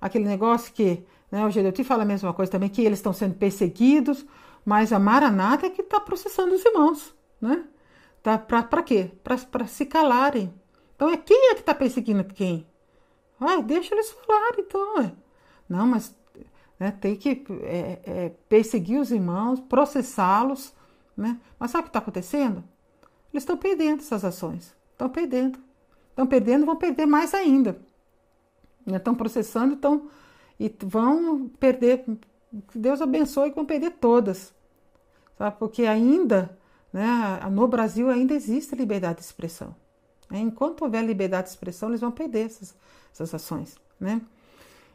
Aquele 0.01 0.24
negócio 0.24 0.72
que 0.72 1.05
né, 1.31 1.45
o 1.45 1.51
Gedeuti 1.51 1.85
fala 1.85 2.03
a 2.03 2.07
mesma 2.07 2.33
coisa 2.33 2.51
também, 2.51 2.70
que 2.70 2.81
eles 2.81 2.99
estão 2.99 3.12
sendo 3.12 3.35
perseguidos, 3.35 4.24
mas 4.64 4.91
a 4.91 4.99
Maranata 4.99 5.66
é 5.66 5.70
que 5.70 5.83
está 5.83 6.01
processando 6.01 6.55
os 6.55 6.64
irmãos. 6.64 7.14
Né? 7.39 7.62
Tá, 8.22 8.39
para 8.39 8.83
quê? 8.83 9.11
Para 9.22 9.66
se 9.66 9.85
calarem. 9.85 10.51
Então 10.95 11.11
é 11.11 11.18
quem 11.18 11.51
é 11.51 11.55
que 11.55 11.61
está 11.61 11.74
perseguindo 11.74 12.24
quem? 12.24 12.66
Ai, 13.41 13.62
deixa 13.62 13.95
eles 13.95 14.11
falarem, 14.11 14.61
então. 14.61 15.12
Não, 15.68 15.87
mas 15.87 16.14
né, 16.78 16.91
tem 16.91 17.16
que 17.16 17.45
é, 17.62 18.01
é, 18.05 18.32
perseguir 18.49 19.01
os 19.01 19.11
irmãos, 19.11 19.61
processá-los. 19.61 20.72
Né? 21.16 21.39
Mas 21.59 21.70
sabe 21.70 21.82
o 21.82 21.84
que 21.84 21.89
está 21.91 21.99
acontecendo? 21.99 22.62
Eles 23.32 23.43
estão 23.43 23.57
perdendo 23.57 24.01
essas 24.01 24.24
ações. 24.24 24.74
Estão 24.93 25.09
perdendo. 25.09 25.59
Estão 26.11 26.26
perdendo 26.26 26.66
vão 26.66 26.76
perder 26.76 27.07
mais 27.07 27.34
ainda. 27.34 27.78
Estão 28.87 29.12
né? 29.12 29.18
processando 29.18 29.74
estão, 29.74 30.09
e 30.59 30.74
vão 30.80 31.49
perder. 31.61 32.05
Deus 32.74 33.03
abençoe 33.03 33.51
que 33.51 33.57
vão 33.57 33.66
perder 33.66 33.93
todas. 33.93 34.55
Sabe? 35.37 35.57
Porque 35.59 35.84
ainda, 35.84 36.57
né, 36.93 37.41
no 37.51 37.68
Brasil, 37.68 38.09
ainda 38.09 38.32
existe 38.32 38.74
liberdade 38.74 39.18
de 39.18 39.24
expressão. 39.24 39.74
Enquanto 40.31 40.83
houver 40.83 41.05
liberdade 41.05 41.45
de 41.45 41.51
expressão, 41.51 41.89
eles 41.89 42.01
vão 42.01 42.11
perder 42.11 42.47
essas, 42.47 42.74
essas 43.12 43.35
ações, 43.35 43.77
né? 43.99 44.20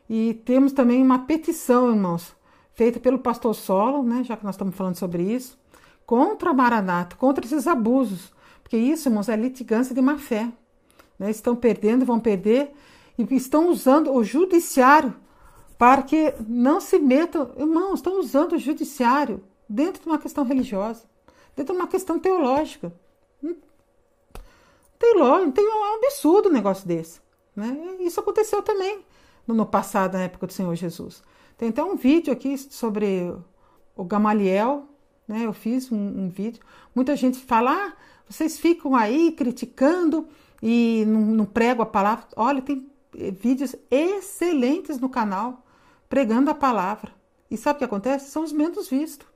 E 0.10 0.34
temos 0.46 0.74
também 0.74 1.02
uma 1.02 1.20
petição, 1.20 1.90
irmãos, 1.90 2.36
feita 2.74 3.00
pelo 3.00 3.20
pastor 3.20 3.56
Solo, 3.56 4.04
né, 4.04 4.24
já 4.24 4.36
que 4.36 4.44
nós 4.44 4.56
estamos 4.56 4.76
falando 4.76 4.96
sobre 4.96 5.24
isso, 5.24 5.58
contra 6.06 6.50
a 6.50 6.54
Maranata, 6.54 7.16
contra 7.16 7.46
esses 7.46 7.66
abusos, 7.66 8.34
porque 8.62 8.76
isso, 8.76 9.08
irmãos, 9.08 9.30
é 9.30 9.36
litigância 9.36 9.96
de 9.96 10.02
má 10.02 10.18
fé. 10.18 10.52
Né? 11.18 11.30
Estão 11.30 11.56
perdendo, 11.56 12.06
vão 12.06 12.20
perder, 12.20 12.74
e 13.18 13.36
estão 13.36 13.70
usando 13.70 14.12
o 14.12 14.24
judiciário 14.24 15.14
para 15.78 16.04
que 16.04 16.34
não 16.48 16.82
se 16.82 17.00
metam. 17.00 17.52
Irmãos, 17.58 17.96
estão 17.96 18.20
usando 18.20 18.54
o 18.54 18.58
judiciário 18.58 19.44
dentro 19.68 20.04
de 20.04 20.08
uma 20.08 20.18
questão 20.18 20.44
religiosa, 20.44 21.04
dentro 21.56 21.74
de 21.74 21.80
uma 21.80 21.88
questão 21.88 22.20
teológica. 22.20 22.94
Tem 25.02 25.16
lógica, 25.16 25.52
tem 25.54 25.68
um 25.68 25.96
absurdo 25.96 26.50
um 26.50 26.52
negócio 26.52 26.88
desse. 26.88 27.20
Né? 27.56 27.76
Isso 28.02 28.20
aconteceu 28.20 28.62
também 28.62 29.04
no 29.48 29.66
passado, 29.66 30.14
na 30.14 30.26
época 30.26 30.46
do 30.46 30.54
Senhor 30.54 30.76
Jesus. 30.76 31.24
Tem 31.58 31.70
até 31.70 31.84
um 31.84 31.96
vídeo 31.96 32.32
aqui 32.32 32.56
sobre 32.56 33.36
o 33.96 34.06
Gamaliel, 34.06 34.86
né? 35.28 35.48
Eu 35.48 35.54
fiz 35.54 35.92
um, 35.92 35.98
um 35.98 36.30
vídeo. 36.30 36.62
Muita 36.94 37.16
gente 37.16 37.40
fala, 37.40 37.72
ah, 37.72 37.94
vocês 38.30 38.60
ficam 38.60 38.96
aí 38.96 39.32
criticando 39.32 40.28
e 40.62 41.04
não, 41.08 41.22
não 41.22 41.46
pregam 41.46 41.82
a 41.82 41.88
palavra. 41.88 42.26
Olha, 42.36 42.62
tem 42.62 42.88
eh, 43.18 43.32
vídeos 43.32 43.76
excelentes 43.90 45.00
no 45.00 45.10
canal 45.10 45.66
pregando 46.08 46.52
a 46.52 46.56
palavra. 46.56 47.12
E 47.50 47.58
sabe 47.58 47.78
o 47.78 47.80
que 47.80 47.86
acontece? 47.86 48.30
São 48.30 48.44
os 48.44 48.54
menos 48.54 48.88
vistos. 48.88 49.28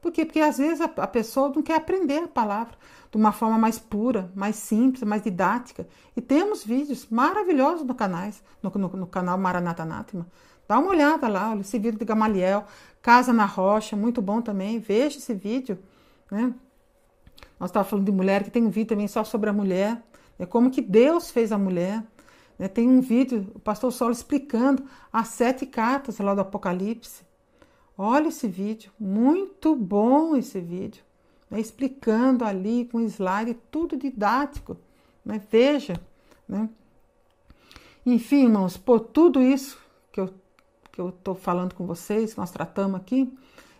Por 0.00 0.10
quê? 0.10 0.24
Porque 0.24 0.40
às 0.40 0.58
vezes 0.58 0.80
a, 0.80 0.86
a 0.96 1.06
pessoa 1.06 1.52
não 1.54 1.62
quer 1.62 1.76
aprender 1.76 2.24
a 2.24 2.28
palavra 2.28 2.76
de 3.12 3.18
uma 3.18 3.30
forma 3.30 3.58
mais 3.58 3.78
pura, 3.78 4.32
mais 4.34 4.56
simples, 4.56 5.02
mais 5.02 5.22
didática. 5.22 5.86
E 6.16 6.20
temos 6.22 6.64
vídeos 6.64 7.06
maravilhosos 7.10 7.86
no, 7.86 7.94
canais, 7.94 8.42
no, 8.62 8.70
no, 8.70 8.88
no 8.88 9.06
canal 9.06 9.36
Maranata 9.36 9.82
Anátema. 9.82 10.26
Dá 10.66 10.78
uma 10.78 10.88
olhada 10.88 11.28
lá, 11.28 11.50
olha, 11.50 11.60
esse 11.60 11.78
vídeo 11.78 11.98
de 11.98 12.04
Gamaliel, 12.06 12.64
Casa 13.02 13.30
na 13.30 13.44
Rocha, 13.44 13.94
muito 13.94 14.22
bom 14.22 14.40
também. 14.40 14.78
Veja 14.78 15.18
esse 15.18 15.34
vídeo. 15.34 15.78
Né? 16.30 16.54
Nós 17.60 17.68
estávamos 17.68 17.90
falando 17.90 18.06
de 18.06 18.12
mulher, 18.12 18.42
que 18.44 18.50
tem 18.50 18.64
um 18.64 18.70
vídeo 18.70 18.88
também 18.88 19.06
só 19.06 19.22
sobre 19.22 19.50
a 19.50 19.52
mulher. 19.52 20.02
É 20.38 20.46
como 20.46 20.70
que 20.70 20.80
Deus 20.80 21.30
fez 21.30 21.52
a 21.52 21.58
mulher. 21.58 22.02
Né? 22.58 22.66
Tem 22.66 22.88
um 22.88 23.02
vídeo, 23.02 23.46
o 23.54 23.58
pastor 23.58 23.92
Solo 23.92 24.12
explicando 24.12 24.84
as 25.12 25.28
sete 25.28 25.66
cartas 25.66 26.18
lá 26.18 26.34
do 26.34 26.40
Apocalipse. 26.40 27.22
Olha 27.98 28.28
esse 28.28 28.48
vídeo, 28.48 28.90
muito 28.98 29.76
bom 29.76 30.34
esse 30.34 30.58
vídeo, 30.58 31.04
né, 31.52 31.60
explicando 31.60 32.46
ali 32.46 32.86
com 32.86 32.98
slide, 33.02 33.54
tudo 33.70 33.94
didático. 33.94 34.78
Né? 35.22 35.40
Veja. 35.50 36.00
Né? 36.48 36.66
Enfim, 38.06 38.44
irmãos, 38.44 38.78
por 38.78 39.00
tudo 39.00 39.40
isso 39.40 39.78
que 40.10 40.18
eu 40.18 40.32
que 40.90 41.00
eu 41.00 41.08
estou 41.08 41.34
falando 41.34 41.74
com 41.74 41.86
vocês, 41.86 42.34
que 42.34 42.38
nós 42.38 42.50
tratamos 42.50 43.00
aqui, 43.00 43.32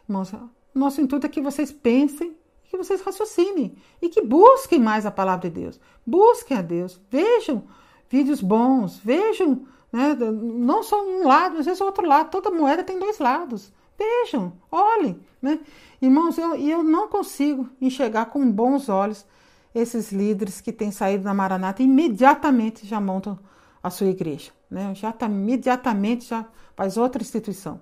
irmãos, 0.09 0.33
nosso 0.75 0.99
intuito 0.99 1.27
é 1.27 1.29
que 1.29 1.43
vocês 1.43 1.71
pensem, 1.71 2.35
que 2.65 2.77
vocês 2.77 3.03
raciocinem 3.03 3.75
e 4.01 4.09
que 4.09 4.23
busquem 4.23 4.81
mais 4.81 5.05
a 5.05 5.11
palavra 5.11 5.51
de 5.51 5.61
Deus. 5.61 5.79
Busquem 6.07 6.57
a 6.57 6.63
Deus, 6.63 6.99
vejam 7.11 7.65
vídeos 8.09 8.41
bons, 8.41 8.97
vejam, 8.97 9.67
né, 9.93 10.15
não 10.15 10.83
só 10.83 11.05
um 11.05 11.29
lado, 11.29 11.59
às 11.59 11.67
vezes 11.67 11.83
o 11.83 11.85
outro 11.85 12.07
lado, 12.07 12.31
toda 12.31 12.51
moeda 12.51 12.83
tem 12.83 12.99
dois 12.99 13.19
lados. 13.19 13.71
Vejam, 13.99 14.55
olhem, 14.71 15.21
né? 15.41 15.61
Irmãos, 16.03 16.37
eu, 16.37 16.57
eu 16.57 16.83
não 16.83 17.07
consigo 17.07 17.69
enxergar 17.81 18.27
com 18.27 18.51
bons 18.51 18.89
olhos 18.89 19.25
esses 19.73 20.11
líderes 20.11 20.61
que 20.61 20.73
têm 20.73 20.91
saído 20.91 21.23
da 21.23 21.33
Maranata 21.33 21.81
imediatamente 21.81 22.85
já 22.85 23.01
montam 23.01 23.39
a 23.81 23.89
sua 23.89 24.09
igreja, 24.09 24.51
né? 24.69 24.93
Já 24.97 25.13
tá, 25.13 25.27
imediatamente 25.27 26.29
já 26.29 26.45
faz 26.75 26.97
outra 26.97 27.23
instituição. 27.23 27.81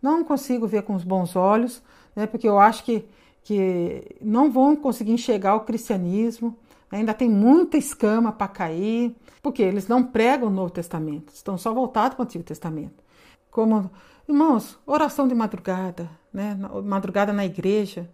Não 0.00 0.22
consigo 0.22 0.64
ver 0.68 0.82
com 0.82 0.94
os 0.94 1.02
bons 1.02 1.34
olhos, 1.34 1.82
né? 2.14 2.24
Porque 2.24 2.48
eu 2.48 2.56
acho 2.56 2.84
que, 2.84 3.04
que 3.42 4.16
não 4.20 4.48
vão 4.48 4.76
conseguir 4.76 5.10
enxergar 5.10 5.56
o 5.56 5.64
cristianismo, 5.64 6.56
ainda 6.88 7.12
tem 7.12 7.28
muita 7.28 7.76
escama 7.76 8.30
para 8.30 8.46
cair, 8.46 9.12
porque 9.42 9.60
eles 9.60 9.88
não 9.88 10.04
pregam 10.04 10.46
o 10.46 10.52
Novo 10.52 10.70
Testamento, 10.70 11.32
estão 11.34 11.58
só 11.58 11.74
voltados 11.74 12.14
para 12.14 12.22
o 12.22 12.26
Antigo 12.26 12.44
Testamento. 12.44 13.02
Como 13.50 13.90
Irmãos, 14.28 14.76
oração 14.84 15.28
de 15.28 15.34
madrugada, 15.36 16.10
né? 16.32 16.58
Madrugada 16.84 17.32
na 17.32 17.46
igreja. 17.46 18.10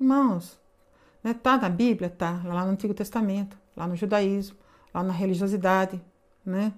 Irmãos, 0.00 0.56
né? 1.22 1.34
tá 1.34 1.56
na 1.56 1.68
Bíblia? 1.68 2.08
Tá, 2.08 2.40
lá 2.44 2.64
no 2.64 2.70
Antigo 2.70 2.94
Testamento, 2.94 3.58
lá 3.76 3.88
no 3.88 3.96
judaísmo, 3.96 4.56
lá 4.94 5.02
na 5.02 5.12
religiosidade, 5.12 6.00
né? 6.46 6.72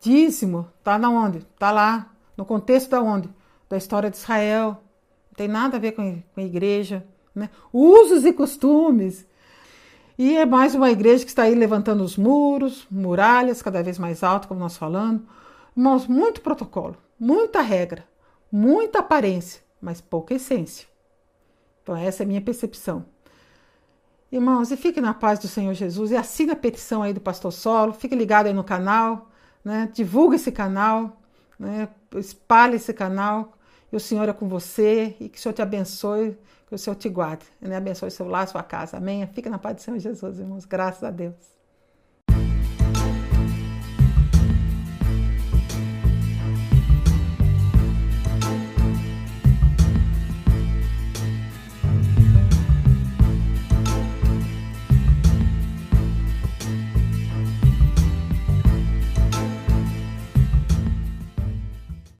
Dízimo, 0.00 0.68
tá 0.84 0.98
na 0.98 1.10
onde? 1.10 1.40
Tá 1.58 1.72
lá, 1.72 2.12
no 2.36 2.44
contexto 2.44 2.90
da 2.90 3.02
onde? 3.02 3.28
Da 3.68 3.76
história 3.76 4.08
de 4.08 4.16
Israel. 4.16 4.80
Não 5.30 5.36
tem 5.36 5.48
nada 5.48 5.76
a 5.76 5.80
ver 5.80 5.92
com, 5.92 6.22
a 6.36 6.42
igreja, 6.42 7.04
né? 7.34 7.50
Usos 7.72 8.24
e 8.24 8.32
costumes. 8.32 9.26
E 10.16 10.36
é 10.36 10.46
mais 10.46 10.76
uma 10.76 10.92
igreja 10.92 11.24
que 11.24 11.30
está 11.30 11.42
aí 11.42 11.54
levantando 11.56 12.04
os 12.04 12.16
muros, 12.16 12.86
muralhas 12.88 13.62
cada 13.62 13.82
vez 13.82 13.98
mais 13.98 14.22
alto, 14.22 14.46
como 14.46 14.60
nós 14.60 14.76
falamos. 14.76 15.22
Irmãos, 15.76 16.06
muito 16.06 16.40
protocolo, 16.40 16.96
muita 17.18 17.60
regra, 17.60 18.04
muita 18.52 18.98
aparência, 18.98 19.62
mas 19.80 20.02
pouca 20.02 20.34
essência. 20.34 20.86
Então, 21.82 21.96
essa 21.96 22.22
é 22.22 22.24
a 22.24 22.28
minha 22.28 22.40
percepção. 22.42 23.06
Irmãos, 24.30 24.70
e 24.70 24.76
fique 24.76 25.00
na 25.00 25.14
paz 25.14 25.38
do 25.38 25.48
Senhor 25.48 25.74
Jesus 25.74 26.10
e 26.10 26.16
assine 26.16 26.52
a 26.52 26.56
petição 26.56 27.02
aí 27.02 27.12
do 27.12 27.20
Pastor 27.20 27.52
Solo, 27.52 27.92
fique 27.92 28.14
ligado 28.14 28.46
aí 28.46 28.52
no 28.52 28.64
canal, 28.64 29.30
né? 29.64 29.90
divulgue 29.92 30.36
esse 30.36 30.52
canal, 30.52 31.20
né? 31.58 31.88
espalhe 32.16 32.76
esse 32.76 32.92
canal, 32.94 33.52
e 33.92 33.96
o 33.96 34.00
Senhor 34.00 34.28
é 34.28 34.32
com 34.32 34.48
você, 34.48 35.16
e 35.20 35.28
que 35.28 35.38
o 35.38 35.40
Senhor 35.40 35.52
te 35.52 35.60
abençoe, 35.60 36.38
que 36.66 36.74
o 36.74 36.78
Senhor 36.78 36.96
te 36.96 37.08
guarde, 37.08 37.44
né? 37.60 37.76
abençoe 37.76 38.10
seu 38.10 38.26
lar, 38.26 38.48
sua 38.48 38.62
casa, 38.62 38.96
amém? 38.96 39.26
Fique 39.26 39.50
na 39.50 39.58
paz 39.58 39.76
do 39.76 39.82
Senhor 39.82 39.98
Jesus, 39.98 40.38
irmãos, 40.38 40.64
graças 40.64 41.04
a 41.04 41.10
Deus. 41.10 41.51